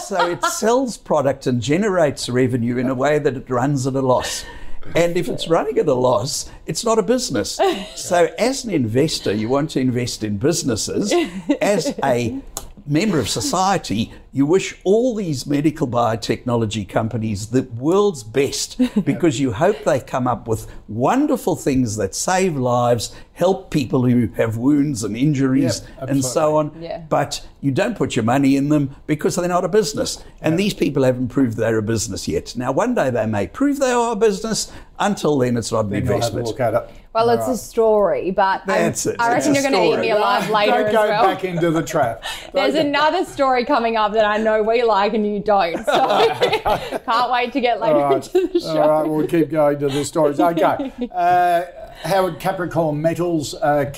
So 0.00 0.30
it 0.30 0.42
sells 0.44 0.96
product 0.96 1.46
and 1.46 1.60
generates 1.60 2.28
revenue 2.30 2.78
in 2.78 2.88
a 2.88 2.94
way 2.94 3.18
that 3.18 3.36
it 3.36 3.50
runs 3.50 3.86
at 3.86 3.94
a 3.94 4.00
loss. 4.00 4.44
And 4.94 5.16
if 5.16 5.28
it's 5.28 5.48
running 5.48 5.78
at 5.78 5.86
a 5.86 5.94
loss, 5.94 6.50
it's 6.66 6.84
not 6.84 6.98
a 6.98 7.02
business. 7.02 7.58
So, 7.94 8.32
as 8.38 8.64
an 8.64 8.70
investor, 8.70 9.32
you 9.32 9.48
want 9.48 9.70
to 9.70 9.80
invest 9.80 10.22
in 10.24 10.38
businesses. 10.38 11.12
As 11.60 11.94
a 12.02 12.40
member 12.88 13.18
of 13.18 13.28
society, 13.28 14.12
you 14.32 14.46
wish 14.46 14.78
all 14.84 15.14
these 15.14 15.46
medical 15.46 15.86
biotechnology 15.86 16.88
companies 16.88 17.48
the 17.48 17.62
world's 17.62 18.24
best 18.24 18.80
because 19.04 19.38
you 19.38 19.52
hope 19.52 19.84
they 19.84 20.00
come 20.00 20.26
up 20.26 20.48
with 20.48 20.66
wonderful 20.88 21.54
things 21.54 21.96
that 21.96 22.14
save 22.14 22.56
lives, 22.56 23.14
help 23.34 23.70
people 23.70 24.04
who 24.04 24.28
have 24.28 24.56
wounds 24.56 25.04
and 25.04 25.16
injuries 25.16 25.82
Yep, 26.00 26.08
and 26.08 26.24
so 26.24 26.56
on. 26.56 26.76
Yeah. 26.80 26.98
But 27.08 27.46
you 27.60 27.70
don't 27.70 27.96
put 27.96 28.16
your 28.16 28.24
money 28.24 28.56
in 28.56 28.68
them 28.68 28.96
because 29.06 29.36
they're 29.36 29.48
not 29.48 29.64
a 29.64 29.68
business. 29.68 30.22
And 30.40 30.58
these 30.58 30.74
people 30.74 31.02
haven't 31.02 31.28
proved 31.28 31.56
they're 31.56 31.78
a 31.78 31.82
business 31.82 32.26
yet. 32.26 32.56
Now, 32.56 32.72
one 32.72 32.94
day 32.94 33.10
they 33.10 33.26
may 33.26 33.46
prove 33.46 33.78
they 33.78 33.92
are 33.92 34.12
a 34.12 34.16
business. 34.16 34.72
Until 34.98 35.38
then, 35.38 35.56
it's 35.56 35.72
not 35.72 35.86
an 35.86 35.90
Then 35.90 36.06
you'll 36.06 36.20
have 36.20 36.34
a 36.34 36.38
investment. 36.38 36.90
Look 37.14 37.16
at 37.16 37.24
it. 37.24 37.26
Well, 37.26 37.30
All 37.30 37.36
it's 37.36 37.46
right. 37.48 37.54
a 37.54 37.58
story, 37.58 38.30
but 38.30 38.62
I, 38.62 38.78
That's 38.82 39.06
it. 39.06 39.16
I 39.18 39.32
reckon 39.32 39.54
you're 39.54 39.62
going 39.62 39.74
to 39.74 39.98
eat 39.98 40.00
me 40.00 40.10
alive 40.10 40.50
later 40.50 40.72
Don't 40.72 40.86
as 40.86 40.92
go 40.92 41.08
well. 41.08 41.22
back 41.24 41.44
into 41.44 41.70
the 41.70 41.82
trap. 41.82 42.24
There's 42.52 42.74
go- 42.74 42.80
another 42.80 43.24
story 43.24 43.64
coming 43.64 43.96
up 43.96 44.12
that 44.12 44.24
I 44.24 44.36
know 44.38 44.62
we 44.62 44.82
like 44.82 45.14
and 45.14 45.26
you 45.26 45.40
don't. 45.40 45.84
So 45.84 45.92
can't 47.04 47.30
wait 47.32 47.52
to 47.52 47.60
get 47.60 47.80
later 47.80 47.96
All 47.96 48.14
right. 48.14 48.34
into 48.34 48.52
the 48.52 48.60
show. 48.60 48.80
All 48.82 48.88
right, 49.02 49.08
we'll 49.08 49.26
keep 49.26 49.50
going 49.50 49.78
to 49.80 49.88
the 49.88 50.04
stories. 50.04 50.40
Okay. 50.40 50.92
Uh, 51.12 51.62
Howard 52.04 52.38
Capricorn 52.38 53.02
Metals, 53.02 53.54
uh, 53.54 53.92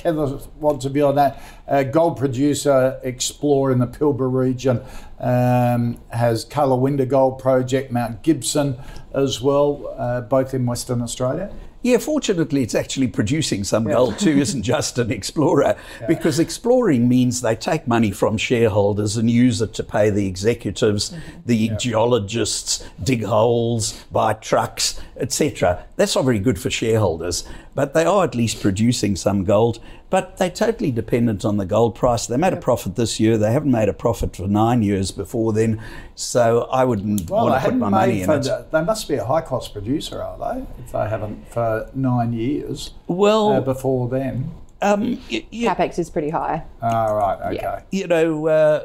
wants 0.59 0.85
to 0.85 0.91
be 0.91 1.03
on 1.03 1.17
that. 1.17 1.43
Uh, 1.69 1.83
gold 1.83 2.17
producer, 2.17 2.99
explorer 3.03 3.73
in 3.73 3.79
the 3.79 3.87
Pilbara 3.87 4.33
region, 4.33 4.81
um, 5.21 6.01
has 6.09 6.45
Karlawinda 6.47 7.07
Gold 7.07 7.39
Project, 7.39 7.93
Mount 7.93 8.23
Gibson 8.23 8.79
as 9.13 9.43
well, 9.43 9.95
uh, 9.99 10.23
both 10.23 10.55
in 10.55 10.65
Western 10.65 11.03
Australia. 11.03 11.53
Yeah, 11.83 11.97
fortunately, 11.97 12.63
it's 12.63 12.75
actually 12.75 13.09
producing 13.09 13.65
some 13.65 13.85
gold 13.85 14.19
too, 14.19 14.39
isn't 14.39 14.63
just 14.63 14.99
an 14.99 15.11
explorer. 15.11 15.77
Because 16.09 16.39
exploring 16.39 17.09
means 17.09 17.41
they 17.41 17.55
take 17.55 17.87
money 17.87 18.11
from 18.11 18.37
shareholders 18.37 19.17
and 19.17 19.31
use 19.31 19.63
it 19.63 19.73
to 19.75 19.85
pay 19.85 20.11
the 20.11 20.27
executives, 20.27 21.11
mm-hmm. 21.11 21.41
the 21.47 21.69
geologists, 21.79 22.85
dig 23.03 23.25
holes, 23.25 24.05
buy 24.11 24.35
trucks, 24.35 25.01
etc. 25.17 25.85
That's 25.97 26.17
not 26.17 26.25
very 26.25 26.39
good 26.39 26.61
for 26.61 26.71
shareholders, 26.71 27.45
but 27.75 27.95
they 27.95 28.05
are 28.05 28.25
at 28.25 28.35
least 28.35 28.61
producing 28.61 29.17
some 29.17 29.45
gold. 29.45 29.81
But 30.11 30.37
they're 30.39 30.51
totally 30.51 30.91
dependent 30.91 31.45
on 31.45 31.57
the 31.57 31.65
gold 31.65 31.95
price. 31.95 32.27
They 32.27 32.37
made 32.37 32.53
a 32.53 32.57
profit 32.57 32.97
this 32.97 33.21
year. 33.21 33.39
They 33.39 33.53
haven't 33.53 33.71
made 33.71 33.89
a 33.89 33.93
profit 33.93 34.35
for 34.37 34.49
nine 34.49 34.83
years 34.83 35.13
before 35.13 35.53
then. 35.53 35.81
So 36.17 36.63
I 36.73 36.85
wouldn't 36.85 37.31
Well, 37.31 37.47
want 37.47 37.63
to 37.63 37.71
put 37.71 37.79
my 37.79 37.89
money 37.89 38.23
in 38.23 38.29
it. 38.31 38.43
the, 38.43 38.67
they 38.73 38.83
must 38.83 39.09
be 39.09 39.15
a 39.15 39.25
high 39.25 39.41
cost 39.41 39.73
producer, 39.73 40.21
are 40.21 40.37
they? 40.55 40.65
If 40.85 40.93
they 40.93 41.09
haven't 41.09 41.49
for 41.53 41.89
nine 41.95 42.33
years 42.33 42.93
Well, 43.07 43.53
uh, 43.53 43.61
before 43.61 44.09
then. 44.09 44.51
um, 44.83 45.03
y- 45.31 45.47
y- 45.53 45.75
Capex 45.75 45.99
is 45.99 46.11
pretty 46.11 46.31
high. 46.31 46.65
All 46.83 47.15
right, 47.15 47.55
okay. 47.57 47.85
you 47.93 48.07
know, 48.09 48.47
uh, 48.49 48.85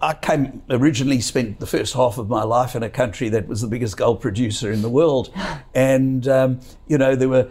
I 0.00 0.14
came 0.14 0.62
originally 0.70 1.20
spent 1.20 1.60
the 1.60 1.66
first 1.66 1.92
half 1.94 2.16
of 2.16 2.28
my 2.30 2.44
life 2.44 2.74
in 2.74 2.82
a 2.82 2.88
country 2.90 3.28
that 3.28 3.46
was 3.46 3.60
the 3.60 3.66
biggest 3.68 3.96
gold 3.98 4.20
producer 4.22 4.72
in 4.72 4.80
the 4.82 4.88
world, 4.88 5.30
and 5.74 6.26
um, 6.28 6.60
you 6.86 6.96
know 6.96 7.14
there 7.14 7.28
were 7.28 7.48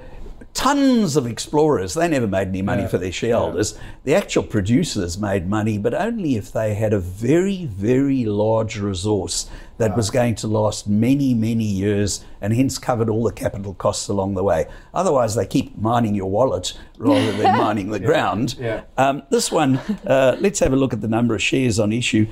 tons 0.54 1.16
of 1.16 1.26
explorers. 1.26 1.94
They 1.96 2.08
never 2.08 2.28
made 2.28 2.50
any 2.50 2.62
money 2.62 2.88
for 2.88 2.98
their 2.98 3.12
shareholders. 3.12 3.78
The 4.04 4.16
actual 4.16 4.44
producers 4.44 5.18
made 5.18 5.50
money, 5.50 5.78
but 5.78 5.94
only 5.94 6.36
if 6.36 6.52
they 6.52 6.76
had 6.76 6.94
a 6.94 7.00
very, 7.00 7.66
very 7.66 8.26
large 8.26 8.78
resource 8.78 9.50
that 9.78 9.98
was 9.98 10.12
going 10.12 10.36
to 10.36 10.48
last 10.48 10.88
many, 10.88 11.34
many 11.34 11.64
years 11.64 12.24
and 12.40 12.54
hence 12.54 12.78
covered 12.78 13.10
all 13.10 13.24
the 13.24 13.32
capital 13.32 13.74
costs 13.74 14.08
along 14.08 14.36
the 14.36 14.44
way. 14.44 14.68
Otherwise, 14.94 15.36
they 15.36 15.46
keep 15.46 15.76
mining 15.78 16.14
your 16.14 16.30
wallet 16.30 16.78
rather 16.98 17.32
than 17.34 17.58
mining 17.58 17.90
the 17.90 18.00
ground. 18.00 18.56
yeah. 18.60 18.84
Um, 18.98 19.24
this 19.32 19.52
one, 19.52 19.78
uh, 20.06 20.38
let's 20.40 20.60
have 20.60 20.74
a 20.74 20.76
look 20.76 20.94
at 20.94 21.02
the 21.02 21.08
number 21.08 21.34
of 21.34 21.42
shares 21.42 21.80
on 21.80 21.92
issue. 21.92 22.28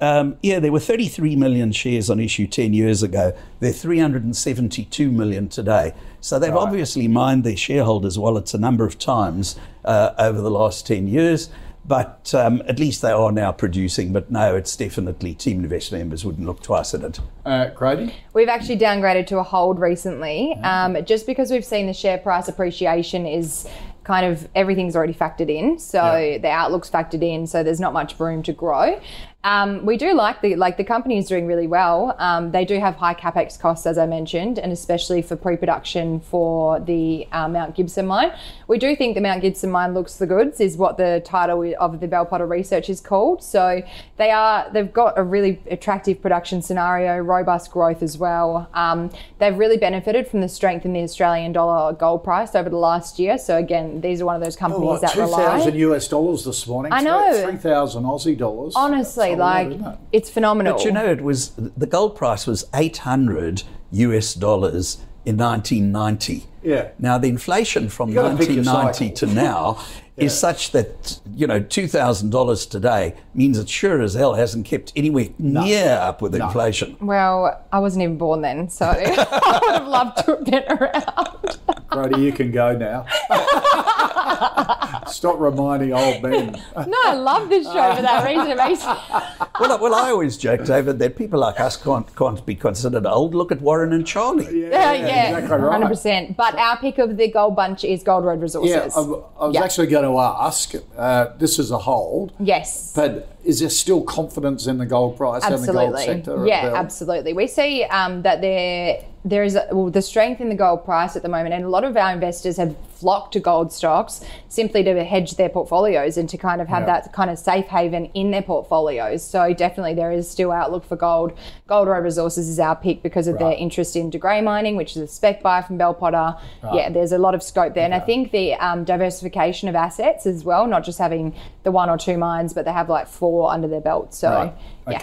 Um, 0.00 0.36
yeah, 0.42 0.58
there 0.60 0.72
were 0.72 0.80
33 0.80 1.36
million 1.36 1.72
shares 1.72 2.08
on 2.10 2.20
issue 2.20 2.46
10 2.46 2.72
years 2.72 3.02
ago. 3.02 3.36
They're 3.60 3.72
372 3.72 5.10
million 5.10 5.48
today. 5.48 5.92
So 6.20 6.38
they've 6.38 6.54
obviously 6.56 7.08
mined 7.08 7.44
their 7.44 7.56
shareholders' 7.56 8.18
wallets 8.18 8.54
a 8.54 8.58
number 8.58 8.84
of 8.84 8.98
times 8.98 9.58
uh, 9.84 10.12
over 10.18 10.40
the 10.40 10.50
last 10.50 10.86
10 10.86 11.06
years. 11.08 11.50
But 11.84 12.34
um, 12.34 12.62
at 12.66 12.78
least 12.78 13.00
they 13.02 13.10
are 13.10 13.32
now 13.32 13.52
producing. 13.52 14.12
But 14.12 14.30
no, 14.30 14.54
it's 14.54 14.76
definitely 14.76 15.34
Team 15.34 15.64
Invest 15.64 15.92
members 15.92 16.24
wouldn't 16.24 16.46
look 16.46 16.62
twice 16.62 16.92
at 16.94 17.02
it. 17.02 17.20
Uh, 17.44 17.70
Grady? 17.70 18.14
We've 18.34 18.48
actually 18.50 18.78
downgraded 18.78 19.26
to 19.28 19.38
a 19.38 19.42
hold 19.42 19.80
recently, 19.80 20.54
um, 20.62 21.02
just 21.04 21.26
because 21.26 21.50
we've 21.50 21.64
seen 21.64 21.86
the 21.86 21.94
share 21.94 22.18
price 22.18 22.48
appreciation 22.48 23.26
is 23.26 23.66
kind 24.04 24.26
of 24.26 24.48
everything's 24.54 24.94
already 24.94 25.14
factored 25.14 25.48
in. 25.50 25.78
So 25.78 26.16
Yeah. 26.16 26.38
the 26.38 26.48
outlook's 26.50 26.90
factored 26.90 27.22
in. 27.22 27.46
So 27.46 27.62
there's 27.62 27.80
not 27.80 27.92
much 27.92 28.18
room 28.20 28.42
to 28.44 28.52
grow. 28.52 29.00
Um, 29.42 29.86
we 29.86 29.96
do 29.96 30.12
like 30.12 30.42
the 30.42 30.54
like 30.56 30.76
the 30.76 30.84
company 30.84 31.16
is 31.16 31.26
doing 31.26 31.46
really 31.46 31.66
well. 31.66 32.14
Um, 32.18 32.50
they 32.50 32.66
do 32.66 32.78
have 32.78 32.96
high 32.96 33.14
capex 33.14 33.58
costs, 33.58 33.86
as 33.86 33.96
I 33.96 34.04
mentioned, 34.04 34.58
and 34.58 34.70
especially 34.70 35.22
for 35.22 35.34
pre-production 35.34 36.20
for 36.20 36.78
the 36.78 37.26
uh, 37.32 37.48
Mount 37.48 37.74
Gibson 37.74 38.06
mine. 38.06 38.32
We 38.68 38.76
do 38.78 38.94
think 38.94 39.14
the 39.14 39.22
Mount 39.22 39.40
Gibson 39.40 39.70
mine 39.70 39.94
looks 39.94 40.16
the 40.16 40.26
goods, 40.26 40.60
is 40.60 40.76
what 40.76 40.98
the 40.98 41.22
title 41.24 41.72
of 41.80 42.00
the 42.00 42.06
Bell 42.06 42.26
Potter 42.26 42.46
research 42.46 42.90
is 42.90 43.00
called. 43.00 43.42
So 43.42 43.82
they 44.18 44.30
are 44.30 44.70
they've 44.70 44.92
got 44.92 45.18
a 45.18 45.22
really 45.22 45.58
attractive 45.70 46.20
production 46.20 46.60
scenario, 46.60 47.16
robust 47.16 47.70
growth 47.70 48.02
as 48.02 48.18
well. 48.18 48.68
Um, 48.74 49.10
they've 49.38 49.56
really 49.56 49.78
benefited 49.78 50.28
from 50.28 50.42
the 50.42 50.50
strength 50.50 50.84
in 50.84 50.92
the 50.92 51.00
Australian 51.00 51.52
dollar 51.52 51.94
gold 51.94 52.24
price 52.24 52.54
over 52.54 52.68
the 52.68 52.76
last 52.76 53.18
year. 53.18 53.38
So 53.38 53.56
again, 53.56 54.02
these 54.02 54.20
are 54.20 54.26
one 54.26 54.36
of 54.36 54.42
those 54.42 54.56
companies 54.56 54.86
What, 54.86 55.00
that 55.00 55.12
2,000 55.12 55.72
rely. 55.72 55.94
US 55.94 56.08
dollars 56.08 56.44
this 56.44 56.66
morning? 56.66 56.92
I 56.92 57.00
know. 57.00 57.42
3,000 57.42 58.04
Aussie 58.04 58.36
dollars. 58.36 58.74
Honestly, 58.76 59.29
That's 59.36 59.38
a 59.38 59.76
lot, 59.76 59.86
like 59.86 59.94
it? 59.94 59.98
it's 60.12 60.30
phenomenal. 60.30 60.74
But 60.74 60.84
you 60.84 60.92
know, 60.92 61.06
it 61.06 61.20
was 61.20 61.50
the 61.54 61.86
gold 61.86 62.16
price 62.16 62.46
was 62.46 62.64
800 62.74 63.62
US 63.92 64.34
dollars 64.34 64.98
in 65.24 65.36
1990. 65.36 66.46
Yeah. 66.62 66.90
Now 66.98 67.18
the 67.18 67.28
inflation 67.28 67.88
from 67.88 68.12
gotta 68.12 68.36
pick 68.36 68.48
your 68.48 68.64
1990 68.64 69.10
to 69.10 69.26
cycle. 69.26 69.34
now 69.42 69.84
is 70.16 70.38
such 70.38 70.72
that 70.72 71.18
you 71.34 71.46
know 71.46 71.60
two 71.60 71.88
thousand 71.88 72.30
dollars 72.30 72.66
today 72.66 73.14
means 73.34 73.58
it 73.58 73.68
sure 73.68 74.02
as 74.02 74.14
hell 74.14 74.34
hasn't 74.34 74.66
kept 74.66 74.92
anywhere 74.94 75.28
near 75.38 75.92
up 75.94 76.20
with 76.20 76.34
inflation. 76.34 76.96
Well, 77.00 77.64
I 77.72 77.78
wasn't 77.78 78.02
even 78.02 78.18
born 78.18 78.42
then, 78.42 78.68
so 78.68 78.86
I 78.90 79.60
would 79.62 79.74
have 79.76 79.88
loved 79.88 80.18
to 80.18 80.36
have 80.36 80.44
been 80.44 80.64
around. 80.68 81.58
Grady, 81.88 82.20
you 82.20 82.32
can 82.32 82.50
go 82.50 82.76
now. 82.76 83.06
Stop 85.10 85.38
reminding 85.40 85.92
old 85.92 86.22
men. 86.22 86.60
No, 86.76 86.96
I 87.04 87.14
love 87.14 87.48
this 87.48 87.66
show 87.66 87.94
for 87.94 88.02
that 88.02 88.24
reason. 88.26 88.50
It 88.50 88.56
makes 88.56 88.82
Well, 89.60 89.72
I- 89.72 89.78
well, 89.80 89.94
I 89.94 90.10
always 90.10 90.36
joke, 90.36 90.64
David, 90.64 90.98
that 90.98 91.16
people 91.16 91.38
like 91.40 91.60
us 91.60 91.76
can't 91.76 92.14
can't 92.16 92.44
be 92.46 92.54
considered 92.54 93.06
old. 93.06 93.34
Look 93.34 93.52
at 93.52 93.60
Warren 93.60 93.92
and 93.92 94.06
Charlie. 94.06 94.62
yeah, 94.62 94.92
yeah, 94.92 95.36
exactly 95.38 95.58
right. 95.58 95.72
hundred 95.72 95.88
percent. 95.88 96.36
But 96.36 96.54
our 96.56 96.78
pick 96.78 96.98
of 96.98 97.16
the 97.16 97.28
gold 97.30 97.56
bunch 97.56 97.84
is 97.84 98.02
Gold 98.02 98.24
Road 98.24 98.40
Resources. 98.40 98.70
Yeah, 98.70 98.88
I, 98.96 99.00
I 99.00 99.46
was 99.46 99.54
Yeah. 99.54 99.64
actually 99.64 99.88
going 99.88 100.04
to 100.04 100.18
ask. 100.18 100.74
Uh, 100.96 101.36
this 101.38 101.58
is 101.58 101.70
a 101.70 101.78
hold, 101.78 102.32
yes. 102.38 102.92
but 102.94 103.36
is 103.44 103.60
there 103.60 103.70
still 103.70 104.02
confidence 104.02 104.66
in 104.66 104.78
the 104.78 104.86
gold 104.86 105.16
price 105.16 105.42
and 105.44 105.54
the 105.54 105.72
gold 105.72 105.94
absolutely. 105.94 106.04
sector? 106.04 106.46
Yeah, 106.46 106.62
Bill? 106.62 106.76
absolutely. 106.76 107.32
We 107.32 107.46
see 107.46 107.84
um, 107.84 108.22
that 108.22 108.40
there 108.40 109.04
there 109.24 109.42
is 109.44 109.54
a, 109.54 109.66
well, 109.70 109.90
the 109.90 110.00
strength 110.00 110.40
in 110.40 110.48
the 110.48 110.54
gold 110.54 110.84
price 110.84 111.14
at 111.14 111.22
the 111.22 111.28
moment, 111.28 111.52
and 111.54 111.64
a 111.64 111.68
lot 111.68 111.84
of 111.84 111.94
our 111.96 112.10
investors 112.12 112.56
have 112.56 112.74
flocked 112.94 113.32
to 113.34 113.40
gold 113.40 113.70
stocks 113.72 114.22
simply 114.48 114.82
to 114.84 115.04
hedge 115.04 115.36
their 115.36 115.48
portfolios 115.50 116.16
and 116.16 116.28
to 116.28 116.38
kind 116.38 116.60
of 116.60 116.68
have 116.68 116.82
Yeah. 116.82 117.00
that 117.00 117.12
kind 117.12 117.30
of 117.30 117.38
safe 117.38 117.66
haven 117.66 118.06
in 118.14 118.30
their 118.30 118.40
portfolios. 118.42 119.22
So 119.22 119.52
definitely 119.52 119.92
there 119.94 120.10
is 120.10 120.30
still 120.30 120.52
outlook 120.52 120.84
for 120.84 120.96
gold. 120.96 121.32
Gold 121.66 121.88
Road 121.88 122.02
Resources 122.04 122.48
is 122.48 122.58
our 122.58 122.74
pick 122.76 123.02
because 123.02 123.26
of 123.26 123.38
their 123.38 123.52
interest 123.52 123.94
in 123.96 124.08
De 124.10 124.18
Grey 124.18 124.40
mining, 124.40 124.76
which 124.76 124.96
is 124.96 125.02
a 125.02 125.06
spec 125.06 125.42
buy 125.42 125.60
from 125.62 125.76
Bell 125.76 125.92
Potter. 125.94 126.36
Yeah, 126.72 126.88
there's 126.90 127.12
a 127.12 127.18
lot 127.18 127.34
of 127.34 127.42
scope 127.42 127.74
there, 127.74 127.84
and 127.84 127.94
I 127.94 128.00
think 128.00 128.32
the 128.32 128.54
um, 128.54 128.84
diversification 128.84 129.68
of 129.68 129.74
assets 129.74 130.26
as 130.26 130.44
well, 130.44 130.66
not 130.66 130.82
just 130.84 130.98
having 130.98 131.34
the 131.62 131.70
one 131.72 131.90
or 131.90 131.98
two 131.98 132.16
mines, 132.16 132.52
but 132.54 132.64
they 132.64 132.72
have 132.72 132.88
like 132.88 133.06
four 133.06 133.50
under 133.52 133.68
their 133.68 133.80
belt. 133.82 134.14
So 134.14 134.30
Right. 134.30 134.54
yeah. 134.92 134.98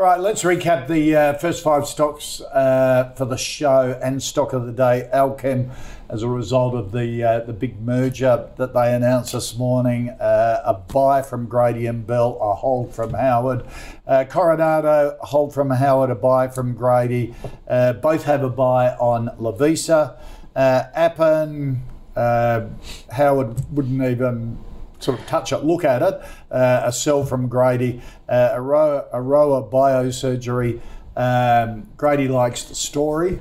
All 0.00 0.06
right, 0.06 0.18
let's 0.18 0.44
recap 0.44 0.88
the 0.88 1.14
uh, 1.14 1.34
first 1.34 1.62
five 1.62 1.86
stocks 1.86 2.40
uh, 2.40 3.12
for 3.16 3.26
the 3.26 3.36
show 3.36 4.00
and 4.02 4.22
stock 4.22 4.54
of 4.54 4.64
the 4.64 4.72
day. 4.72 5.10
Allkem, 5.12 5.68
as 6.08 6.22
a 6.22 6.28
result 6.28 6.74
of 6.74 6.90
the 6.90 7.22
uh, 7.22 7.40
the 7.40 7.52
big 7.52 7.78
merger 7.82 8.48
that 8.56 8.72
they 8.72 8.94
announced 8.94 9.34
this 9.34 9.58
morning, 9.58 10.08
uh, 10.08 10.62
a 10.64 10.72
buy 10.72 11.20
from 11.20 11.44
Grady 11.44 11.84
and 11.84 12.06
Bell, 12.06 12.38
a 12.40 12.54
hold 12.54 12.94
from 12.94 13.12
Howard. 13.12 13.66
Uh, 14.06 14.24
Coronado, 14.24 15.18
hold 15.20 15.52
from 15.52 15.68
Howard, 15.68 16.08
a 16.08 16.14
buy 16.14 16.48
from 16.48 16.72
Grady. 16.72 17.34
Uh, 17.68 17.92
both 17.92 18.24
have 18.24 18.42
a 18.42 18.48
buy 18.48 18.94
on 18.94 19.28
Lovisa. 19.38 20.16
Appen, 20.56 21.82
Howard 22.16 23.70
wouldn't 23.70 24.02
even 24.02 24.56
sort 25.00 25.18
of 25.18 25.26
touch 25.26 25.52
it, 25.52 25.64
look 25.64 25.84
at 25.84 26.02
it. 26.02 26.20
Uh, 26.50 26.82
a 26.84 26.92
sell 26.92 27.24
from 27.24 27.48
Grady, 27.48 28.00
uh, 28.28 28.50
Aroa, 28.52 29.06
Aroa 29.12 29.62
Biosurgery. 29.62 30.80
Um, 31.16 31.88
Grady 31.96 32.28
likes 32.28 32.64
the 32.64 32.74
story. 32.74 33.40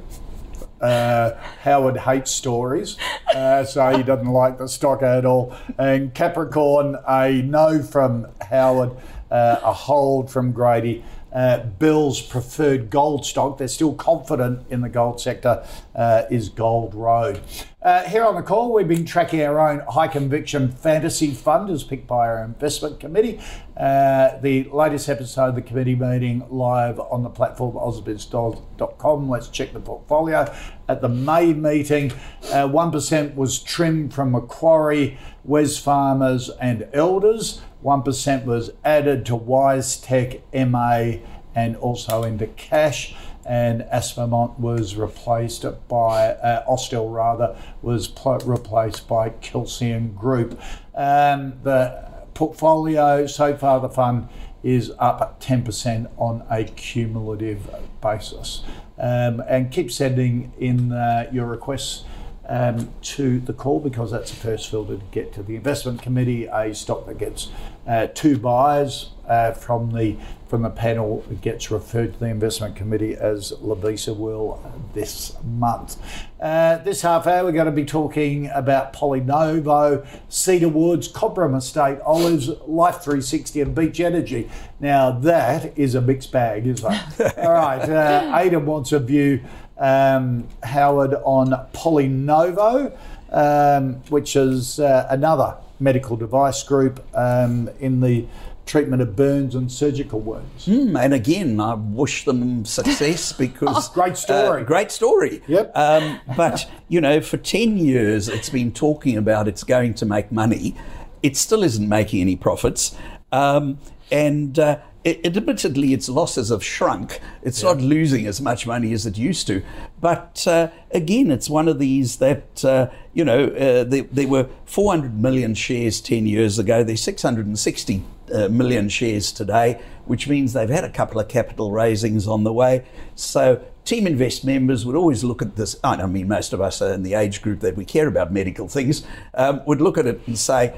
Uh, 0.81 1.35
Howard 1.63 1.97
hates 1.97 2.31
stories, 2.31 2.95
uh, 3.35 3.65
so 3.65 3.97
he 3.97 4.01
doesn't 4.01 4.31
like 4.31 4.57
the 4.57 4.67
stock 4.67 5.03
at 5.03 5.25
all. 5.25 5.53
And 5.77 6.13
Capricorn, 6.13 6.95
a 7.05 7.41
no 7.41 7.81
from 7.83 8.27
Howard, 8.41 8.91
uh, 9.29 9.59
a 9.61 9.73
hold 9.73 10.31
from 10.31 10.53
Grady. 10.53 11.03
Uh, 11.31 11.59
Bill's 11.59 12.21
preferred 12.21 12.89
gold 12.89 13.25
stock, 13.25 13.57
they're 13.57 13.67
still 13.67 13.93
confident 13.93 14.65
in 14.69 14.81
the 14.81 14.89
gold 14.89 15.21
sector, 15.21 15.65
uh, 15.95 16.23
is 16.29 16.49
Gold 16.49 16.95
Road. 16.95 17.41
Uh, 17.81 18.03
here 18.03 18.25
on 18.25 18.35
the 18.35 18.41
call, 18.41 18.73
we've 18.73 18.89
been 18.89 19.05
tracking 19.05 19.41
our 19.41 19.57
own 19.57 19.79
high 19.87 20.07
conviction 20.07 20.69
fantasy 20.69 21.31
fund 21.31 21.69
as 21.69 21.83
picked 21.83 22.07
by 22.07 22.27
our 22.27 22.43
investment 22.43 22.99
committee. 22.99 23.39
Uh, 23.77 24.37
the 24.39 24.65
latest 24.65 25.07
episode 25.07 25.49
of 25.49 25.55
the 25.55 25.61
committee 25.61 25.95
meeting 25.95 26.45
live 26.49 26.99
on 26.99 27.23
the 27.23 27.29
platform 27.29 27.75
ausbiz.com. 27.75 29.29
Let's 29.29 29.47
check 29.47 29.71
the 29.71 29.79
portfolio. 29.79 30.53
At 30.89 31.01
the 31.01 31.07
May 31.07 31.53
meeting, 31.53 32.11
uh, 32.51 32.67
1% 32.67 33.35
was 33.35 33.59
trimmed 33.59 34.13
from 34.13 34.31
Macquarie, 34.31 35.17
Wesfarmers, 35.47 36.49
and 36.59 36.89
Elders. 36.91 37.61
1% 37.83 38.45
was 38.45 38.71
added 38.83 39.25
to 39.27 39.37
WiseTech, 39.37 40.41
MA, 40.69 41.19
and 41.55 41.75
also 41.77 42.23
into 42.23 42.47
cash. 42.47 43.15
And 43.45 43.81
Aspermont 43.83 44.59
was 44.59 44.95
replaced 44.95 45.65
by, 45.87 46.33
uh, 46.33 47.09
rather, 47.09 47.55
was 47.81 48.07
pl- 48.07 48.39
replaced 48.45 49.07
by 49.07 49.29
Kelsian 49.29 50.15
Group. 50.15 50.59
Um, 50.93 51.53
the 51.63 52.09
portfolio 52.33 53.25
so 53.25 53.57
far, 53.57 53.79
the 53.79 53.89
fund 53.89 54.29
is 54.61 54.91
up 54.99 55.41
10% 55.41 56.11
on 56.17 56.45
a 56.51 56.65
cumulative 56.65 57.69
basis. 58.01 58.63
Um, 58.97 59.41
and 59.47 59.71
keep 59.71 59.91
sending 59.91 60.51
in 60.59 60.91
uh, 60.91 61.29
your 61.31 61.45
requests 61.45 62.03
um, 62.49 62.91
to 63.01 63.39
the 63.39 63.53
call 63.53 63.79
because 63.79 64.11
that's 64.11 64.31
the 64.31 64.37
first 64.37 64.69
filter 64.69 64.97
to 64.97 65.03
get 65.11 65.31
to 65.33 65.43
the 65.43 65.55
investment 65.55 66.01
committee. 66.01 66.45
A 66.45 66.73
stock 66.73 67.05
that 67.05 67.19
gets 67.19 67.49
uh, 67.87 68.07
two 68.13 68.37
buyers 68.37 69.11
uh, 69.27 69.51
from 69.51 69.91
the 69.91 70.17
from 70.47 70.63
the 70.63 70.69
panel 70.71 71.23
gets 71.43 71.69
referred 71.69 72.13
to 72.13 72.19
the 72.19 72.25
investment 72.25 72.75
committee 72.75 73.13
as 73.13 73.51
Lovisa 73.61 74.17
will 74.17 74.59
this 74.95 75.35
month. 75.43 75.97
Uh, 76.41 76.77
this 76.79 77.03
half 77.03 77.27
hour 77.27 77.43
we're 77.43 77.51
going 77.51 77.67
to 77.67 77.71
be 77.71 77.85
talking 77.85 78.47
about 78.47 78.91
PolyNovo, 78.91 80.07
Cedar 80.27 80.69
Woods, 80.69 81.07
Cobram 81.07 81.55
Estate, 81.55 81.99
Olives, 82.01 82.49
Life 82.65 82.95
360, 82.95 83.61
and 83.61 83.75
Beach 83.75 83.99
Energy. 83.99 84.49
Now 84.79 85.11
that 85.11 85.77
is 85.77 85.93
a 85.93 86.01
mixed 86.01 86.31
bag, 86.31 86.65
isn't 86.65 86.93
it? 87.19 87.37
All 87.37 87.53
right, 87.53 87.87
uh, 87.87 88.35
Aidan 88.35 88.65
wants 88.65 88.91
a 88.91 88.99
view 88.99 89.41
um, 89.79 90.47
Howard 90.63 91.15
on 91.23 91.49
PolyNovo, 91.73 92.95
um, 93.31 93.93
which 94.09 94.35
is 94.35 94.79
uh, 94.79 95.07
another 95.09 95.55
medical 95.79 96.17
device 96.17 96.61
group 96.63 97.03
um, 97.15 97.69
in 97.79 98.01
the 98.01 98.25
treatment 98.65 99.01
of 99.01 99.15
burns 99.15 99.55
and 99.55 99.71
surgical 99.71 100.19
wounds. 100.19 100.67
Mm, 100.67 100.99
and 100.99 101.13
again, 101.13 101.59
I 101.59 101.73
wish 101.73 102.25
them 102.25 102.65
success 102.65 103.33
because 103.37 103.89
great 103.89 104.15
story. 104.15 104.61
Uh, 104.61 104.65
great 104.65 104.91
story. 104.91 105.41
Yep. 105.47 105.71
Um, 105.75 106.19
but 106.37 106.69
you 106.87 107.01
know, 107.01 107.19
for 107.19 107.37
ten 107.37 107.77
years, 107.77 108.27
it's 108.27 108.49
been 108.49 108.71
talking 108.71 109.17
about 109.17 109.47
it's 109.47 109.63
going 109.63 109.95
to 109.95 110.05
make 110.05 110.31
money. 110.31 110.75
It 111.23 111.35
still 111.35 111.63
isn't 111.63 111.89
making 111.89 112.21
any 112.21 112.35
profits, 112.35 112.95
um, 113.31 113.79
and. 114.11 114.57
Uh, 114.57 114.79
it, 115.03 115.25
admittedly, 115.25 115.93
its 115.93 116.09
losses 116.09 116.49
have 116.49 116.63
shrunk. 116.63 117.21
It's 117.41 117.63
yeah. 117.63 117.69
not 117.73 117.81
losing 117.81 118.27
as 118.27 118.41
much 118.41 118.67
money 118.67 118.91
as 118.91 119.05
it 119.05 119.17
used 119.17 119.47
to. 119.47 119.63
But 120.01 120.45
uh, 120.45 120.69
again, 120.91 121.31
it's 121.31 121.49
one 121.49 121.67
of 121.67 121.79
these 121.79 122.17
that, 122.17 122.65
uh, 122.65 122.89
you 123.13 123.23
know, 123.23 123.45
uh, 123.45 123.83
there, 123.85 124.03
there, 124.03 124.27
were 124.27 124.49
400 124.65 125.17
million 125.17 125.53
shares 125.53 126.01
10 126.01 126.25
years 126.25 126.59
ago. 126.59 126.83
There's 126.83 127.01
660 127.01 128.03
uh, 128.33 128.49
million 128.49 128.89
shares 128.89 129.31
today, 129.31 129.81
which 130.05 130.27
means 130.27 130.53
they've 130.53 130.69
had 130.69 130.83
a 130.83 130.91
couple 130.91 131.19
of 131.19 131.29
capital 131.29 131.71
raisings 131.71 132.27
on 132.27 132.43
the 132.43 132.53
way. 132.53 132.85
So 133.15 133.63
Team 133.85 134.05
Invest 134.05 134.43
members 134.45 134.85
would 134.85 134.95
always 134.95 135.23
look 135.23 135.41
at 135.41 135.55
this. 135.55 135.75
I 135.83 136.05
mean, 136.05 136.27
most 136.27 136.53
of 136.53 136.61
us 136.61 136.81
are 136.81 136.93
in 136.93 137.03
the 137.03 137.13
age 137.13 137.41
group 137.41 137.61
that 137.61 137.75
we 137.75 137.85
care 137.85 138.07
about 138.07 138.31
medical 138.31 138.67
things, 138.67 139.05
um, 139.33 139.61
would 139.65 139.81
look 139.81 139.97
at 139.97 140.05
it 140.05 140.21
and 140.27 140.37
say, 140.37 140.77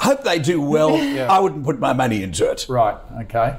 hope 0.00 0.24
they 0.24 0.38
do 0.38 0.60
well. 0.60 0.96
yeah. 0.96 1.30
I 1.30 1.38
wouldn't 1.38 1.64
put 1.64 1.78
my 1.78 1.92
money 1.92 2.22
into 2.22 2.50
it. 2.50 2.66
Right. 2.68 2.96
Okay. 3.22 3.56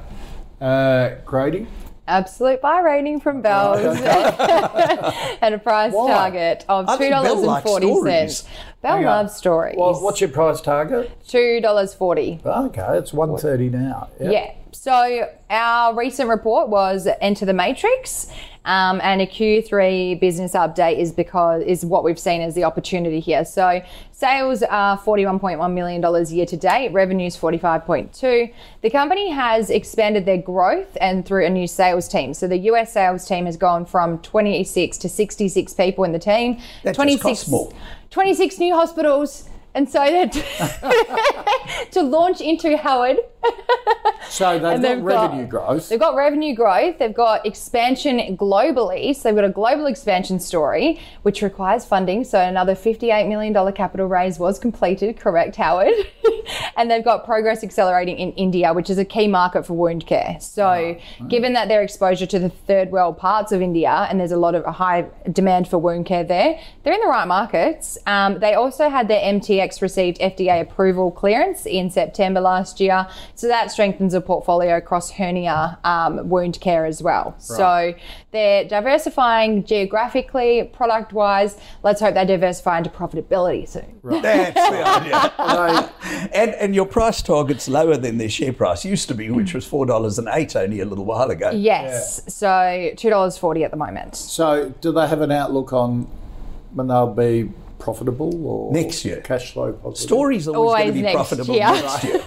Uh, 0.61 1.15
Grady. 1.25 1.67
Absolute 2.07 2.59
buy 2.59 2.79
rating 2.79 3.19
from 3.19 3.41
Bells 3.43 3.77
and 5.41 5.53
a 5.53 5.59
price 5.59 5.93
Why? 5.93 6.07
target 6.09 6.65
of 6.67 6.87
two 6.97 7.07
dollars 7.09 7.43
and 7.43 7.63
forty 7.63 7.93
cents. 8.01 8.47
Bell 8.81 9.03
loves 9.03 9.35
stories. 9.35 9.75
Well, 9.77 9.93
what's 10.01 10.19
your 10.19 10.31
price 10.31 10.59
target? 10.59 11.11
Two 11.27 11.61
dollars 11.61 11.93
forty. 11.93 12.41
Okay, 12.43 12.97
it's 12.97 13.13
one 13.13 13.37
thirty 13.37 13.69
now. 13.69 14.09
Yep. 14.19 14.31
Yeah. 14.33 14.53
So 14.71 15.29
our 15.51 15.93
recent 15.95 16.29
report 16.29 16.69
was 16.69 17.07
Enter 17.21 17.45
the 17.45 17.53
Matrix, 17.53 18.31
um, 18.69 19.01
and 19.01 19.19
a 19.19 19.25
Q3 19.25 20.19
business 20.19 20.53
update 20.53 20.99
is 20.99 21.11
because 21.11 21.63
is 21.63 21.83
what 21.83 22.03
we've 22.03 22.19
seen 22.19 22.41
as 22.41 22.53
the 22.53 22.65
opportunity 22.65 23.19
here. 23.19 23.43
So 23.43 23.81
sales 24.11 24.61
are 24.61 24.95
$41.1 24.99 25.73
million 25.73 26.25
year 26.27 26.45
to 26.45 26.55
date, 26.55 26.93
revenues 26.93 27.35
45.2. 27.35 28.53
The 28.81 28.89
company 28.91 29.31
has 29.31 29.71
expanded 29.71 30.27
their 30.27 30.37
growth 30.37 30.95
and 31.01 31.25
through 31.25 31.47
a 31.47 31.49
new 31.49 31.65
sales 31.65 32.07
team. 32.07 32.35
So 32.35 32.47
the 32.47 32.59
US 32.71 32.93
sales 32.93 33.27
team 33.27 33.47
has 33.47 33.57
gone 33.57 33.85
from 33.85 34.19
26 34.19 34.99
to 34.99 35.09
66 35.09 35.73
people 35.73 36.03
in 36.03 36.11
the 36.11 36.19
team. 36.19 36.61
That 36.83 36.93
26, 36.93 37.49
26 38.11 38.59
new 38.59 38.75
hospitals 38.75 39.48
and 39.75 39.89
so 39.89 39.99
that 39.99 41.87
to 41.91 42.01
launch 42.01 42.41
into 42.41 42.75
Howard. 42.77 43.17
so 44.27 44.59
they've, 44.59 44.81
got 44.81 45.03
revenue 45.03 45.43
got, 45.43 45.49
growth. 45.49 45.89
They've 45.89 45.99
got 45.99 46.15
revenue 46.15 46.55
growth. 46.55 46.97
They've 46.97 47.13
got 47.13 47.45
expansion 47.45 48.35
globally. 48.35 49.15
So 49.15 49.29
they've 49.29 49.35
got 49.35 49.45
a 49.45 49.49
global 49.49 49.85
expansion 49.85 50.39
story, 50.39 50.99
which 51.21 51.41
requires 51.41 51.85
funding. 51.85 52.23
So 52.23 52.39
another 52.39 52.75
$58 52.75 53.27
million 53.27 53.53
capital 53.73 54.07
raise 54.07 54.39
was 54.39 54.57
completed, 54.59 55.19
correct, 55.19 55.55
Howard? 55.55 55.93
and 56.77 56.89
they've 56.89 57.03
got 57.03 57.25
progress 57.25 57.63
accelerating 57.63 58.17
in 58.17 58.31
India, 58.33 58.73
which 58.73 58.89
is 58.89 58.97
a 58.97 59.05
key 59.05 59.27
market 59.27 59.65
for 59.65 59.73
wound 59.73 60.07
care. 60.07 60.37
So 60.39 60.97
oh, 61.19 61.25
given 61.27 61.53
that 61.53 61.67
their 61.67 61.83
exposure 61.83 62.25
to 62.25 62.39
the 62.39 62.49
third 62.49 62.91
world 62.91 63.17
parts 63.17 63.51
of 63.51 63.61
India, 63.61 64.07
and 64.09 64.19
there's 64.19 64.31
a 64.31 64.37
lot 64.37 64.55
of 64.55 64.65
high 64.65 65.07
demand 65.31 65.67
for 65.67 65.77
wound 65.77 66.05
care 66.05 66.23
there, 66.23 66.59
they're 66.83 66.93
in 66.93 67.01
the 67.01 67.07
right 67.07 67.27
markets. 67.27 67.97
Um, 68.05 68.39
they 68.39 68.55
also 68.55 68.89
had 68.89 69.07
their 69.07 69.21
MT 69.21 69.58
MTX 69.59 69.81
received 69.81 70.19
FDA 70.19 70.61
approval 70.61 71.11
clearance 71.11 71.65
in 71.65 71.89
September 71.89 72.39
last 72.39 72.79
year. 72.79 73.07
So 73.35 73.47
that 73.47 73.71
strengthens 73.71 74.13
a 74.13 74.21
portfolio 74.21 74.77
across 74.77 75.11
hernia 75.11 75.77
um, 75.83 76.29
wound 76.29 76.59
care 76.61 76.85
as 76.85 77.01
well. 77.01 77.31
Right. 77.31 77.41
So 77.41 77.93
they're 78.31 78.65
diversifying 78.65 79.63
geographically, 79.63 80.69
product 80.73 81.13
wise. 81.13 81.57
Let's 81.83 82.01
hope 82.01 82.15
they 82.15 82.25
diversify 82.25 82.79
into 82.79 82.89
profitability 82.89 83.67
soon. 83.67 83.99
Right. 84.01 84.21
That's 84.21 84.53
the 84.55 84.87
idea. 84.87 85.33
right. 85.39 85.89
and, 86.33 86.51
and 86.55 86.75
your 86.75 86.85
price 86.85 87.21
target's 87.21 87.67
lower 87.67 87.97
than 87.97 88.17
their 88.17 88.29
share 88.29 88.53
price 88.53 88.85
used 88.85 89.07
to 89.09 89.13
be, 89.13 89.29
which 89.29 89.53
was 89.53 89.67
$4.08 89.67 90.55
only 90.55 90.79
a 90.79 90.85
little 90.85 91.05
while 91.05 91.29
ago. 91.29 91.51
Yes. 91.51 92.21
Yeah. 92.25 92.29
So 92.31 92.47
$2.40 92.47 93.65
at 93.65 93.71
the 93.71 93.77
moment. 93.77 94.15
So 94.15 94.69
do 94.81 94.91
they 94.91 95.07
have 95.07 95.21
an 95.21 95.31
outlook 95.31 95.73
on 95.73 96.07
when 96.73 96.87
they'll 96.87 97.13
be 97.13 97.49
profitable 97.79 98.45
or 98.45 98.71
next 98.73 99.03
year 99.05 99.21
cash 99.21 99.53
flow 99.53 99.73
positive? 99.73 100.07
Stories 100.07 100.47
always, 100.47 100.57
always 100.57 100.83
going 100.83 100.87
to 100.87 100.93
be 100.93 101.01
next 101.01 101.15
profitable 101.15 101.55
year. 101.55 101.71
next 101.71 102.03
year. 102.03 102.21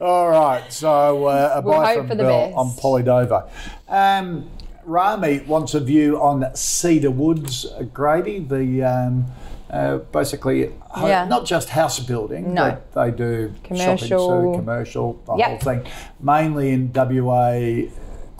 All 0.00 0.28
right, 0.28 0.72
so 0.72 1.26
uh, 1.26 1.52
a 1.54 1.62
we'll 1.62 1.74
buy 1.74 1.96
from 1.96 2.08
Bill 2.08 2.52
on 2.54 2.70
PolyNovo. 2.72 3.48
Um, 3.88 4.50
Rami 4.84 5.40
wants 5.40 5.74
a 5.74 5.80
view 5.80 6.20
on 6.20 6.54
Cedar 6.54 7.10
Woods, 7.10 7.66
uh, 7.66 7.82
Grady, 7.82 8.40
the. 8.40 8.82
Um, 8.82 9.26
uh, 9.70 9.96
basically, 10.12 10.70
yeah. 10.98 11.24
not 11.24 11.46
just 11.46 11.70
house 11.70 11.98
building, 11.98 12.52
no. 12.52 12.78
but 12.92 12.92
they 12.92 13.10
do 13.10 13.54
commercial, 13.64 14.28
shopping, 14.28 14.54
commercial, 14.60 15.22
the 15.24 15.36
yep. 15.36 15.48
whole 15.48 15.58
thing. 15.58 15.90
Mainly 16.20 16.72
in 16.72 16.92
WA, 16.92 17.88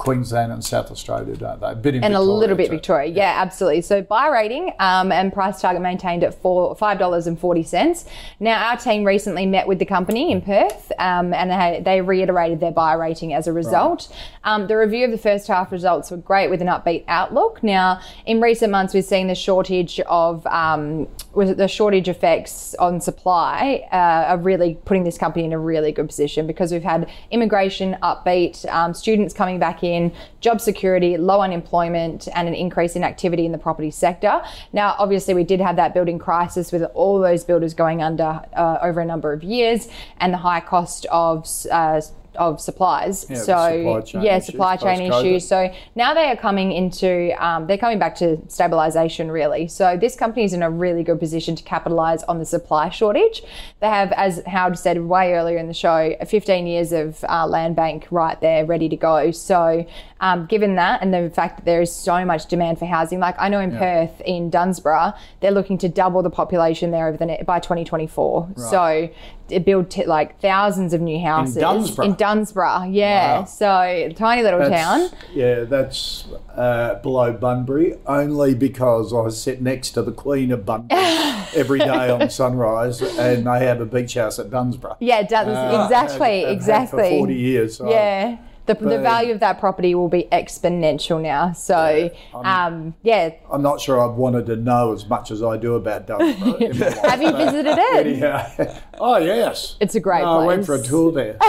Queensland 0.03 0.50
and 0.50 0.64
South 0.64 0.90
Australia, 0.90 1.36
don't 1.36 1.61
they? 1.61 1.68
A 1.68 1.76
bit 1.76 1.94
in 1.94 2.03
and 2.03 2.12
Victoria, 2.12 2.18
a 2.18 2.38
little 2.40 2.57
bit 2.57 2.66
too. 2.66 2.72
Victoria, 2.72 3.12
yeah, 3.12 3.34
absolutely. 3.36 3.82
So 3.82 4.03
buy 4.03 4.26
rating 4.26 4.72
um, 4.80 5.12
and 5.12 5.32
price 5.32 5.61
target 5.61 5.80
maintained 5.80 6.24
at 6.24 6.34
four 6.34 6.74
five 6.74 6.98
dollars 6.98 7.28
and 7.28 7.38
forty 7.38 7.62
cents. 7.62 8.05
Now 8.40 8.68
our 8.68 8.76
team 8.76 9.05
recently 9.05 9.46
met 9.46 9.68
with 9.68 9.78
the 9.78 9.84
company 9.84 10.32
in 10.32 10.42
Perth, 10.42 10.90
um, 10.98 11.32
and 11.32 11.53
they, 11.53 11.82
they, 11.84 12.00
reiterated 12.00 12.59
their 12.59 12.72
buy 12.72 12.94
rating 12.94 13.32
as 13.32 13.46
a 13.46 13.53
result. 13.53 14.09
Right. 14.11 14.55
Um, 14.55 14.66
the 14.66 14.76
review 14.76 15.05
of 15.05 15.12
the 15.12 15.18
first 15.18 15.46
half 15.46 15.70
results 15.70 16.11
were 16.11 16.16
great 16.16 16.50
with 16.50 16.61
an 16.61 16.66
upbeat 16.66 17.05
outlook. 17.07 17.62
Now 17.62 18.00
in 18.26 18.40
recent 18.40 18.72
months 18.72 18.94
we've 18.94 19.05
seen 19.05 19.28
the 19.28 19.36
shortage 19.36 20.00
of 20.00 20.44
um, 20.48 21.07
with 21.34 21.57
the 21.57 21.68
shortage 21.68 22.09
effects 22.09 22.74
on 22.74 23.00
supply 23.00 23.86
uh, 23.92 24.32
are 24.32 24.38
really 24.38 24.78
putting 24.84 25.05
this 25.05 25.16
company 25.16 25.44
in 25.44 25.53
a 25.53 25.59
really 25.59 25.92
good 25.92 26.09
position 26.09 26.46
because 26.46 26.72
we've 26.72 26.82
had 26.82 27.09
immigration 27.30 27.96
upbeat, 28.03 28.68
um, 28.70 28.92
students 28.92 29.32
coming 29.32 29.59
back 29.59 29.82
in, 29.82 29.91
job 30.40 30.61
security, 30.61 31.16
low 31.16 31.40
unemployment, 31.40 32.28
and 32.34 32.49
an 32.49 32.55
increase 32.55 32.97
in 32.97 33.05
activity 33.05 33.47
in 33.47 33.53
the 33.53 33.59
property 33.59 33.90
sector. 33.90 34.43
Now, 34.72 34.95
obviously, 34.99 35.34
we 35.34 35.45
did 35.45 35.61
have 35.61 35.76
that 35.76 35.95
building 35.95 36.18
crisis 36.18 36.72
with 36.72 36.82
all 36.95 37.20
those 37.20 37.45
builders 37.45 37.74
going 37.74 38.03
under 38.03 38.40
uh, 38.55 38.78
over 38.82 39.01
a 39.01 39.05
number 39.05 39.32
of 39.32 39.43
years 39.43 39.88
and 40.18 40.32
the 40.32 40.38
high 40.38 40.61
cost 40.61 41.07
of 41.11 41.47
uh, 41.70 42.01
of 42.37 42.61
supplies. 42.61 43.26
Yeah, 43.28 43.37
so 43.37 43.45
supply 43.45 44.01
chain 44.01 44.22
yeah, 44.22 44.37
issues, 44.37 44.47
supply 44.47 44.76
chain 44.76 45.12
issues. 45.12 45.47
So 45.47 45.72
now 45.95 46.14
they 46.14 46.30
are 46.30 46.37
coming 46.37 46.72
into 46.72 47.33
um, 47.45 47.66
they're 47.66 47.78
coming 47.78 47.99
back 47.99 48.14
to 48.16 48.39
stabilization 48.49 49.30
really. 49.30 49.68
So 49.68 49.97
this 49.97 50.16
company 50.16 50.45
is 50.45 50.53
in 50.53 50.62
a 50.62 50.70
really 50.70 51.03
good 51.03 51.18
position 51.18 51.57
to 51.57 51.62
capitalize 51.62 52.22
on 52.24 52.39
the 52.39 52.45
supply 52.45 52.89
shortage. 52.91 53.43
They 53.80 53.89
have, 53.89 54.12
as 54.12 54.43
Howard 54.47 54.78
said 54.78 55.03
way 55.03 55.35
earlier 55.35 55.59
in 55.59 55.66
the 55.66 55.74
show, 55.74 56.14
15 56.26 56.66
years 56.66 56.93
of 56.93 57.24
uh, 57.28 57.47
land 57.47 57.76
bank 57.76 58.07
right 58.11 58.41
there 58.41 58.64
ready 58.64 58.89
to 58.89 58.97
go. 58.97 59.30
So 59.30 59.87
um, 60.23 60.47
given 60.47 60.77
that 60.77 61.03
and 61.03 61.12
the 61.12 61.29
fact 61.31 61.57
that 61.59 61.64
there 61.66 61.83
is 61.83 61.93
so 61.93 62.25
much 62.25 62.47
demand 62.47 62.79
for 62.79 62.87
housing, 62.87 63.18
like 63.20 63.35
I 63.39 63.49
know 63.49 63.61
in 63.61 63.73
Perth 63.77 64.20
in 64.25 64.49
Dunsborough, 64.51 65.12
they're 65.41 65.51
looking 65.51 65.77
to 65.79 65.89
double 65.89 66.23
the 66.23 66.31
population 66.31 66.93
there 66.93 67.09
over 67.09 67.16
the 67.18 67.27
ne- 67.27 67.43
by 67.45 67.59
2024. 67.59 68.49
So 68.57 69.11
to 69.49 69.61
build 69.61 69.91
t- 69.91 70.07
like 70.07 70.41
thousands 70.41 70.95
of 70.95 71.01
new 71.01 71.20
houses 71.20 71.57
in 71.57 71.62
Dunsborough? 71.62 72.05
In 72.07 72.14
Dunsborough, 72.14 72.85
yeah. 72.85 73.41
Wow. 73.41 73.45
So 73.47 74.11
tiny 74.14 74.43
little 74.45 74.61
town. 74.70 75.11
Yeah, 75.35 75.64
that's 75.64 76.27
uh, 76.55 76.95
below 77.03 77.33
Bunbury, 77.33 77.97
only 78.07 78.55
because 78.55 79.12
I 79.12 79.29
sit 79.31 79.61
next 79.61 79.91
to 79.91 80.03
the 80.03 80.12
Queen 80.12 80.53
of 80.53 80.64
Bunbury 80.64 81.01
every 81.55 81.81
day 81.81 82.11
on 82.11 82.31
sunrise, 82.31 83.03
and 83.03 83.45
they 83.47 83.66
have 83.66 83.81
a 83.81 83.87
beach 83.87 84.14
house 84.14 84.39
at 84.39 84.51
Dunsborough. 84.51 84.97
Yeah, 85.01 85.23
Duns- 85.25 85.49
Uh, 85.49 85.83
exactly, 85.85 86.39
have- 86.41 86.49
have 86.49 86.57
exactly. 86.57 87.03
For 87.11 87.18
40 87.18 87.35
years. 87.35 87.77
So 87.79 87.91
Yeah. 87.91 88.37
The, 88.66 88.74
the 88.74 88.98
value 89.00 89.32
of 89.34 89.40
that 89.40 89.58
property 89.58 89.94
will 89.94 90.08
be 90.08 90.28
exponential 90.30 91.20
now. 91.20 91.52
So, 91.52 92.10
um, 92.34 92.94
yeah. 93.02 93.34
I'm 93.50 93.62
not 93.62 93.80
sure 93.80 94.00
I've 94.00 94.16
wanted 94.16 94.46
to 94.46 94.56
know 94.56 94.92
as 94.92 95.06
much 95.08 95.30
as 95.32 95.42
I 95.42 95.56
do 95.56 95.74
about 95.74 96.06
Dunsborough. 96.06 96.54
in 96.58 96.78
my 96.78 96.86
life. 96.88 96.98
Have 96.98 97.20
you 97.22 97.32
visited 97.32 97.74
it? 97.76 98.18
Yeah. 98.18 98.80
Oh, 98.98 99.16
yes. 99.16 99.76
It's 99.80 99.94
a 99.96 100.00
great 100.00 100.22
No, 100.22 100.40
I 100.40 100.46
went 100.46 100.64
for 100.66 100.74
a 100.76 100.82
tour 100.82 101.10
there. 101.12 101.36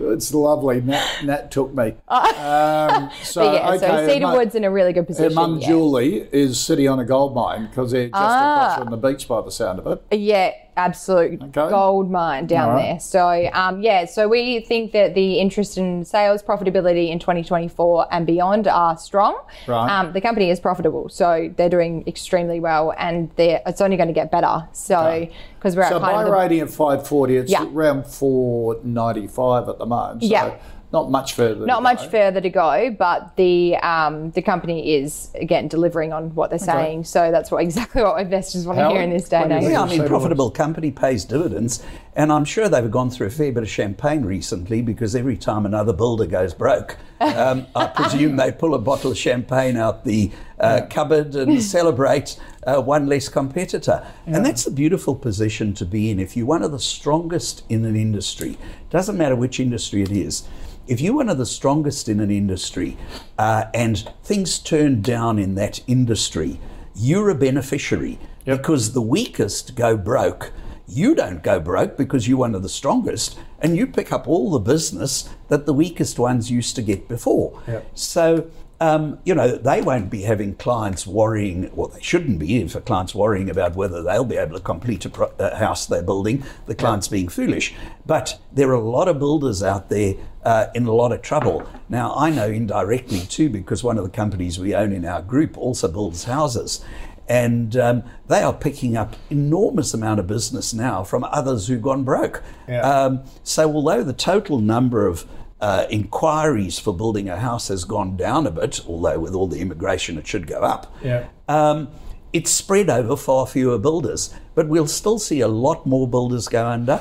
it's 0.00 0.34
lovely. 0.34 0.80
Nat, 0.80 1.06
Nat 1.22 1.50
took 1.52 1.72
me. 1.74 1.94
Um, 2.08 3.10
so, 3.22 3.52
yeah, 3.52 3.70
okay, 3.72 4.06
Cedar 4.06 4.26
Mum- 4.26 4.36
Wood's 4.36 4.54
in 4.56 4.64
a 4.64 4.70
really 4.70 4.92
good 4.92 5.02
Her 5.02 5.06
position. 5.06 5.34
mum 5.34 5.58
yeah. 5.58 5.68
Julie 5.68 6.28
is 6.32 6.58
sitting 6.58 6.88
on 6.88 6.98
a 6.98 7.04
gold 7.04 7.34
mine 7.34 7.66
because 7.66 7.92
they're 7.92 8.08
just 8.08 8.14
Ah. 8.20 8.64
across 8.72 8.78
from 8.78 8.90
the 8.90 8.96
beach 9.08 9.28
by 9.28 9.40
the 9.42 9.50
sound 9.50 9.78
of 9.78 9.86
it. 9.86 10.18
Yeah, 10.18 10.52
absolute 10.76 11.42
Okay. 11.42 11.70
gold 11.70 12.10
mine 12.10 12.46
down 12.46 12.70
right. 12.70 12.82
there. 12.82 13.00
So, 13.00 13.50
um, 13.52 13.82
yeah, 13.82 14.04
so 14.06 14.28
we 14.28 14.60
think 14.60 14.92
that 14.92 15.14
the 15.14 15.38
interest 15.38 15.76
in 15.76 16.04
sales 16.04 16.42
profitability 16.42 17.10
in 17.10 17.18
2024 17.18 18.06
and 18.10 18.26
beyond 18.26 18.66
are 18.66 18.96
strong. 18.96 19.38
Right. 19.66 19.90
Um, 19.90 20.12
the 20.12 20.20
company 20.20 20.50
is 20.50 20.60
profitable, 20.60 21.08
so 21.08 21.52
they're 21.56 21.68
doing 21.68 22.04
extremely 22.06 22.60
well, 22.60 22.94
and 22.96 23.30
they're, 23.36 23.60
it's 23.66 23.80
only 23.80 23.96
going 23.96 24.08
to 24.08 24.14
get 24.14 24.30
better. 24.30 24.68
So, 24.72 25.28
because 25.58 25.76
we're 25.76 25.88
So 25.88 25.96
at 25.96 26.02
buy 26.02 26.22
rating 26.28 26.60
at 26.60 26.70
540, 26.70 27.36
it's 27.36 27.52
Yeah. 27.52 27.64
around 27.64 28.06
495 28.06 29.68
at 29.68 29.78
the 29.78 29.86
moment. 29.86 30.22
So 30.22 30.28
Yeah. 30.28 30.54
Not 30.92 31.10
much 31.10 31.32
further. 31.32 31.66
not 31.66 31.76
to 31.76 31.82
much 31.82 32.02
go. 32.02 32.08
further 32.10 32.40
to 32.40 32.50
go, 32.50 32.94
but 32.96 33.34
the 33.36 33.76
um, 33.76 34.30
the 34.32 34.42
company 34.42 34.94
is 34.94 35.30
again 35.34 35.68
delivering 35.68 36.12
on 36.12 36.34
what 36.34 36.50
they're 36.50 36.58
saying. 36.58 37.04
So 37.04 37.30
that's 37.30 37.50
what 37.50 37.62
exactly 37.62 38.02
what 38.02 38.20
investors 38.20 38.66
want 38.66 38.78
to 38.78 38.90
hear 38.90 39.02
in 39.02 39.10
this 39.10 39.28
day 39.28 39.42
and 39.42 39.52
age. 39.52 39.64
Yeah, 39.64 39.82
I 39.82 39.86
mean, 39.86 39.96
Cedar 39.96 40.08
profitable 40.08 40.50
company 40.50 40.90
pays 40.90 41.24
dividends, 41.24 41.82
and 42.14 42.30
I'm 42.30 42.44
sure 42.44 42.68
they've 42.68 42.90
gone 42.90 43.10
through 43.10 43.28
a 43.28 43.30
fair 43.30 43.52
bit 43.52 43.62
of 43.62 43.70
champagne 43.70 44.24
recently 44.24 44.82
because 44.82 45.16
every 45.16 45.36
time 45.36 45.64
another 45.64 45.92
builder 45.92 46.26
goes 46.26 46.52
broke, 46.52 46.98
um, 47.20 47.66
I 47.74 47.86
presume 47.86 48.36
they 48.36 48.52
pull 48.52 48.74
a 48.74 48.78
bottle 48.78 49.12
of 49.12 49.18
champagne 49.18 49.76
out 49.76 50.04
the 50.04 50.30
uh, 50.60 50.82
cupboard 50.90 51.34
and 51.34 51.62
celebrate 51.76 52.38
uh, 52.66 52.80
one 52.80 53.06
less 53.06 53.28
competitor. 53.28 54.06
And 54.26 54.44
that's 54.44 54.66
a 54.66 54.70
beautiful 54.70 55.14
position 55.14 55.74
to 55.74 55.84
be 55.84 56.10
in. 56.10 56.20
If 56.20 56.36
you're 56.36 56.46
one 56.46 56.62
of 56.62 56.70
the 56.70 56.78
strongest 56.78 57.64
in 57.68 57.84
an 57.84 57.96
industry, 57.96 58.58
doesn't 58.90 59.16
matter 59.16 59.34
which 59.34 59.58
industry 59.58 60.02
it 60.02 60.12
is. 60.12 60.44
If 60.86 61.00
you're 61.00 61.14
one 61.14 61.28
of 61.28 61.38
the 61.38 61.46
strongest 61.46 62.08
in 62.08 62.18
an 62.18 62.30
industry 62.30 62.96
uh, 63.38 63.64
and 63.72 64.08
things 64.24 64.58
turn 64.58 65.00
down 65.00 65.38
in 65.38 65.54
that 65.54 65.80
industry, 65.86 66.58
you're 66.94 67.30
a 67.30 67.34
beneficiary 67.34 68.18
because 68.44 68.92
the 68.92 69.02
weakest 69.02 69.76
go 69.76 69.96
broke. 69.96 70.52
You 70.88 71.14
don't 71.14 71.42
go 71.42 71.60
broke 71.60 71.96
because 71.96 72.26
you're 72.26 72.38
one 72.38 72.56
of 72.56 72.62
the 72.62 72.68
strongest 72.68 73.38
and 73.60 73.76
you 73.76 73.86
pick 73.86 74.12
up 74.12 74.26
all 74.26 74.50
the 74.50 74.58
business 74.58 75.30
that 75.48 75.66
the 75.66 75.72
weakest 75.72 76.18
ones 76.18 76.50
used 76.50 76.74
to 76.76 76.82
get 76.82 77.06
before. 77.08 77.62
So, 77.94 78.50
um, 78.80 79.20
you 79.24 79.36
know, 79.36 79.56
they 79.56 79.80
won't 79.80 80.10
be 80.10 80.22
having 80.22 80.56
clients 80.56 81.06
worrying, 81.06 81.70
well, 81.72 81.88
they 81.88 82.02
shouldn't 82.02 82.40
be 82.40 82.56
if 82.60 82.74
a 82.74 82.80
client's 82.80 83.14
worrying 83.14 83.48
about 83.48 83.76
whether 83.76 84.02
they'll 84.02 84.24
be 84.24 84.36
able 84.36 84.56
to 84.58 84.64
complete 84.64 85.04
a, 85.04 85.10
pro- 85.10 85.32
a 85.38 85.56
house 85.56 85.86
they're 85.86 86.02
building, 86.02 86.42
the 86.66 86.74
client's 86.74 87.06
being 87.06 87.28
foolish. 87.28 87.72
But 88.04 88.40
there 88.50 88.68
are 88.70 88.74
a 88.74 88.80
lot 88.80 89.06
of 89.06 89.20
builders 89.20 89.62
out 89.62 89.88
there 89.88 90.14
uh, 90.44 90.66
in 90.74 90.86
a 90.86 90.92
lot 90.92 91.12
of 91.12 91.22
trouble. 91.22 91.66
Now, 91.88 92.14
I 92.16 92.30
know 92.30 92.46
indirectly 92.46 93.20
too, 93.20 93.48
because 93.50 93.84
one 93.84 93.98
of 93.98 94.04
the 94.04 94.10
companies 94.10 94.58
we 94.58 94.74
own 94.74 94.92
in 94.92 95.04
our 95.04 95.22
group 95.22 95.56
also 95.56 95.88
builds 95.88 96.24
houses. 96.24 96.84
And 97.28 97.76
um, 97.76 98.02
they 98.26 98.42
are 98.42 98.52
picking 98.52 98.96
up 98.96 99.14
enormous 99.30 99.94
amount 99.94 100.20
of 100.20 100.26
business 100.26 100.74
now 100.74 101.04
from 101.04 101.24
others 101.24 101.68
who've 101.68 101.80
gone 101.80 102.02
broke. 102.04 102.42
Yeah. 102.68 102.80
Um, 102.80 103.22
so 103.44 103.72
although 103.72 104.02
the 104.02 104.12
total 104.12 104.58
number 104.58 105.06
of 105.06 105.24
uh, 105.60 105.86
inquiries 105.88 106.80
for 106.80 106.92
building 106.94 107.28
a 107.28 107.36
house 107.38 107.68
has 107.68 107.84
gone 107.84 108.16
down 108.16 108.46
a 108.46 108.50
bit, 108.50 108.80
although 108.88 109.20
with 109.20 109.34
all 109.34 109.46
the 109.46 109.60
immigration 109.60 110.18
it 110.18 110.26
should 110.26 110.48
go 110.48 110.60
up, 110.62 110.92
Yeah. 111.02 111.28
um, 111.48 111.88
it's 112.32 112.50
spread 112.50 112.90
over 112.90 113.16
far 113.16 113.46
fewer 113.46 113.78
builders. 113.78 114.34
But 114.56 114.66
we'll 114.68 114.88
still 114.88 115.20
see 115.20 115.40
a 115.40 115.48
lot 115.48 115.86
more 115.86 116.08
builders 116.08 116.48
go 116.48 116.66
under. 116.66 117.00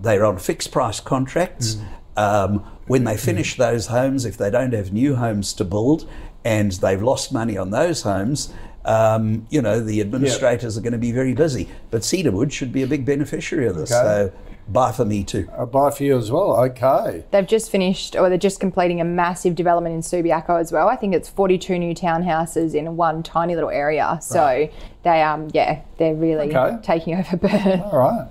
They're 0.00 0.24
on 0.24 0.38
fixed 0.38 0.72
price 0.72 0.98
contracts. 1.00 1.76
Um, 2.20 2.58
when 2.86 3.04
they 3.04 3.16
finish 3.16 3.56
those 3.56 3.86
homes, 3.86 4.24
if 4.24 4.36
they 4.36 4.50
don't 4.50 4.72
have 4.74 4.92
new 4.92 5.14
homes 5.16 5.52
to 5.54 5.64
build 5.64 6.08
and 6.44 6.72
they've 6.72 7.02
lost 7.02 7.32
money 7.32 7.56
on 7.56 7.70
those 7.70 8.02
homes, 8.02 8.52
um, 8.84 9.46
you 9.50 9.62
know, 9.62 9.80
the 9.80 10.00
administrators 10.00 10.76
are 10.76 10.80
going 10.80 10.92
to 10.92 10.98
be 10.98 11.12
very 11.12 11.34
busy. 11.34 11.68
But 11.90 12.04
Cedarwood 12.04 12.52
should 12.52 12.72
be 12.72 12.82
a 12.82 12.86
big 12.86 13.06
beneficiary 13.06 13.66
of 13.66 13.76
this. 13.76 13.92
Okay. 13.92 14.02
So 14.02 14.32
buy 14.68 14.92
for 14.92 15.04
me 15.04 15.24
too. 15.24 15.48
A 15.56 15.66
buy 15.66 15.90
for 15.90 16.02
you 16.04 16.18
as 16.18 16.30
well. 16.30 16.56
Okay. 16.64 17.24
They've 17.30 17.46
just 17.46 17.70
finished, 17.70 18.16
or 18.16 18.28
they're 18.28 18.38
just 18.38 18.60
completing 18.60 19.00
a 19.00 19.04
massive 19.04 19.54
development 19.54 19.94
in 19.94 20.00
Subiaco 20.02 20.60
as 20.60 20.72
well. 20.72 20.88
I 20.88 20.96
think 20.96 21.14
it's 21.14 21.28
42 21.28 21.78
new 21.78 21.94
townhouses 21.94 22.74
in 22.74 22.96
one 22.96 23.22
tiny 23.22 23.54
little 23.54 23.70
area. 23.70 24.18
So 24.20 24.68
they, 25.04 25.22
um, 25.22 25.48
yeah, 25.52 25.82
they're 25.98 26.14
really 26.14 26.54
Okay. 26.54 26.76
taking 26.82 27.14
over 27.16 27.36
Perth. 27.48 27.80
All 27.92 27.98
right. 27.98 28.28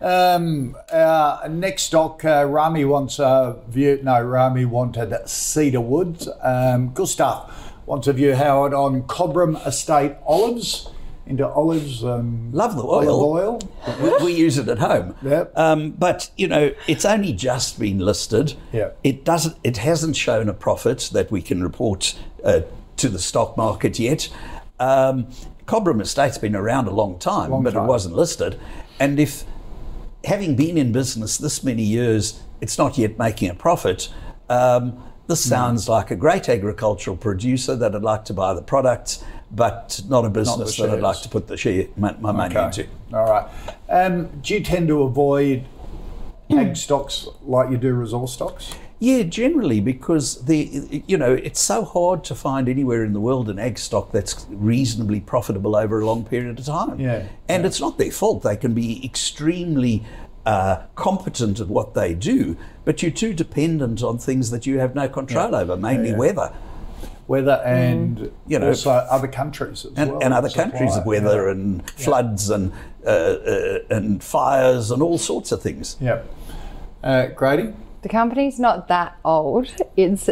Um, 0.00 0.76
our 0.92 1.48
next 1.48 1.84
stock, 1.84 2.24
uh, 2.24 2.44
Rami 2.44 2.84
wants 2.84 3.18
a 3.18 3.56
view. 3.68 4.00
No, 4.02 4.20
Rami 4.22 4.64
wanted 4.64 5.14
Cedar 5.28 5.80
Woods. 5.80 6.28
Um, 6.42 6.92
Gustav 6.92 7.72
wants 7.86 8.06
a 8.06 8.12
view, 8.12 8.34
Howard, 8.34 8.74
on 8.74 9.02
Cobram 9.04 9.56
Estate 9.66 10.16
olives. 10.26 10.88
Into 11.26 11.48
olives. 11.48 12.04
Um, 12.04 12.50
Love 12.52 12.76
the 12.76 12.82
oil. 12.84 13.24
Oil. 13.24 13.58
we, 14.02 14.24
we 14.26 14.32
use 14.34 14.58
it 14.58 14.68
at 14.68 14.78
home. 14.78 15.14
Yep. 15.22 15.56
Um, 15.56 15.92
but 15.92 16.30
you 16.36 16.46
know, 16.48 16.74
it's 16.86 17.06
only 17.06 17.32
just 17.32 17.78
been 17.78 17.98
listed. 17.98 18.52
Yeah. 18.72 18.90
It 19.02 19.24
doesn't. 19.24 19.56
It 19.64 19.78
hasn't 19.78 20.16
shown 20.16 20.50
a 20.50 20.52
profit 20.52 21.08
that 21.14 21.30
we 21.30 21.40
can 21.40 21.62
report 21.62 22.14
uh, 22.44 22.60
to 22.98 23.08
the 23.08 23.18
stock 23.18 23.56
market 23.56 23.98
yet. 23.98 24.28
Um, 24.78 25.28
Cobram 25.66 26.02
Estate's 26.02 26.36
been 26.36 26.54
around 26.54 26.88
a 26.88 26.90
long 26.90 27.18
time, 27.18 27.50
Long 27.52 27.62
but 27.64 27.72
time. 27.72 27.84
it 27.84 27.86
wasn't 27.86 28.16
listed. 28.16 28.60
And 29.00 29.18
if 29.18 29.44
having 30.24 30.56
been 30.56 30.76
in 30.78 30.92
business 30.92 31.38
this 31.38 31.62
many 31.62 31.82
years, 31.82 32.40
it's 32.60 32.78
not 32.78 32.96
yet 32.98 33.18
making 33.18 33.50
a 33.50 33.54
profit. 33.54 34.08
Um, 34.48 35.02
this 35.26 35.44
Hmm. 35.44 35.50
sounds 35.50 35.88
like 35.88 36.10
a 36.10 36.16
great 36.16 36.48
agricultural 36.48 37.16
producer 37.16 37.76
that 37.76 37.94
I'd 37.94 38.02
like 38.02 38.24
to 38.26 38.34
buy 38.34 38.52
the 38.54 38.62
products, 38.62 39.22
but 39.50 40.00
not 40.08 40.24
a 40.24 40.30
business 40.30 40.76
that 40.76 40.90
I'd 40.90 41.00
like 41.00 41.20
to 41.22 41.28
put 41.28 41.46
the 41.46 41.56
share 41.56 41.86
my, 41.96 42.14
my 42.20 42.32
money 42.32 42.54
Okay. 42.56 42.64
into. 42.66 42.86
All 43.12 43.24
right. 43.24 43.46
Um, 43.88 44.26
do 44.42 44.54
you 44.54 44.60
tend 44.60 44.88
to 44.88 45.02
avoid 45.02 45.64
ag 46.50 46.76
stocks 46.76 47.26
like 47.44 47.70
you 47.70 47.76
do 47.78 47.94
resource 47.94 48.32
stocks? 48.34 48.72
Yeah, 49.04 49.22
generally 49.24 49.80
because 49.80 50.42
the 50.46 51.02
you 51.06 51.18
know 51.18 51.34
it's 51.34 51.60
so 51.60 51.84
hard 51.84 52.24
to 52.24 52.34
find 52.34 52.70
anywhere 52.70 53.04
in 53.04 53.12
the 53.12 53.20
world 53.20 53.50
an 53.50 53.58
egg 53.58 53.78
stock 53.78 54.12
that's 54.12 54.46
reasonably 54.48 55.20
profitable 55.20 55.76
over 55.76 56.00
a 56.00 56.06
long 56.06 56.24
period 56.24 56.58
of 56.58 56.64
time. 56.64 56.98
Yeah, 56.98 57.26
and 57.46 57.66
it's 57.66 57.80
not 57.80 57.98
their 57.98 58.10
fault. 58.10 58.42
They 58.42 58.56
can 58.56 58.72
be 58.72 59.04
extremely 59.04 60.06
uh, 60.46 60.84
competent 60.94 61.60
at 61.60 61.68
what 61.68 61.92
they 61.92 62.14
do, 62.14 62.56
but 62.86 63.02
you're 63.02 63.10
too 63.10 63.34
dependent 63.34 64.02
on 64.02 64.16
things 64.16 64.50
that 64.50 64.64
you 64.64 64.78
have 64.78 64.94
no 64.94 65.06
control 65.06 65.54
over, 65.54 65.76
mainly 65.76 66.14
weather. 66.14 66.50
weather 67.28 67.60
and 67.62 68.18
Mm. 68.18 68.32
You 68.46 68.58
know, 68.58 68.68
also 68.68 68.90
other 68.90 69.28
countries 69.28 69.84
as 69.84 69.92
and, 69.96 70.12
well. 70.12 70.20
and 70.22 70.32
other 70.32 70.48
supply, 70.48 70.64
countries 70.64 70.96
of 70.96 71.04
weather 71.04 71.44
yeah. 71.44 71.52
and 71.52 71.90
floods 71.90 72.48
and 72.48 72.72
uh, 73.04 73.10
uh, 73.10 73.78
and 73.90 74.24
fires 74.24 74.90
and 74.90 75.02
all 75.02 75.18
sorts 75.18 75.52
of 75.52 75.60
things. 75.60 75.98
Yeah. 76.00 76.22
Uh, 77.02 77.26
Grady? 77.26 77.74
The 78.04 78.10
company's 78.10 78.60
not 78.60 78.88
that 78.88 79.16
old. 79.24 79.74
It's 79.96 80.28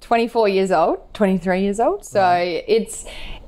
24 0.00 0.48
years 0.48 0.72
old, 0.72 0.98
23 1.14 1.60
years 1.60 1.78
old. 1.78 2.04
So 2.04 2.28
it's 2.66 3.06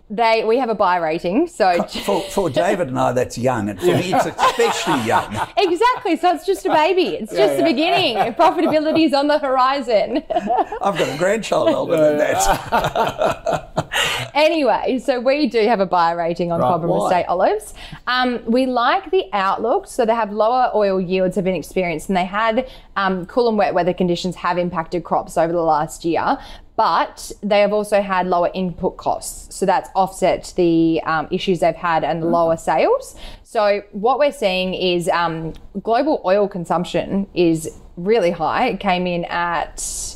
they 0.09 0.44
we 0.44 0.59
have 0.59 0.68
a 0.68 0.74
buy 0.74 0.96
rating. 0.96 1.48
So 1.48 1.82
For, 2.04 2.20
for 2.22 2.50
David 2.50 2.88
and 2.88 2.98
I, 2.98 3.12
that's 3.12 3.36
young, 3.36 3.68
and 3.68 3.78
for 3.78 3.86
me, 3.86 4.12
it's 4.14 4.26
especially 4.26 5.07
young. 5.07 5.34
exactly. 5.57 6.16
So 6.16 6.34
it's 6.34 6.46
just 6.46 6.64
a 6.64 6.70
baby. 6.70 7.16
It's 7.16 7.32
just 7.32 7.57
the 7.57 7.64
beginning. 7.64 8.16
Profitability 8.34 9.07
is 9.07 9.12
on 9.12 9.26
the 9.26 9.38
horizon. 9.38 10.18
I've 10.30 10.96
got 10.96 11.09
a 11.14 11.18
grandchild 11.18 11.68
older 11.70 11.96
than 11.96 12.18
that. 12.18 13.90
anyway, 14.34 14.98
so 14.98 15.18
we 15.20 15.48
do 15.48 15.66
have 15.66 15.80
a 15.80 15.86
buy 15.86 16.12
rating 16.12 16.52
on 16.52 16.61
Right, 16.61 16.70
Cobram 16.70 16.88
why? 16.88 17.07
Estate 17.07 17.26
olives. 17.26 17.74
Um, 18.07 18.40
we 18.46 18.66
like 18.66 19.11
the 19.11 19.24
outlook. 19.32 19.88
So 19.88 20.07
they 20.07 20.14
have 20.14 20.32
lower 20.32 20.70
oil 20.74 21.00
yields 21.00 21.34
have 21.36 21.44
been 21.44 21.54
experienced, 21.57 22.09
and 22.09 22.16
they 22.16 22.24
had 22.24 22.68
um, 22.94 23.26
cool 23.26 23.48
and 23.48 23.59
wet 23.59 23.74
weather 23.74 23.94
conditions 23.94 24.36
have 24.36 24.57
impacted 24.59 25.02
crops 25.02 25.36
over 25.36 25.52
the 25.52 25.62
last 25.62 26.04
year. 26.04 26.38
But 26.77 27.33
they 27.43 27.61
have 27.61 27.72
also 27.72 28.03
had 28.03 28.27
lower 28.27 28.51
input 28.53 28.99
costs. 28.99 29.57
So 29.57 29.64
that's 29.64 29.89
offset 29.95 30.53
the 30.57 31.01
um, 31.05 31.27
issues 31.31 31.61
they've 31.61 31.74
had 31.74 32.05
and 32.05 32.22
the 32.22 32.27
lower 32.27 32.57
sales. 32.57 33.16
So 33.43 33.83
what 33.93 34.18
we're 34.18 34.33
seeing 34.33 34.74
is 34.74 35.09
um, 35.09 35.55
global 35.83 36.20
oil 36.24 36.49
consumption 36.49 37.27
is 37.33 37.81
really 37.97 38.31
high. 38.31 38.68
It 38.68 38.81
came 38.81 39.07
in 39.07 39.24
at 39.27 40.16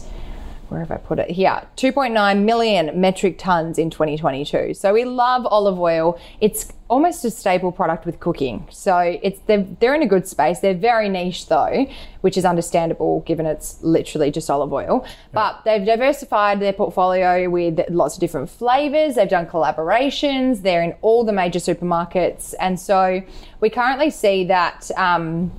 where 0.71 0.81
have 0.81 0.91
I 0.91 0.97
put 0.97 1.18
it? 1.18 1.31
Here, 1.31 1.62
2.9 1.77 2.45
million 2.45 3.01
metric 3.01 3.39
tons 3.39 3.77
in 3.77 3.91
2022. 3.91 4.75
So 4.75 4.95
we 4.95 5.05
love 5.05 5.45
olive 5.47 5.79
oil. 5.79 6.18
It's 6.41 6.73
almost 6.89 7.25
a 7.25 7.31
staple 7.31 7.73
product 7.73 8.07
with 8.07 8.21
cooking. 8.21 8.66
So 8.71 8.99
it's 8.99 9.41
they're, 9.47 9.66
they're 9.79 9.95
in 9.95 10.03
a 10.03 10.07
good 10.07 10.29
space. 10.29 10.61
They're 10.61 10.75
very 10.75 11.09
niche 11.09 11.49
though, 11.49 11.87
which 12.21 12.37
is 12.37 12.45
understandable 12.45 13.21
given 13.21 13.47
it's 13.47 13.83
literally 13.83 14.31
just 14.31 14.49
olive 14.49 14.73
oil. 14.73 15.05
But 15.33 15.62
they've 15.64 15.85
diversified 15.85 16.61
their 16.61 16.73
portfolio 16.73 17.51
with 17.51 17.81
lots 17.91 18.14
of 18.14 18.21
different 18.21 18.49
flavors. 18.49 19.16
They've 19.16 19.29
done 19.29 19.47
collaborations. 19.47 20.62
They're 20.62 20.83
in 20.83 20.95
all 21.01 21.25
the 21.25 21.33
major 21.33 21.59
supermarkets, 21.59 22.55
and 22.61 22.79
so 22.79 23.23
we 23.61 23.71
currently 23.71 24.11
see 24.11 24.45
that. 24.45 24.91
Um, 24.97 25.53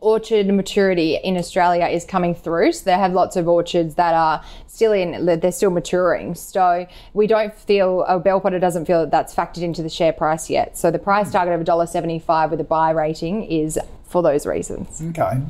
orchard 0.00 0.46
maturity 0.48 1.16
in 1.16 1.36
Australia 1.36 1.86
is 1.86 2.04
coming 2.04 2.34
through. 2.34 2.72
So 2.72 2.84
they 2.84 2.92
have 2.92 3.12
lots 3.12 3.36
of 3.36 3.48
orchards 3.48 3.94
that 3.96 4.14
are 4.14 4.42
still 4.66 4.92
in, 4.92 5.26
they're 5.26 5.52
still 5.52 5.70
maturing. 5.70 6.34
So 6.34 6.86
we 7.12 7.26
don't 7.26 7.54
feel, 7.54 8.04
uh, 8.08 8.18
Bell 8.18 8.40
Potter 8.40 8.58
doesn't 8.58 8.86
feel 8.86 9.00
that 9.00 9.10
that's 9.10 9.34
factored 9.34 9.62
into 9.62 9.82
the 9.82 9.88
share 9.88 10.12
price 10.12 10.50
yet. 10.50 10.76
So 10.76 10.90
the 10.90 10.98
price 10.98 11.30
target 11.30 11.54
of 11.54 11.66
$1.75 11.66 12.50
with 12.50 12.60
a 12.60 12.64
buy 12.64 12.90
rating 12.90 13.44
is 13.44 13.78
for 14.04 14.22
those 14.22 14.46
reasons. 14.46 15.02
Okay. 15.10 15.40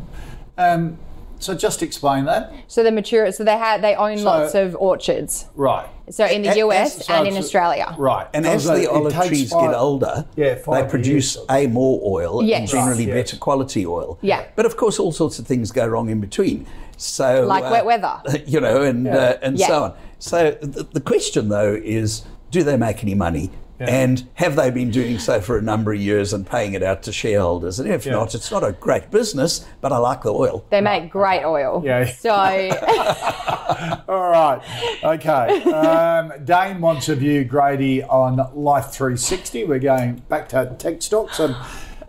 Um, 0.59 0.99
so 1.41 1.55
just 1.55 1.83
explain 1.83 2.25
that. 2.27 2.53
So 2.69 2.83
the 2.83 2.93
mature, 2.93 3.31
so 3.33 3.43
they 3.45 3.57
have, 3.59 3.83
they 3.83 3.95
own 3.97 4.19
So- 4.19 4.25
lots 4.25 4.55
of 4.55 4.77
orchards. 4.79 5.47
Right. 5.57 5.87
So 6.11 6.25
in 6.27 6.43
the 6.43 6.51
A- 6.51 6.59
US 6.67 6.99
as- 7.01 7.07
so 7.07 7.15
and 7.15 7.27
in 7.27 7.33
it's- 7.35 7.45
Australia. 7.45 7.95
Right. 7.99 8.27
And 8.35 8.47
as 8.47 8.65
the 8.65 8.83
it 8.83 8.89
olive 8.89 9.15
trees 9.15 9.51
five- 9.53 9.71
get 9.71 9.75
older, 9.75 10.25
Yeah, 10.37 10.55
they 10.55 10.85
produce 10.85 11.37
a 11.49 11.67
more 11.67 12.01
oil 12.05 12.43
Yes. 12.43 12.61
and 12.61 12.69
generally 12.69 13.07
Right, 13.07 13.17
yes. 13.17 13.31
better 13.31 13.37
quality 13.39 13.87
oil. 13.87 14.19
Yeah. 14.21 14.43
But 14.57 14.67
of 14.67 14.77
course, 14.77 14.99
all 14.99 15.13
sorts 15.13 15.39
of 15.39 15.47
things 15.47 15.71
go 15.73 15.87
wrong 15.87 16.09
in 16.11 16.21
between. 16.21 16.67
So 16.97 17.47
Like 17.47 17.65
uh, 17.65 17.71
wet 17.71 17.85
weather. 17.87 18.21
you 18.47 18.61
know, 18.61 18.83
and 18.83 19.09
uh, 19.09 19.37
and 19.43 19.59
Yeah. 19.59 19.67
so 19.69 19.83
on. 19.85 19.93
So 20.19 20.51
the, 20.61 20.87
the 20.93 21.01
question 21.01 21.49
though 21.49 21.75
is, 21.83 22.23
do 22.51 22.63
they 22.63 22.77
make 22.77 23.03
any 23.03 23.15
money? 23.15 23.51
And 23.89 24.29
have 24.35 24.57
they 24.57 24.71
been 24.71 24.91
doing 24.91 25.19
so 25.19 25.41
for 25.41 25.57
a 25.57 25.63
number 25.63 25.93
of 25.93 26.01
years 26.01 26.33
and 26.33 26.47
paying 26.47 26.75
it 26.75 26.83
out 26.83 27.03
to 27.05 27.13
shareholders? 27.13 27.81
And 27.81 27.91
if 27.91 28.05
Yeah. 28.05 28.13
not, 28.13 28.35
it's 28.35 28.51
not 28.51 28.63
a 28.63 28.73
great 28.73 29.11
business, 29.11 29.65
but 29.81 29.91
I 29.93 29.97
like 29.97 30.23
the 30.23 30.33
oil. 30.33 30.65
They 30.71 30.81
make 30.83 31.11
great 31.11 31.45
oil. 31.45 31.83
Yeah. 31.85 32.05
So 32.05 32.31
All 34.09 34.31
right. 34.31 34.61
Okay. 35.03 35.63
Um, 35.73 36.33
Dane 36.45 36.81
wants 36.81 37.09
a 37.09 37.15
view, 37.15 37.45
Grady, 37.45 38.03
on 38.03 38.37
Life 38.55 38.91
360. 38.91 39.65
We're 39.65 39.79
going 39.79 40.23
back 40.29 40.49
to 40.51 40.75
tech 40.79 41.01
stocks 41.03 41.39
and 41.39 41.55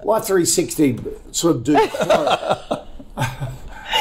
Life 0.04 0.26
360 0.26 1.00
sort 1.32 1.56
of 1.58 1.64
do. 1.64 1.78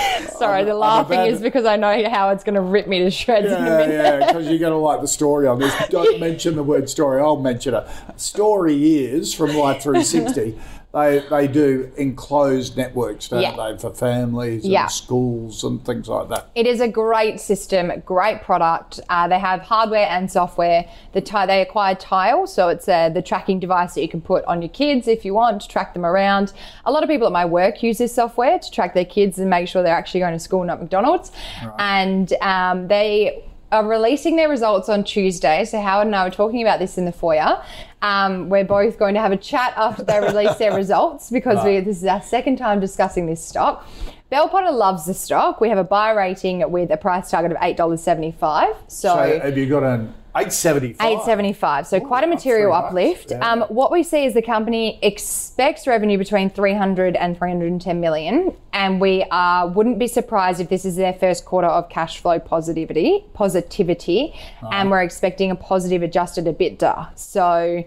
sorry, 0.39 0.65
the 0.65 0.73
I'm 0.73 0.79
laughing 0.79 1.19
about 1.19 1.29
is 1.29 1.41
because 1.41 1.65
I 1.65 1.77
know 1.77 2.09
Howard's 2.09 2.45
going 2.45 2.55
to 2.55 2.61
rip 2.61 2.87
me 2.87 3.01
to 3.01 3.11
shreds 3.11 3.47
in 3.47 3.53
a 3.53 3.57
Yeah, 3.57 3.77
minute. 3.79 3.93
yeah, 4.21 4.27
because 4.27 4.47
you're 4.49 4.59
going 4.59 4.73
to 4.73 4.79
like 4.79 5.01
the 5.01 5.09
story 5.09 5.47
on 5.47 5.59
this. 5.59 5.75
Don't 5.89 6.19
mention 6.21 6.57
the 6.57 6.63
word 6.63 6.89
story. 6.89 7.21
I'll 7.21 7.37
mention 7.41 7.75
it. 7.75 7.87
Story 8.17 9.05
is 9.05 9.35
from 9.35 9.55
Life 9.55 9.83
360. 9.83 10.59
They 10.93 11.23
they 11.31 11.47
do 11.47 11.89
enclosed 11.97 12.77
networks, 12.77 13.29
don't 13.29 13.43
Yeah. 13.43 13.55
they, 13.55 13.79
for 13.79 13.91
families 13.91 14.65
and 14.65 14.73
Yeah. 14.73 14.89
schools 14.89 15.63
and 15.63 15.85
things 15.85 16.09
like 16.09 16.29
that. 16.31 16.47
It 16.57 16.67
is 16.67 16.81
a 16.81 16.89
great 16.89 17.39
system, 17.41 17.93
great 18.05 18.43
product. 18.43 18.99
Uh, 19.09 19.29
they 19.29 19.39
have 19.39 19.61
hardware 19.61 20.09
and 20.11 20.31
software. 20.31 20.85
The 21.13 21.21
ti- 21.21 21.47
they 21.47 21.61
acquired 21.61 22.01
Tile, 22.01 22.47
so 22.49 22.69
it's 22.69 22.89
uh, 22.89 23.09
the 23.11 23.23
tracking 23.23 23.61
device 23.61 23.95
that 23.95 24.03
you 24.03 24.09
can 24.09 24.21
put 24.21 24.45
on 24.47 24.63
your 24.63 24.69
kids 24.71 25.07
if 25.07 25.25
you 25.25 25.33
want 25.33 25.63
to 25.63 25.69
track 25.69 25.95
them 25.95 26.05
around. 26.05 26.53
A 26.85 26.91
lot 26.91 27.05
of 27.05 27.09
people 27.09 27.27
at 27.29 27.33
my 27.33 27.45
work 27.45 27.85
use 27.85 27.99
this 27.99 28.13
software 28.13 28.59
to 28.59 28.71
track 28.73 28.93
their 28.95 29.05
kids 29.05 29.39
and 29.39 29.49
make 29.49 29.69
sure 29.69 29.85
they're 29.85 29.95
actually 29.97 30.21
going 30.21 30.33
to 30.33 30.41
school, 30.41 30.65
not 30.65 30.81
McDonald's. 30.81 31.31
And 31.79 32.33
um, 32.41 32.89
they 32.89 33.45
are 33.73 33.87
releasing 33.87 34.35
their 34.35 34.49
results 34.49 34.89
on 34.89 35.05
Tuesday. 35.05 35.65
So 35.65 35.81
Howard 35.81 36.09
and 36.09 36.17
I 36.17 36.25
were 36.25 36.31
talking 36.31 36.61
about 36.63 36.81
this 36.81 36.99
in 36.99 37.05
the 37.05 37.13
foyer. 37.13 37.63
Um, 38.03 38.49
we're 38.49 38.65
both 38.65 38.99
going 38.99 39.15
to 39.15 39.21
have 39.21 39.33
a 39.33 39.37
chat 39.37 39.75
after 39.77 40.03
they 40.03 40.21
release 40.21 40.57
their 40.57 40.75
results 40.77 41.31
because 41.31 41.65
we, 41.65 41.81
this 41.81 41.99
is 41.99 42.05
our 42.05 42.23
second 42.23 42.57
time 42.57 42.81
discussing 42.81 43.27
this 43.27 43.45
stock. 43.45 43.87
Bell 44.31 44.49
Potter 44.49 44.71
loves 44.71 45.07
the 45.07 45.15
stock. 45.15 45.61
We 45.61 45.69
have 45.69 45.79
a 45.79 45.85
buy 45.85 46.13
rating 46.13 46.71
with 46.71 46.91
a 46.91 46.97
price 46.97 47.31
target 47.31 47.51
of 47.51 47.59
eight 47.61 47.77
dollars 47.77 48.03
seventy 48.03 48.31
five. 48.31 48.75
So, 48.87 49.15
So 49.15 49.41
have 49.41 49.59
you 49.59 49.69
got 49.69 49.83
an 49.83 50.15
875? 50.37 51.07
Eight 51.07 51.25
seventy 51.25 51.53
five, 51.53 51.87
so 51.87 51.99
quite 52.01 52.25
a 52.25 52.27
material 52.27 52.73
uplift. 52.73 53.31
yeah. 53.31 53.39
Um, 53.49 53.63
what 53.63 53.91
we 53.91 54.03
see 54.03 54.25
is 54.25 54.35
the 54.35 54.43
company 54.43 54.99
expects 55.03 55.87
revenue 55.87 56.19
between 56.19 56.51
300 56.51 57.17
and 57.17 57.37
310 57.37 58.01
million, 58.01 58.57
and 58.73 59.01
we 59.01 59.25
uh, 59.25 59.67
wouldn't 59.67 59.99
be 59.99 60.07
surprised 60.07 60.61
if 60.61 60.69
this 60.69 60.85
is 60.85 60.97
their 60.97 61.15
first 61.15 61.45
quarter 61.45 61.69
of 61.69 61.89
cash 61.89 62.21
flow 62.21 62.39
positivity, 62.39 63.25
positivity, 63.35 64.35
and 64.73 64.91
we're 64.91 65.03
expecting 65.03 65.51
a 65.51 65.57
positive 65.57 66.03
adjusted 66.03 66.45
EBITDA. 66.47 67.19
So. 67.19 67.85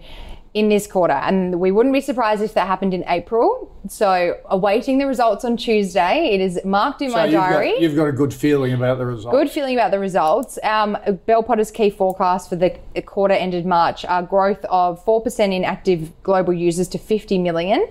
In 0.54 0.68
this 0.68 0.86
quarter, 0.86 1.14
and 1.14 1.58
we 1.58 1.72
wouldn't 1.72 1.92
be 1.92 2.00
surprised 2.00 2.40
if 2.40 2.54
that 2.54 2.68
happened 2.68 2.94
in 2.94 3.04
April. 3.08 3.76
So, 3.88 4.38
awaiting 4.44 4.98
the 4.98 5.06
results 5.06 5.44
on 5.44 5.56
Tuesday. 5.56 6.32
It 6.32 6.40
is 6.40 6.64
marked 6.64 7.02
in 7.02 7.10
So 7.10 7.16
my 7.16 7.24
you've 7.24 7.32
diary. 7.32 7.72
Got, 7.72 7.80
you've 7.80 7.96
got 7.96 8.04
a 8.04 8.12
good 8.12 8.32
feeling 8.32 8.72
about 8.72 8.98
the 8.98 9.04
results. 9.04 9.36
Good 9.36 9.50
feeling 9.50 9.74
about 9.74 9.90
the 9.90 9.98
results. 9.98 10.56
Um, 10.62 10.96
Bell 11.26 11.42
Potter's 11.42 11.72
key 11.72 11.90
forecast 11.90 12.48
for 12.48 12.54
the 12.54 12.70
quarter 13.04 13.34
ended 13.34 13.66
March 13.66 14.04
are 14.04 14.22
growth 14.22 14.64
of 14.66 15.04
4% 15.04 15.52
in 15.52 15.64
active 15.64 16.12
global 16.22 16.52
users 16.52 16.86
to 16.88 16.98
50 16.98 17.38
million. 17.38 17.88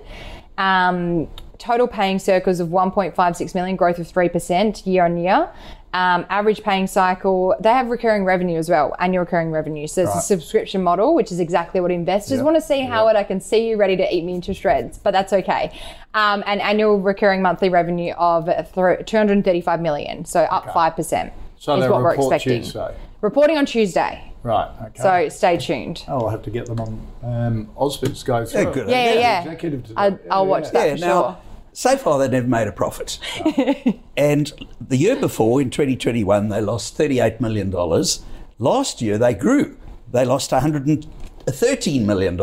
Um, 0.57 1.27
total 1.57 1.87
paying 1.87 2.19
circles 2.19 2.59
of 2.59 2.69
1.56 2.69 3.55
million, 3.55 3.75
growth 3.75 3.99
of 3.99 4.07
3% 4.07 4.85
year 4.85 5.05
on 5.05 5.17
year. 5.17 5.49
Um, 5.93 6.25
average 6.29 6.63
paying 6.63 6.87
cycle, 6.87 7.55
they 7.59 7.69
have 7.69 7.87
recurring 7.89 8.25
revenue 8.25 8.57
as 8.57 8.67
well, 8.67 8.95
annual 8.97 9.25
recurring 9.25 9.51
revenue. 9.51 9.85
So 9.85 10.01
it's 10.01 10.15
a 10.15 10.21
subscription 10.21 10.81
model, 10.81 11.13
which 11.13 11.31
is 11.31 11.39
exactly 11.39 11.79
what 11.81 11.91
investors 11.91 12.37
Yep. 12.37 12.45
want 12.45 12.57
to 12.57 12.61
see. 12.61 12.81
Howard, 12.81 13.15
I 13.15 13.23
can 13.23 13.39
see 13.39 13.69
you 13.69 13.77
ready 13.77 13.95
to 13.97 14.15
eat 14.15 14.23
me 14.25 14.33
into 14.33 14.55
shreds, 14.55 14.97
but 14.97 15.11
that's 15.11 15.31
okay. 15.33 15.71
Um, 16.15 16.43
an 16.47 16.61
annual 16.61 16.99
recurring 16.99 17.43
monthly 17.43 17.69
revenue 17.69 18.13
of 18.13 18.45
th- 18.45 19.05
235 19.05 19.81
million, 19.81 20.25
so 20.25 20.41
up 20.41 20.65
5% 20.65 21.31
So 21.59 21.75
is 21.75 21.83
they 21.83 21.89
what 21.89 22.01
we're 22.01 22.15
expecting. 22.15 22.63
Tuesday. 22.63 22.95
Reporting 23.21 23.57
on 23.57 23.65
Tuesday, 23.67 24.31
Right, 24.41 24.69
okay. 24.81 24.99
so 25.01 25.29
stay 25.29 25.57
tuned. 25.57 26.03
Oh, 26.07 26.21
I'll 26.25 26.29
have 26.29 26.41
to 26.43 26.49
get 26.49 26.65
them 26.65 26.79
on 26.81 27.07
um, 27.23 27.69
Ausbiz 27.77 28.25
go 28.25 28.43
through. 28.45 28.61
Yeah, 28.63 28.71
good 28.73 28.89
Yeah, 28.89 29.05
yeah, 29.13 29.19
yeah. 29.19 29.41
Executive 29.43 29.83
today. 29.83 29.93
I'll, 29.95 30.19
I'll 30.31 30.43
yeah, 30.43 30.49
watch 30.49 30.63
yeah. 30.65 30.71
that 30.71 30.87
Yeah, 30.87 30.95
for 30.95 30.99
now, 31.01 31.21
sure. 31.21 31.37
So 31.73 31.97
far 31.97 32.19
they've 32.19 32.31
never 32.31 32.47
made 32.47 32.67
a 32.67 32.71
profit. 32.71 33.19
and 34.17 34.53
the 34.79 34.97
year 34.97 35.15
before, 35.15 35.61
in 35.61 35.69
2021, 35.69 36.49
they 36.49 36.61
lost 36.61 36.97
$38 36.97 37.41
million. 37.41 37.71
Last 38.59 39.01
year, 39.01 39.17
they 39.17 39.33
grew. 39.33 39.77
They 40.11 40.25
lost 40.25 40.51
$113 40.51 41.07
uh, 41.47 42.05
million. 42.05 42.37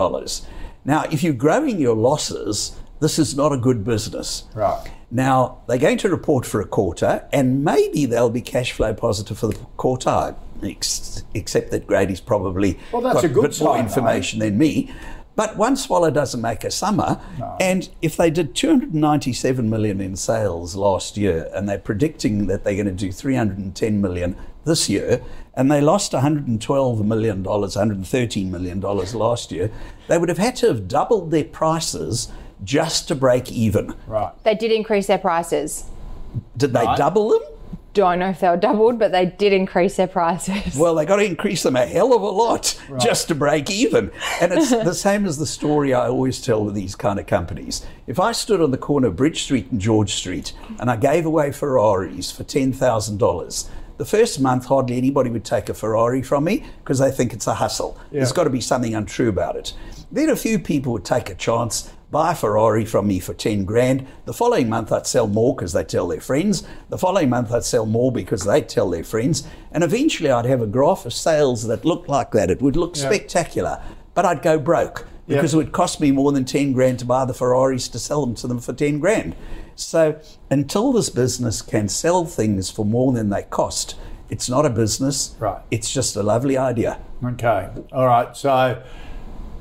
Now, 0.84 1.04
if 1.10 1.22
you're 1.22 1.32
growing 1.32 1.78
your 1.78 1.96
losses, 1.96 2.76
this 3.00 3.18
is 3.18 3.36
not 3.36 3.52
a 3.52 3.56
good 3.56 3.84
business. 3.84 4.44
Right. 4.54 4.90
Now, 5.10 5.62
they're 5.66 5.78
going 5.78 5.98
to 5.98 6.08
report 6.08 6.46
for 6.46 6.60
a 6.60 6.66
quarter, 6.66 7.26
and 7.32 7.64
maybe 7.64 8.06
they'll 8.06 8.30
be 8.30 8.40
cash 8.40 8.72
flow 8.72 8.94
positive 8.94 9.38
for 9.38 9.48
the 9.48 9.54
quarter, 9.76 10.36
ex- 10.62 11.24
except 11.34 11.70
that 11.72 11.86
Grady's 11.86 12.20
probably 12.20 12.78
Well, 12.92 13.02
that's 13.02 13.16
got 13.16 13.24
a 13.24 13.28
good 13.28 13.50
bit 13.50 13.60
more 13.60 13.74
sign, 13.74 13.76
though. 13.76 13.88
information 13.88 14.38
than 14.38 14.56
me. 14.58 14.92
But 15.36 15.56
one 15.56 15.76
swallow 15.76 16.10
doesn't 16.10 16.40
make 16.40 16.64
a 16.64 16.70
summer. 16.70 17.20
And 17.60 17.88
if 18.02 18.16
they 18.16 18.30
did 18.30 18.54
297 18.54 19.68
million 19.70 20.00
in 20.00 20.16
sales 20.16 20.74
last 20.76 21.16
year, 21.16 21.48
and 21.54 21.68
they're 21.68 21.78
predicting 21.78 22.46
that 22.48 22.64
they're 22.64 22.74
going 22.74 22.86
to 22.86 22.92
do 22.92 23.10
310 23.12 24.00
million 24.00 24.36
this 24.64 24.88
year, 24.90 25.22
and 25.54 25.70
they 25.70 25.80
lost 25.80 26.12
112 26.12 27.06
million 27.06 27.42
dollars, 27.42 27.76
113 27.76 28.50
million 28.50 28.80
dollars 28.80 29.14
last 29.14 29.50
year, 29.50 29.70
they 30.08 30.18
would 30.18 30.28
have 30.28 30.38
had 30.38 30.56
to 30.56 30.66
have 30.68 30.88
doubled 30.88 31.30
their 31.30 31.44
prices 31.44 32.28
just 32.62 33.08
to 33.08 33.14
break 33.14 33.50
even. 33.50 33.94
Right. 34.06 34.32
They 34.44 34.54
did 34.54 34.70
increase 34.72 35.06
their 35.06 35.18
prices. 35.18 35.84
Did 36.56 36.72
they 36.72 36.84
Right. 36.84 36.98
double 36.98 37.30
them? 37.30 37.40
Don't 37.92 38.20
know 38.20 38.28
if 38.28 38.38
they 38.38 38.48
were 38.48 38.56
doubled, 38.56 39.00
but 39.00 39.10
they 39.10 39.26
did 39.26 39.52
increase 39.52 39.96
their 39.96 40.06
prices. 40.06 40.76
Well, 40.76 40.94
they 40.94 41.04
got 41.04 41.16
to 41.16 41.24
increase 41.24 41.64
them 41.64 41.74
a 41.74 41.86
hell 41.86 42.14
of 42.14 42.22
a 42.22 42.26
lot 42.26 42.80
just 43.00 43.28
to 43.28 43.34
break 43.34 43.68
even. 43.68 44.12
And 44.40 44.52
it's 44.52 44.70
the 44.70 44.94
same 44.94 45.26
as 45.26 45.38
the 45.38 45.46
story 45.46 45.92
I 45.92 46.06
always 46.06 46.40
tell 46.40 46.64
with 46.64 46.74
these 46.74 46.94
kind 46.94 47.18
of 47.18 47.26
companies. 47.26 47.84
If 48.06 48.20
I 48.20 48.30
stood 48.32 48.60
on 48.60 48.70
the 48.70 48.78
corner 48.78 49.08
of 49.08 49.16
Bridge 49.16 49.42
Street 49.42 49.72
and 49.72 49.80
George 49.80 50.14
Street 50.14 50.52
and 50.78 50.88
I 50.88 50.96
gave 50.96 51.26
away 51.26 51.50
Ferraris 51.50 52.30
for 52.30 52.44
$10,000, 52.44 53.68
the 53.96 54.04
first 54.04 54.40
month 54.40 54.66
hardly 54.66 54.96
anybody 54.96 55.28
would 55.28 55.44
take 55.44 55.68
a 55.68 55.74
Ferrari 55.74 56.22
from 56.22 56.44
me 56.44 56.64
because 56.78 57.00
they 57.00 57.10
think 57.10 57.32
it's 57.32 57.46
a 57.46 57.54
hustle. 57.54 57.98
There's 58.12 58.32
got 58.32 58.44
to 58.44 58.50
be 58.50 58.60
something 58.60 58.94
untrue 58.94 59.28
about 59.28 59.56
it. 59.56 59.74
Then 60.12 60.30
a 60.30 60.36
few 60.36 60.58
people 60.58 60.92
would 60.92 61.04
take 61.04 61.28
a 61.28 61.34
chance 61.34 61.92
buy 62.10 62.32
a 62.32 62.34
Ferrari 62.34 62.84
from 62.84 63.06
me 63.06 63.20
for 63.20 63.34
10 63.34 63.64
grand. 63.64 64.06
The 64.24 64.32
following 64.32 64.68
month, 64.68 64.92
I'd 64.92 65.06
sell 65.06 65.28
more 65.28 65.54
because 65.54 65.72
they 65.72 65.84
tell 65.84 66.08
their 66.08 66.20
friends. 66.20 66.66
The 66.88 66.98
following 66.98 67.30
month, 67.30 67.52
I'd 67.52 67.64
sell 67.64 67.86
more 67.86 68.10
because 68.10 68.44
they 68.44 68.60
tell 68.62 68.90
their 68.90 69.04
friends. 69.04 69.46
And 69.72 69.84
eventually, 69.84 70.30
I'd 70.30 70.46
have 70.46 70.60
a 70.60 70.66
graph 70.66 71.06
of 71.06 71.12
sales 71.12 71.66
that 71.66 71.84
looked 71.84 72.08
like 72.08 72.32
that. 72.32 72.50
It 72.50 72.60
would 72.60 72.76
look 72.76 72.96
spectacular, 72.96 73.80
but 74.14 74.24
I'd 74.24 74.42
go 74.42 74.58
broke 74.58 75.06
because 75.28 75.54
it 75.54 75.56
would 75.56 75.70
cost 75.70 76.00
me 76.00 76.10
more 76.10 76.32
than 76.32 76.44
10 76.44 76.72
grand 76.72 76.98
to 76.98 77.04
buy 77.04 77.24
the 77.24 77.32
Ferraris 77.32 77.86
to 77.88 78.00
sell 78.00 78.26
them 78.26 78.34
to 78.34 78.48
them 78.48 78.58
for 78.58 78.72
10 78.72 78.98
grand. 78.98 79.36
So 79.76 80.20
until 80.50 80.92
this 80.92 81.08
business 81.08 81.62
can 81.62 81.88
sell 81.88 82.24
things 82.24 82.68
for 82.68 82.84
more 82.84 83.12
than 83.12 83.30
they 83.30 83.44
cost, 83.44 83.96
it's 84.28 84.50
not 84.50 84.66
a 84.66 84.70
business. 84.70 85.36
Right. 85.38 85.62
It's 85.70 85.92
just 85.92 86.16
a 86.16 86.22
lovely 86.24 86.56
idea. 86.56 86.98
Okay. 87.24 87.68
All 87.92 88.06
right. 88.06 88.36
So, 88.36 88.82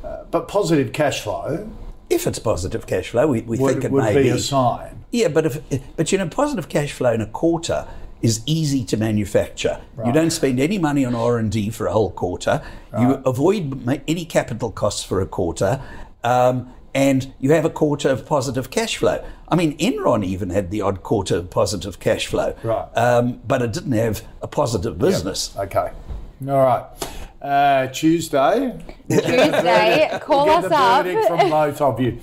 uh, 0.04 0.24
but 0.32 0.48
positive 0.48 0.92
cash 0.92 1.22
flow 1.22 1.70
If 2.10 2.26
it's 2.28 2.40
positive 2.40 2.88
cash 2.88 3.10
flow, 3.10 3.28
we, 3.28 3.42
we 3.42 3.58
would, 3.58 3.74
think 3.74 3.86
it 3.86 3.92
would 3.92 4.04
may 4.04 4.16
be 4.16 4.24
be. 4.24 4.30
a 4.30 4.40
sign. 4.40 5.06
Yeah, 5.12 5.28
but 5.28 5.46
if 5.46 5.62
but 5.96 6.12
you 6.12 6.18
know, 6.18 6.28
positive 6.28 6.70
cash 6.70 6.92
flow 6.92 7.14
in 7.14 7.22
a 7.22 7.28
quarter 7.28 7.88
is 8.22 8.42
easy 8.46 8.84
to 8.86 8.98
manufacture. 8.98 9.80
Right. 9.96 10.08
You 10.08 10.14
don't 10.14 10.32
spend 10.32 10.60
any 10.60 10.78
money 10.78 11.06
on 11.06 11.16
R 11.16 11.38
and 11.38 11.52
D 11.52 11.70
for 11.70 11.88
a 11.88 11.94
whole 11.94 12.12
quarter. 12.12 12.62
Right. 12.92 13.02
You 13.02 13.14
avoid 13.26 13.88
any 14.08 14.26
capital 14.26 14.72
costs 14.72 15.04
for 15.04 15.22
a 15.22 15.26
quarter. 15.26 15.82
Um, 16.24 16.74
and 16.94 17.32
you 17.40 17.52
have 17.52 17.66
a 17.66 17.70
quarter 17.70 18.10
of 18.10 18.26
positive 18.26 18.72
cash 18.72 18.98
flow. 18.98 19.24
I 19.48 19.56
mean, 19.56 19.78
Enron 19.78 20.26
even 20.26 20.50
had 20.50 20.72
the 20.72 20.82
odd 20.82 21.04
quarter 21.04 21.38
of 21.38 21.50
positive 21.50 22.00
cash 22.00 22.26
flow, 22.28 22.56
Right. 22.64 22.88
Um, 22.98 23.42
but 23.48 23.62
it 23.62 23.74
didn't 23.74 23.92
have 23.92 24.24
a 24.42 24.48
positive 24.48 24.98
business. 24.98 25.56
Okay. 25.56 25.92
All 26.48 26.64
right. 26.64 26.86
Uh, 27.42 27.88
Tuesday. 27.88 28.78
Tuesday, 29.10 30.20
call 30.22 30.46
We'll 30.46 30.56
us 30.58 30.62
get 30.64 30.70
the 30.70 30.76
up. 30.76 31.06
verdict 31.06 31.28
from 31.28 31.50
both 31.50 31.82
of 31.82 32.00
you. 32.00 32.20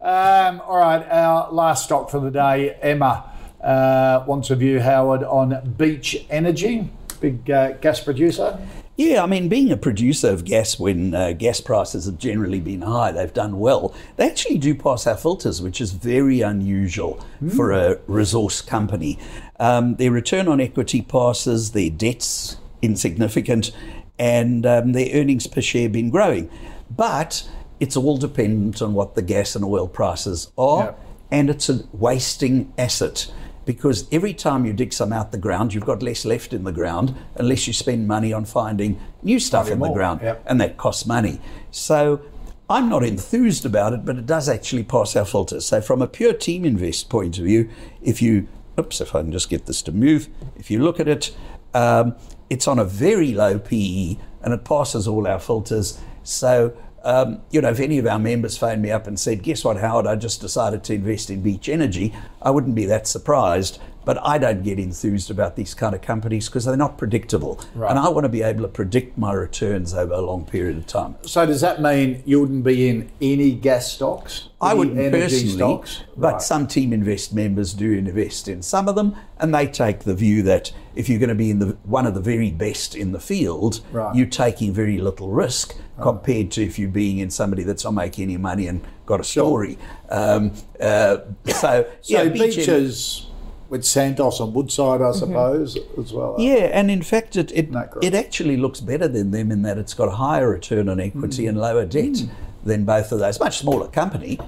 Um, 0.00 0.60
all 0.60 0.78
right, 0.78 1.04
our 1.10 1.50
last 1.52 1.84
stock 1.84 2.08
for 2.08 2.20
the 2.20 2.30
day, 2.30 2.76
Emma 2.80 3.30
uh, 3.60 4.24
wants 4.26 4.50
a 4.50 4.56
view, 4.56 4.80
Howard, 4.80 5.24
on 5.24 5.74
Beach 5.76 6.24
Energy, 6.30 6.88
big 7.20 7.50
uh, 7.50 7.72
gas 7.72 8.00
producer. 8.00 8.58
Yeah, 8.96 9.22
I 9.22 9.26
mean, 9.26 9.48
being 9.48 9.72
a 9.72 9.76
producer 9.76 10.28
of 10.30 10.44
gas 10.44 10.78
when 10.78 11.14
uh, 11.14 11.32
gas 11.32 11.60
prices 11.60 12.04
have 12.06 12.18
generally 12.18 12.60
been 12.60 12.82
high, 12.82 13.12
they've 13.12 13.32
done 13.32 13.58
well. 13.58 13.94
They 14.16 14.28
actually 14.28 14.58
do 14.58 14.74
pass 14.74 15.06
our 15.06 15.16
filters, 15.16 15.62
which 15.62 15.80
is 15.80 15.92
very 15.92 16.42
unusual 16.42 17.24
for 17.56 17.72
a 17.72 17.98
resource 18.06 18.60
company. 18.60 19.18
Um, 19.58 19.94
their 19.96 20.10
return 20.10 20.48
on 20.48 20.60
equity 20.60 21.02
passes, 21.02 21.72
their 21.72 21.90
debt's 21.90 22.56
insignificant, 22.82 23.72
and 24.18 24.66
um, 24.66 24.92
their 24.92 25.08
earnings 25.14 25.46
per 25.46 25.60
share 25.60 25.88
been 25.88 26.10
growing. 26.10 26.50
But 26.90 27.48
it's 27.78 27.96
all 27.96 28.18
dependent 28.18 28.82
on 28.82 28.94
what 28.94 29.14
the 29.14 29.22
gas 29.22 29.56
and 29.56 29.64
oil 29.64 29.88
prices 29.88 30.50
are, 30.58 30.84
Yep. 30.84 31.00
and 31.30 31.50
it's 31.50 31.68
a 31.68 31.84
wasting 31.92 32.72
asset 32.76 33.30
because 33.66 34.08
every 34.10 34.34
time 34.34 34.64
you 34.64 34.72
dig 34.72 34.92
some 34.92 35.12
out 35.12 35.32
the 35.32 35.38
ground, 35.38 35.72
you've 35.72 35.84
got 35.86 36.02
less 36.02 36.24
left 36.24 36.52
in 36.52 36.64
the 36.64 36.72
ground 36.72 37.14
unless 37.36 37.66
you 37.66 37.72
spend 37.72 38.08
money 38.08 38.32
on 38.32 38.44
finding 38.44 38.98
new 39.22 39.38
stuff 39.38 39.68
Finding 39.68 39.84
in 39.86 39.88
the 39.88 39.94
ground, 39.94 40.20
yep. 40.22 40.42
and 40.46 40.60
that 40.60 40.76
costs 40.76 41.06
money. 41.06 41.40
So 41.70 42.20
I'm 42.68 42.88
not 42.88 43.04
enthused 43.04 43.64
about 43.64 43.92
it, 43.92 44.04
but 44.04 44.16
it 44.16 44.26
does 44.26 44.48
actually 44.48 44.84
pass 44.84 45.14
our 45.14 45.24
filters. 45.24 45.66
So 45.66 45.80
from 45.80 46.02
a 46.02 46.06
pure 46.06 46.32
team 46.32 46.64
invest 46.64 47.10
point 47.10 47.38
of 47.38 47.44
view, 47.44 47.68
if 48.02 48.20
you 48.20 48.48
oops, 48.78 49.00
if 49.00 49.14
I 49.14 49.20
can 49.22 49.30
just 49.32 49.50
get 49.50 49.66
this 49.66 49.82
to 49.82 49.92
move, 49.92 50.28
if 50.56 50.70
you 50.70 50.82
look 50.82 50.98
at 50.98 51.06
it, 51.08 51.36
um, 51.74 52.14
it's 52.50 52.68
on 52.68 52.78
a 52.78 52.84
very 52.84 53.32
low 53.32 53.58
PE 53.58 54.16
and 54.42 54.52
it 54.52 54.64
passes 54.64 55.08
all 55.08 55.26
our 55.26 55.38
filters. 55.38 55.98
So 56.22 56.76
um, 57.02 57.40
you 57.50 57.60
know, 57.60 57.70
if 57.70 57.80
any 57.80 57.98
of 57.98 58.06
our 58.06 58.18
members 58.18 58.58
phoned 58.58 58.82
me 58.82 58.90
up 58.90 59.06
and 59.06 59.18
said, 59.18 59.42
"Guess 59.42 59.64
what, 59.64 59.78
Howard? 59.78 60.06
I 60.06 60.16
just 60.16 60.40
decided 60.40 60.84
to 60.84 60.94
invest 60.94 61.30
in 61.30 61.40
Beach 61.40 61.68
Energy," 61.68 62.14
I 62.42 62.50
wouldn't 62.50 62.74
be 62.74 62.84
that 62.86 63.06
surprised. 63.06 63.80
But 64.10 64.18
I 64.26 64.38
don't 64.38 64.64
get 64.64 64.80
enthused 64.80 65.30
about 65.30 65.54
these 65.54 65.72
kind 65.72 65.94
of 65.94 66.02
companies 66.02 66.48
because 66.48 66.64
they're 66.64 66.76
not 66.76 66.98
predictable, 66.98 67.60
and 67.76 67.96
I 67.96 68.08
want 68.08 68.24
to 68.24 68.28
be 68.28 68.42
able 68.42 68.62
to 68.62 68.68
predict 68.68 69.16
my 69.16 69.32
returns 69.32 69.94
over 69.94 70.12
a 70.14 70.20
long 70.20 70.44
period 70.44 70.76
of 70.78 70.88
time. 70.88 71.14
So 71.22 71.46
does 71.46 71.60
that 71.60 71.80
mean 71.80 72.20
you 72.26 72.40
wouldn't 72.40 72.64
be 72.64 72.88
in 72.88 73.08
any 73.20 73.52
gas 73.52 73.92
stocks? 73.92 74.48
I 74.60 74.74
wouldn't 74.74 74.96
personally, 75.12 75.48
stocks? 75.54 76.02
but 76.16 76.32
Right. 76.32 76.42
some 76.42 76.66
Team 76.66 76.92
Invest 76.92 77.32
members 77.32 77.72
do 77.72 77.92
invest 77.92 78.48
in 78.48 78.62
some 78.62 78.88
of 78.88 78.96
them, 78.96 79.14
and 79.38 79.54
they 79.54 79.68
take 79.68 80.00
the 80.00 80.14
view 80.16 80.42
that 80.42 80.72
if 80.96 81.08
you're 81.08 81.20
going 81.20 81.28
to 81.28 81.36
be 81.36 81.50
in 81.52 81.60
the 81.60 81.76
one 81.84 82.04
of 82.04 82.14
the 82.14 82.20
very 82.20 82.50
best 82.50 82.96
in 82.96 83.12
the 83.12 83.20
field, 83.20 83.80
Right. 83.92 84.12
you're 84.16 84.26
taking 84.26 84.72
very 84.72 84.98
little 84.98 85.28
risk 85.30 85.76
compared 86.02 86.50
to 86.50 86.64
if 86.64 86.80
you're 86.80 86.88
being 86.90 87.18
in 87.18 87.30
somebody 87.30 87.62
that's 87.62 87.84
not 87.84 87.94
making 87.94 88.24
any 88.24 88.38
money 88.38 88.66
and 88.66 88.80
got 89.06 89.20
a 89.20 89.24
story. 89.24 89.78
Um, 90.08 90.50
uh, 90.80 91.18
so, 91.46 91.52
So 91.52 91.86
yeah, 92.02 92.24
Beach 92.24 92.56
beaches 92.56 93.26
with 93.70 93.84
Santos 93.84 94.40
and 94.40 94.52
Woodside, 94.52 95.00
I 95.00 95.12
suppose, 95.12 95.78
as 95.96 96.12
well. 96.12 96.34
Yeah, 96.38 96.68
and 96.72 96.90
in 96.90 97.02
fact, 97.02 97.36
it 97.36 97.50
it, 97.52 97.70
it 98.02 98.14
actually 98.14 98.56
looks 98.56 98.80
better 98.80 99.08
than 99.08 99.30
them 99.30 99.50
in 99.50 99.62
that 99.62 99.78
it's 99.78 99.94
got 99.94 100.08
a 100.08 100.16
higher 100.16 100.50
return 100.50 100.88
on 100.88 101.00
equity 101.00 101.46
and 101.46 101.58
lower 101.58 101.86
debt 101.86 102.24
than 102.64 102.84
both 102.84 103.12
of 103.12 103.20
those. 103.20 103.40
Much 103.40 103.58
smaller 103.58 103.88
company. 103.88 104.38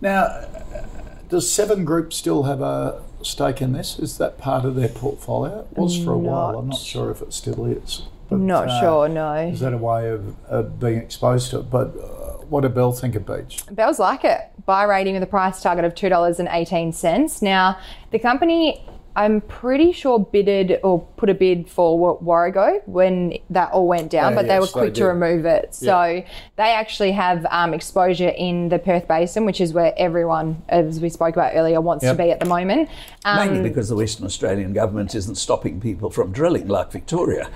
Now, 0.00 0.22
uh, 0.22 0.86
does 1.28 1.52
Seven 1.52 1.84
Group 1.84 2.12
still 2.12 2.44
have 2.44 2.62
a 2.62 3.02
stake 3.22 3.60
in 3.60 3.72
this? 3.72 3.98
Is 3.98 4.16
that 4.18 4.38
part 4.38 4.64
of 4.64 4.76
their 4.76 4.88
portfolio? 4.88 5.66
It 5.72 5.78
was 5.78 6.02
for 6.02 6.12
a 6.12 6.18
while. 6.18 6.58
I'm 6.58 6.68
not 6.68 6.78
sure 6.78 7.10
if 7.10 7.20
it 7.20 7.34
still 7.34 7.66
is. 7.66 8.02
But, 8.30 8.38
Not 8.38 8.68
uh, 8.68 8.80
sure, 8.80 9.08
no. 9.08 9.34
Is 9.34 9.58
that 9.58 9.72
a 9.72 9.76
way 9.76 10.08
of, 10.08 10.36
of 10.46 10.78
being 10.78 10.98
exposed 10.98 11.50
to 11.50 11.58
it? 11.58 11.70
But 11.70 11.88
uh, 11.88 12.44
what 12.44 12.60
did 12.60 12.74
Bell 12.74 12.92
think 12.92 13.16
of 13.16 13.26
Beach? 13.26 13.64
Bells 13.72 13.98
like 13.98 14.24
it. 14.24 14.49
Buy 14.66 14.84
rating 14.84 15.14
with 15.14 15.22
a 15.22 15.26
price 15.26 15.62
target 15.62 15.84
of 15.84 15.94
$2.18. 15.94 17.42
Now, 17.42 17.78
the 18.10 18.18
company, 18.18 18.84
I'm 19.16 19.40
pretty 19.40 19.92
sure 19.92 20.18
bidded 20.18 20.78
or 20.82 21.00
put 21.16 21.28
a 21.30 21.34
bid 21.34 21.68
for 21.68 21.98
Wa- 21.98 22.18
Warrego 22.18 22.80
when 22.86 23.38
that 23.50 23.72
all 23.72 23.86
went 23.88 24.10
down, 24.10 24.32
Yeah, 24.32 24.36
but 24.42 24.48
they 24.48 24.58
were 24.60 24.66
quick 24.66 24.94
they 24.94 25.00
to 25.00 25.06
remove 25.06 25.44
it. 25.46 25.74
So 25.74 26.22
they 26.56 26.72
actually 26.72 27.12
have 27.12 27.44
um, 27.50 27.74
exposure 27.74 28.28
in 28.28 28.68
the 28.68 28.78
Perth 28.78 29.08
Basin, 29.08 29.44
which 29.44 29.60
is 29.60 29.72
where 29.72 29.92
everyone, 29.96 30.62
as 30.68 31.00
we 31.00 31.08
spoke 31.10 31.34
about 31.34 31.52
earlier, 31.54 31.80
wants 31.80 32.04
Yep. 32.04 32.16
to 32.16 32.22
be 32.22 32.30
at 32.30 32.40
the 32.40 32.46
moment. 32.46 32.88
Um, 33.24 33.48
Mainly 33.48 33.68
because 33.68 33.88
the 33.88 33.96
Western 33.96 34.26
Australian 34.26 34.72
government 34.72 35.14
isn't 35.14 35.36
stopping 35.36 35.80
people 35.80 36.10
from 36.10 36.32
drilling 36.32 36.68
like 36.68 36.92
Victoria. 36.92 37.48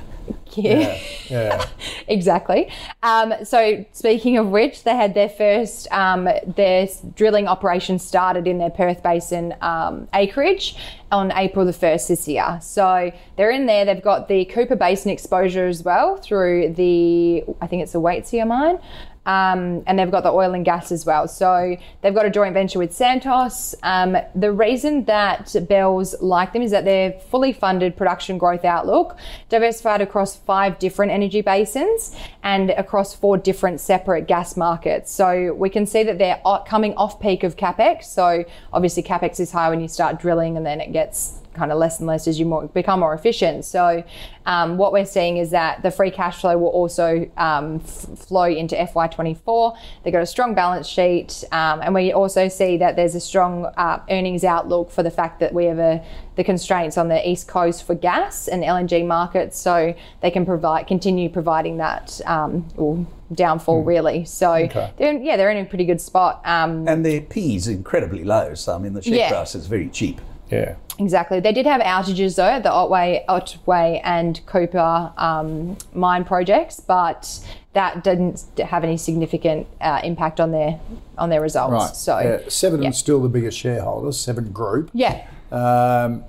Yeah. 0.53 0.99
Yeah. 1.29 1.67
Exactly. 2.07 2.71
Um, 3.03 3.33
so 3.45 3.87
speaking 3.93 4.37
of 4.37 4.49
which, 4.49 4.85
they 4.85 4.95
had 4.95 5.15
their 5.15 5.31
first 5.31 5.91
um, 5.91 6.29
their 6.47 6.87
drilling 7.17 7.49
operation 7.49 7.99
started 7.99 8.47
in 8.47 8.59
their 8.59 8.69
Perth 8.69 9.03
Basin 9.03 9.55
um, 9.63 10.07
acreage 10.13 10.77
on 11.11 11.33
April 11.33 11.65
the 11.65 11.73
first 11.73 12.09
this 12.09 12.29
year. 12.29 12.59
So 12.61 13.11
they're 13.37 13.51
in 13.51 13.65
there. 13.65 13.87
They've 13.87 14.03
got 14.03 14.29
the 14.29 14.45
Cooper 14.45 14.77
Basin 14.77 15.11
exposure 15.11 15.67
as 15.67 15.83
well 15.83 16.19
through 16.19 16.75
the 16.75 17.43
I 17.63 17.67
think 17.67 17.83
it's 17.83 17.93
the 17.93 18.03
Waitsia 18.03 18.47
mine. 18.47 18.79
Um, 19.27 19.83
and 19.87 19.99
they've 19.99 20.11
got 20.11 20.23
the 20.23 20.31
oil 20.31 20.53
and 20.53 20.67
gas 20.67 20.93
as 20.93 21.07
well. 21.07 21.27
So 21.29 21.77
they've 22.03 22.15
got 22.15 22.27
a 22.27 22.31
joint 22.31 22.53
venture 22.53 22.79
with 22.79 22.93
Santos. 22.93 23.75
Um, 23.83 24.19
the 24.35 24.53
reason 24.53 25.05
that 25.07 25.55
Bells 25.67 26.15
like 26.21 26.53
them 26.53 26.61
is 26.61 26.71
that 26.73 26.85
they're 26.85 27.13
fully 27.13 27.55
funded 27.55 27.97
production 27.97 28.37
growth 28.37 28.67
outlook, 28.67 29.17
diversified 29.49 30.03
across 30.03 30.37
five 30.37 30.79
different 30.79 31.11
energy 31.11 31.41
basins 31.41 32.15
and 32.43 32.71
across 32.71 33.15
four 33.15 33.39
different 33.39 33.81
separate 33.81 34.27
gas 34.27 34.59
markets. 34.59 35.11
So 35.11 35.55
we 35.55 35.71
can 35.71 35.87
see 35.87 36.03
that 36.03 36.19
they're 36.19 36.41
coming 36.67 36.95
off 36.95 37.19
peak 37.19 37.45
of 37.45 37.57
capex. 37.57 38.05
So 38.05 38.45
obviously 38.75 39.03
capex 39.03 39.41
is 39.41 39.51
high 39.51 39.71
when 39.71 39.81
you 39.81 39.89
start 39.89 40.21
drilling, 40.21 40.59
and 40.59 40.67
then 40.67 40.83
it 40.83 40.93
gets 40.93 41.41
kind 41.55 41.73
of 41.73 41.79
less 41.79 41.99
and 41.99 42.07
less 42.07 42.27
as 42.29 42.39
you 42.39 42.47
more, 42.47 42.67
become 42.69 43.01
more 43.01 43.15
efficient. 43.15 43.65
So, 43.65 44.05
um, 44.47 44.77
what 44.77 44.93
we're 44.93 45.07
seeing 45.07 45.39
is 45.39 45.51
that 45.53 45.83
the 45.83 45.91
free 45.91 46.11
cash 46.11 46.41
flow 46.41 46.59
will 46.59 46.69
also 46.69 47.29
um, 47.37 47.77
f- 47.85 48.19
flow 48.19 48.45
into 48.45 48.75
FY24. 48.77 49.77
They've 50.03 50.13
got 50.13 50.23
a 50.23 50.27
strong 50.27 50.55
balance 50.55 50.87
sheet, 50.87 51.45
um, 51.53 51.81
and 51.83 51.95
we 51.95 52.13
also 52.13 52.49
see 52.49 52.77
that 52.79 52.97
there's 52.97 53.15
a 53.15 53.21
strong 53.21 53.67
uh, 53.77 54.01
earnings 54.11 54.45
outlook 54.45 54.91
for 54.91 55.03
the 55.03 55.11
fact 55.11 55.41
that 55.41 55.55
we 55.55 55.65
have 55.65 55.79
a, 55.79 56.05
the 56.37 56.45
constraints 56.45 56.99
on 56.99 57.09
the 57.09 57.27
east 57.29 57.49
coast 57.49 57.87
for 57.87 57.95
gas 57.95 58.49
and 58.49 58.63
LNG 58.63 59.07
markets, 59.07 59.59
so 59.59 59.95
they 60.21 60.31
can 60.31 60.45
provide 60.45 60.87
continue 60.87 61.29
providing 61.29 61.79
that 61.79 62.21
um, 62.27 62.69
or 62.77 63.07
downfall 63.33 63.83
really. 63.83 64.25
So 64.27 64.69
they're 64.99 65.15
yeah 65.15 65.37
they're 65.37 65.51
in 65.51 65.65
a 65.65 65.69
pretty 65.69 65.87
good 65.87 66.01
spot. 66.01 66.43
Um, 66.45 66.87
And 66.87 67.05
their 67.05 67.21
P 67.23 67.57
is 67.57 67.67
incredibly 67.69 68.25
low. 68.25 68.55
So, 68.55 68.75
I 68.75 68.79
mean, 68.79 68.93
the 68.93 69.03
share 69.03 69.15
Yeah. 69.15 69.31
price 69.31 69.55
is 69.55 69.67
very 69.67 69.89
cheap. 69.89 70.21
Yeah. 70.51 70.75
Exactly. 70.99 71.41
They 71.41 71.53
did 71.53 71.67
have 71.67 71.81
outages 71.81 72.37
though 72.37 72.45
at 72.49 72.63
the 72.63 72.71
Otway, 72.71 73.25
Otway 73.29 74.01
and 74.05 74.41
Cooper 74.47 75.13
um, 75.17 75.77
mine 75.93 76.25
projects, 76.25 76.81
but 76.81 77.41
that 77.73 78.05
didn't 78.05 78.45
have 78.59 78.85
any 78.85 78.97
significant 78.97 79.67
uh, 79.81 80.01
impact 80.05 80.39
on 80.41 80.53
their 80.53 80.79
on 81.19 81.31
their 81.31 81.41
results. 81.41 81.73
Right. 81.73 81.97
So 81.97 82.19
yeah, 82.21 82.39
Seven 82.49 82.83
yeah. 82.83 82.91
is 82.91 82.99
still 82.99 83.21
the 83.21 83.29
biggest 83.29 83.59
shareholder, 83.59 84.13
Seven 84.13 84.53
Group. 84.53 84.91
yeah. 84.93 85.27
Um, 85.51 86.25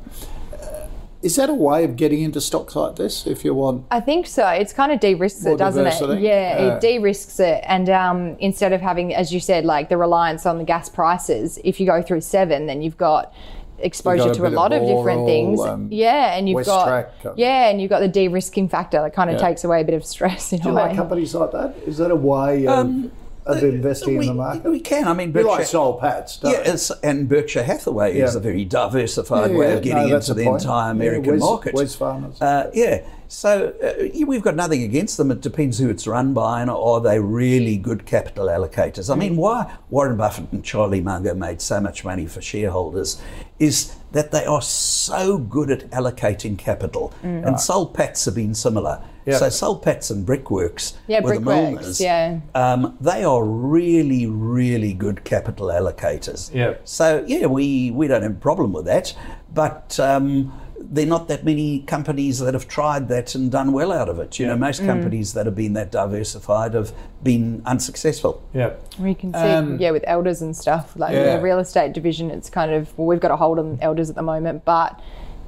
is 1.22 1.38
that 1.38 1.50
a 1.50 1.54
way 1.56 1.84
of 1.84 1.96
getting 1.96 2.22
into 2.22 2.40
stocks 2.40 2.76
like 2.76 2.98
this 2.98 3.26
if 3.26 3.44
you 3.44 3.56
want? 3.56 3.86
I 3.90 4.00
think 4.00 4.28
so. 4.28 4.48
It's 4.50 4.72
kind 4.74 4.92
of 4.92 5.00
de-risks 5.00 5.44
it, 5.44 5.58
doesn't 5.58 5.88
it? 5.88 6.20
Yeah, 6.20 6.20
Yeah. 6.20 6.76
it 6.76 6.82
de-risks 6.82 7.40
it. 7.40 7.64
And 7.66 7.90
um, 7.90 8.36
instead 8.40 8.74
of 8.74 8.82
having, 8.82 9.12
as 9.16 9.34
you 9.34 9.40
said, 9.40 9.66
like 9.66 9.90
the 9.90 9.98
reliance 9.98 10.46
on 10.46 10.60
the 10.60 10.64
gas 10.64 10.88
prices, 10.88 11.58
if 11.64 11.80
you 11.80 11.88
go 11.88 12.04
through 12.04 12.22
seven, 12.22 12.68
then 12.68 12.84
you've 12.84 12.98
got 12.98 13.34
exposure 13.80 14.34
to 14.34 14.46
a 14.46 14.50
bit 14.50 14.56
lot 14.56 14.72
of 14.74 14.82
of 14.82 14.88
different 14.88 15.22
Boral, 15.22 15.26
things. 15.28 15.60
um, 15.62 15.88
yeah, 15.92 16.36
and 16.38 16.48
you've 16.50 16.66
got 16.66 16.88
Westrac, 16.88 17.26
uh, 17.26 17.34
yeah, 17.36 17.70
and 17.70 17.82
you've 17.82 17.90
got 17.90 18.00
the 18.00 18.08
de-risking 18.08 18.70
factor 18.70 19.02
that 19.02 19.14
kind 19.14 19.30
of 19.30 19.40
Yeah. 19.40 19.48
takes 19.48 19.64
away 19.64 19.82
a 19.82 19.84
bit 19.84 19.94
of 19.96 20.06
stress 20.06 20.54
in 20.54 20.60
Do 20.60 20.70
a 20.70 20.72
you 20.72 20.76
way. 20.78 20.82
like 20.84 20.96
companies 20.96 21.36
like 21.36 21.52
that? 21.52 21.76
Is 21.86 21.98
that 21.98 22.12
a 22.12 22.16
way 22.16 22.66
of, 22.68 23.12
of 23.46 23.64
investing 23.64 24.18
we, 24.18 24.28
in 24.28 24.28
the 24.28 24.34
market? 24.34 24.64
We 24.70 24.80
can. 24.80 25.08
I 25.08 25.14
mean, 25.14 25.28
you 25.28 25.34
Berkshire, 25.34 25.48
like 25.50 25.66
Soul 25.66 26.00
Patts, 26.00 26.38
don't 26.38 26.52
yeah, 26.54 26.72
it's, 26.74 26.90
and 27.04 27.28
Berkshire 27.30 27.64
Hathaway 27.64 28.18
is 28.18 28.34
Yeah. 28.34 28.40
a 28.40 28.42
very 28.42 28.66
diversified 28.66 29.52
Yeah, 29.52 29.58
way 29.58 29.68
yeah, 29.70 29.74
of 29.74 29.84
getting 29.84 30.10
no, 30.10 30.16
into 30.16 30.34
the 30.34 30.40
the 30.42 30.46
point. 30.46 30.62
entire 30.64 30.86
Yeah, 30.88 30.92
American 30.92 31.32
Wes- 31.34 31.40
market. 31.42 31.76
Wesfarmers. 31.76 32.42
Uh, 32.42 32.70
yeah. 32.74 33.02
So 33.28 33.74
uh, 33.84 34.26
we've 34.28 34.44
got 34.44 34.56
nothing 34.56 34.84
against 34.84 35.18
them. 35.18 35.32
It 35.32 35.42
depends 35.42 35.80
who 35.80 35.90
it's 35.90 36.06
run 36.06 36.34
by 36.36 36.62
and 36.62 36.70
are 36.70 37.02
they 37.02 37.20
really 37.20 37.76
good 37.76 38.06
capital 38.06 38.46
allocators. 38.46 39.12
I 39.12 39.16
mean, 39.18 39.36
why 39.36 39.74
Warren 39.90 40.16
Buffett 40.16 40.52
and 40.52 40.64
Charlie 40.64 41.02
Munger 41.02 41.34
made 41.34 41.60
so 41.60 41.82
much 41.82 42.06
money 42.06 42.28
for 42.28 42.40
shareholders 42.40 43.20
is 43.60 43.96
that 44.12 44.32
they 44.32 44.46
are 44.46 44.62
so 44.62 45.38
good 45.38 45.70
at 45.72 45.90
allocating 45.92 46.58
capital. 46.58 47.14
And 47.24 47.60
Soul 47.60 47.88
Patts 47.88 48.26
have 48.26 48.36
been 48.36 48.54
similar. 48.54 49.02
Yeah. 49.26 49.38
So 49.38 49.50
Soul 49.50 49.80
Patts 49.80 50.10
and 50.12 50.26
Brickworks 50.26 50.94
Yeah, 51.08 51.22
were 51.22 51.34
the 51.34 51.40
Brickworks, 51.42 51.88
Milners. 51.88 52.00
yeah. 52.00 52.40
Um, 52.54 52.96
they 53.02 53.24
are 53.24 53.44
really, 53.44 54.28
really 54.28 54.94
good 54.94 55.24
capital 55.24 55.68
allocators. 55.68 56.54
Yeah. 56.54 56.76
So 56.84 57.24
yeah, 57.28 57.48
we 57.48 57.92
we 57.92 58.08
don't 58.08 58.22
have 58.22 58.32
a 58.32 58.36
problem 58.36 58.72
with 58.72 58.86
that, 58.86 59.16
but 59.54 60.00
um, 60.00 60.54
there 60.92 61.06
are 61.06 61.10
not 61.10 61.28
that 61.28 61.44
many 61.44 61.80
companies 61.80 62.40
that 62.40 62.54
have 62.54 62.68
tried 62.68 63.08
that 63.10 63.36
and 63.36 63.52
done 63.52 63.72
well 63.72 63.92
out 63.92 64.10
of 64.10 64.20
it. 64.20 64.40
You 64.40 64.48
know, 64.48 64.58
most 64.58 64.84
companies 64.86 65.34
that 65.34 65.46
have 65.46 65.56
been 65.56 65.74
that 65.74 65.92
diversified 65.92 66.74
have 66.74 66.92
been 67.24 67.62
unsuccessful. 67.66 68.42
yeah. 68.54 68.72
We 69.00 69.14
can 69.16 69.34
see, 69.34 69.40
Um, 69.40 69.78
yeah, 69.80 69.92
with 69.92 70.04
elders 70.08 70.42
and 70.42 70.56
stuff, 70.56 70.94
like 70.98 71.14
Yeah. 71.14 71.38
the 71.38 71.42
real 71.44 71.60
estate 71.60 71.94
division, 71.94 72.32
it's 72.32 72.50
kind 72.50 72.72
of, 72.72 72.98
well, 72.98 73.08
we've 73.08 73.20
got 73.20 73.32
a 73.32 73.36
hold 73.36 73.60
on 73.60 73.78
elders 73.82 74.10
at 74.10 74.16
the 74.16 74.22
moment, 74.22 74.64
but 74.66 75.00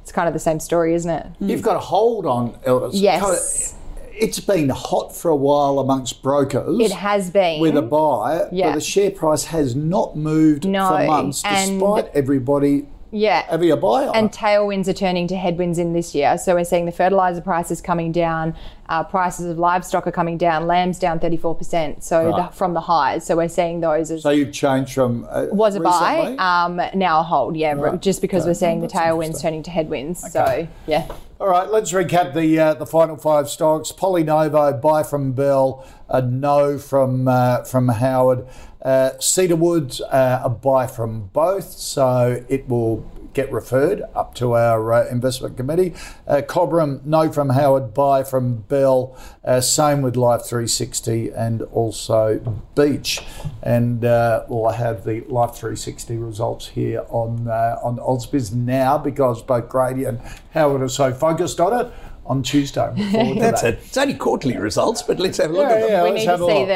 it's 0.02 0.12
kind 0.12 0.26
of 0.28 0.34
the 0.34 0.40
same 0.40 0.60
story, 0.60 0.94
isn't 0.94 1.10
it? 1.10 1.26
You've 1.40 1.62
got 1.62 1.76
a 1.76 1.80
hold 1.80 2.26
on 2.26 2.54
Elders. 2.64 3.00
Yes. 3.00 3.74
It's 4.20 4.40
been 4.40 4.68
hot 4.70 5.14
for 5.14 5.28
a 5.30 5.36
while 5.36 5.78
amongst 5.78 6.22
brokers. 6.24 6.80
It 6.80 6.90
has 6.90 7.30
been. 7.30 7.60
with 7.60 7.76
a 7.76 7.82
buy, 7.82 8.46
Yeah. 8.50 8.70
but 8.70 8.74
the 8.74 8.80
share 8.80 9.12
price 9.12 9.44
has 9.44 9.76
not 9.76 10.16
moved 10.16 10.66
No, 10.66 10.88
for 10.88 11.04
months, 11.06 11.44
and- 11.44 11.78
despite 11.78 12.10
everybody 12.14 12.86
Yeah. 13.10 13.46
a 13.70 13.76
buy 13.76 14.06
on 14.06 14.14
And 14.14 14.30
tailwinds 14.30 14.88
are 14.88 14.92
turning 14.92 15.26
to 15.28 15.36
headwinds 15.36 15.78
in 15.78 15.92
this 15.92 16.14
year. 16.14 16.36
So 16.38 16.54
we're 16.54 16.64
seeing 16.64 16.86
the 16.86 16.92
fertilizer 16.92 17.40
prices 17.40 17.80
coming 17.80 18.12
down, 18.12 18.54
uh, 18.88 19.04
prices 19.04 19.46
of 19.46 19.58
livestock 19.58 20.06
are 20.06 20.12
coming 20.12 20.38
down, 20.38 20.66
lambs 20.66 20.98
down 20.98 21.20
34%. 21.20 22.02
So 22.02 22.32
the, 22.32 22.48
from 22.54 22.74
the 22.74 22.80
highs. 22.80 23.26
So 23.26 23.36
we're 23.36 23.48
seeing 23.48 23.80
those 23.80 24.10
as 24.10 24.22
So 24.22 24.30
you've 24.30 24.52
changed 24.52 24.94
from 24.94 25.26
uh, 25.30 25.46
was 25.50 25.76
a 25.76 25.80
buy, 25.80 26.34
um, 26.38 26.80
now 26.94 27.20
a 27.20 27.22
hold. 27.22 27.56
Yeah, 27.56 27.72
Right. 27.74 28.00
just 28.00 28.22
because 28.22 28.42
Okay. 28.42 28.50
we're 28.50 28.54
seeing 28.54 28.80
the 28.80 28.88
tailwinds 28.88 29.40
turning 29.42 29.62
to 29.64 29.70
headwinds. 29.70 30.32
So 30.32 30.66
yeah. 30.86 31.06
All 31.40 31.48
right, 31.48 31.70
let's 31.70 31.92
recap 31.92 32.34
the 32.34 32.58
uh, 32.58 32.74
the 32.74 32.86
final 32.86 33.16
five 33.16 33.48
stocks. 33.48 33.92
Polynovo, 33.92 34.80
buy 34.80 35.04
from 35.04 35.32
Bell, 35.32 35.86
a 36.08 36.20
no 36.20 36.78
from 36.78 37.28
uh, 37.28 37.62
from 37.62 37.88
Howard. 37.88 38.46
Uh, 38.82 39.10
Cedar 39.20 39.54
Woods, 39.54 40.00
uh, 40.00 40.40
a 40.42 40.48
buy 40.48 40.86
from 40.88 41.30
both, 41.32 41.70
so 41.72 42.42
it 42.48 42.68
will 42.68 43.04
get 43.34 43.52
referred 43.52 44.02
up 44.14 44.34
to 44.34 44.54
our 44.54 44.92
uh, 44.92 45.08
investment 45.08 45.56
committee. 45.56 45.94
Uh, 46.26 46.42
Cobram, 46.46 47.04
no 47.04 47.30
from 47.30 47.50
Howard, 47.50 47.94
buy 47.94 48.22
from 48.22 48.58
Bell. 48.62 49.16
Uh, 49.44 49.60
same 49.60 50.02
with 50.02 50.16
Life 50.16 50.42
360 50.42 51.30
and 51.30 51.62
also 51.62 52.38
Beach. 52.74 53.20
And 53.62 54.04
uh, 54.04 54.44
we'll 54.48 54.70
have 54.70 55.04
the 55.04 55.20
Life 55.22 55.54
360 55.54 56.16
results 56.16 56.68
here 56.68 57.04
on 57.08 57.48
uh, 57.48 57.78
on 57.82 57.98
Ausbiz 57.98 58.52
now 58.52 58.98
because 58.98 59.42
both 59.42 59.68
Grady 59.68 60.04
and 60.04 60.20
Howard 60.54 60.82
are 60.82 60.88
so 60.88 61.12
focused 61.12 61.60
on 61.60 61.86
it 61.86 61.92
on 62.28 62.42
Tuesday. 62.42 62.86
Look 62.94 63.10
forward 63.10 63.34
to 63.34 63.40
That's 63.40 63.62
that. 63.62 63.74
it. 63.74 63.80
It's 63.84 63.96
only 63.96 64.14
quarterly 64.14 64.56
results, 64.58 65.02
but 65.02 65.18
let's 65.18 65.38
have 65.38 65.50
a 65.50 65.52
look 65.54 65.68
Yeah, 65.68 65.74
at 65.74 65.80
them. 65.80 65.90
yeah, 65.90 66.02
we 66.04 66.10
let's 66.10 66.18
need 66.20 66.24
to 66.26 66.30
have 66.30 66.42
a 66.42 66.46
see 66.46 66.58
look. 66.58 66.68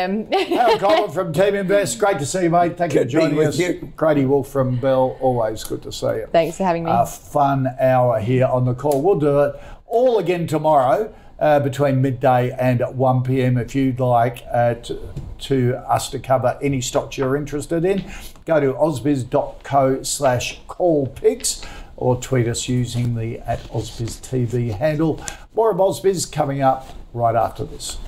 them. 0.50 0.58
Howard 0.58 0.80
Coleman 0.80 1.10
from 1.10 1.32
Team 1.32 1.54
Invest, 1.54 1.98
great 1.98 2.18
to 2.18 2.26
see 2.26 2.44
you, 2.44 2.50
mate. 2.50 2.76
Thank 2.76 2.94
you 2.94 3.00
for 3.00 3.04
being 3.06 3.10
joining 3.20 3.36
with 3.36 3.48
us. 3.48 3.58
you. 3.58 3.92
Grady 3.96 4.24
Wulff 4.24 4.48
from 4.48 4.80
Bell, 4.80 5.16
always 5.20 5.62
good 5.64 5.82
to 5.82 5.92
see 5.92 6.06
you. 6.06 6.26
Thanks 6.32 6.56
for 6.56 6.64
having 6.64 6.84
me. 6.84 6.90
A 6.92 7.06
fun 7.06 7.68
hour 7.78 8.18
here 8.20 8.46
on 8.46 8.64
the 8.64 8.74
call. 8.74 9.02
We'll 9.02 9.18
do 9.18 9.40
it 9.42 9.54
all 9.86 10.18
again 10.18 10.46
tomorrow. 10.46 11.14
Uh, 11.38 11.58
between 11.58 12.00
midday 12.00 12.52
and 12.52 12.80
1 12.96 13.22
p.m. 13.24 13.58
If 13.58 13.74
you'd 13.74 13.98
like 13.98 14.44
uh, 14.52 14.74
to, 14.74 15.08
to 15.40 15.74
us 15.90 16.08
to 16.10 16.20
cover 16.20 16.56
any 16.62 16.80
stocks 16.80 17.18
you're 17.18 17.34
interested 17.34 17.84
in, 17.84 18.04
go 18.46 18.60
to 18.60 18.74
ausbiz.co 18.74 20.04
slash 20.04 20.60
call 20.68 21.08
picks 21.08 21.62
or 21.96 22.20
tweet 22.20 22.48
us 22.48 22.68
using 22.68 23.14
the 23.14 23.38
at 23.40 23.60
TV 23.64 24.76
handle. 24.76 25.24
More 25.54 25.70
of 25.70 25.78
Ausbiz 25.78 26.30
coming 26.30 26.62
up 26.62 26.88
right 27.12 27.36
after 27.36 27.64
this. 27.64 27.98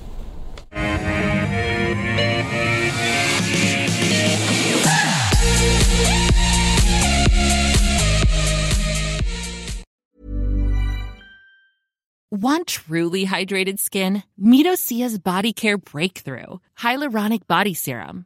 Want 12.31 12.67
truly 12.67 13.25
hydrated 13.25 13.79
skin? 13.79 14.23
Meet 14.37 14.65
Osea's 14.65 15.17
Body 15.17 15.53
Care 15.53 15.77
Breakthrough 15.77 16.57
Hyaluronic 16.77 17.47
Body 17.47 17.73
Serum. 17.73 18.25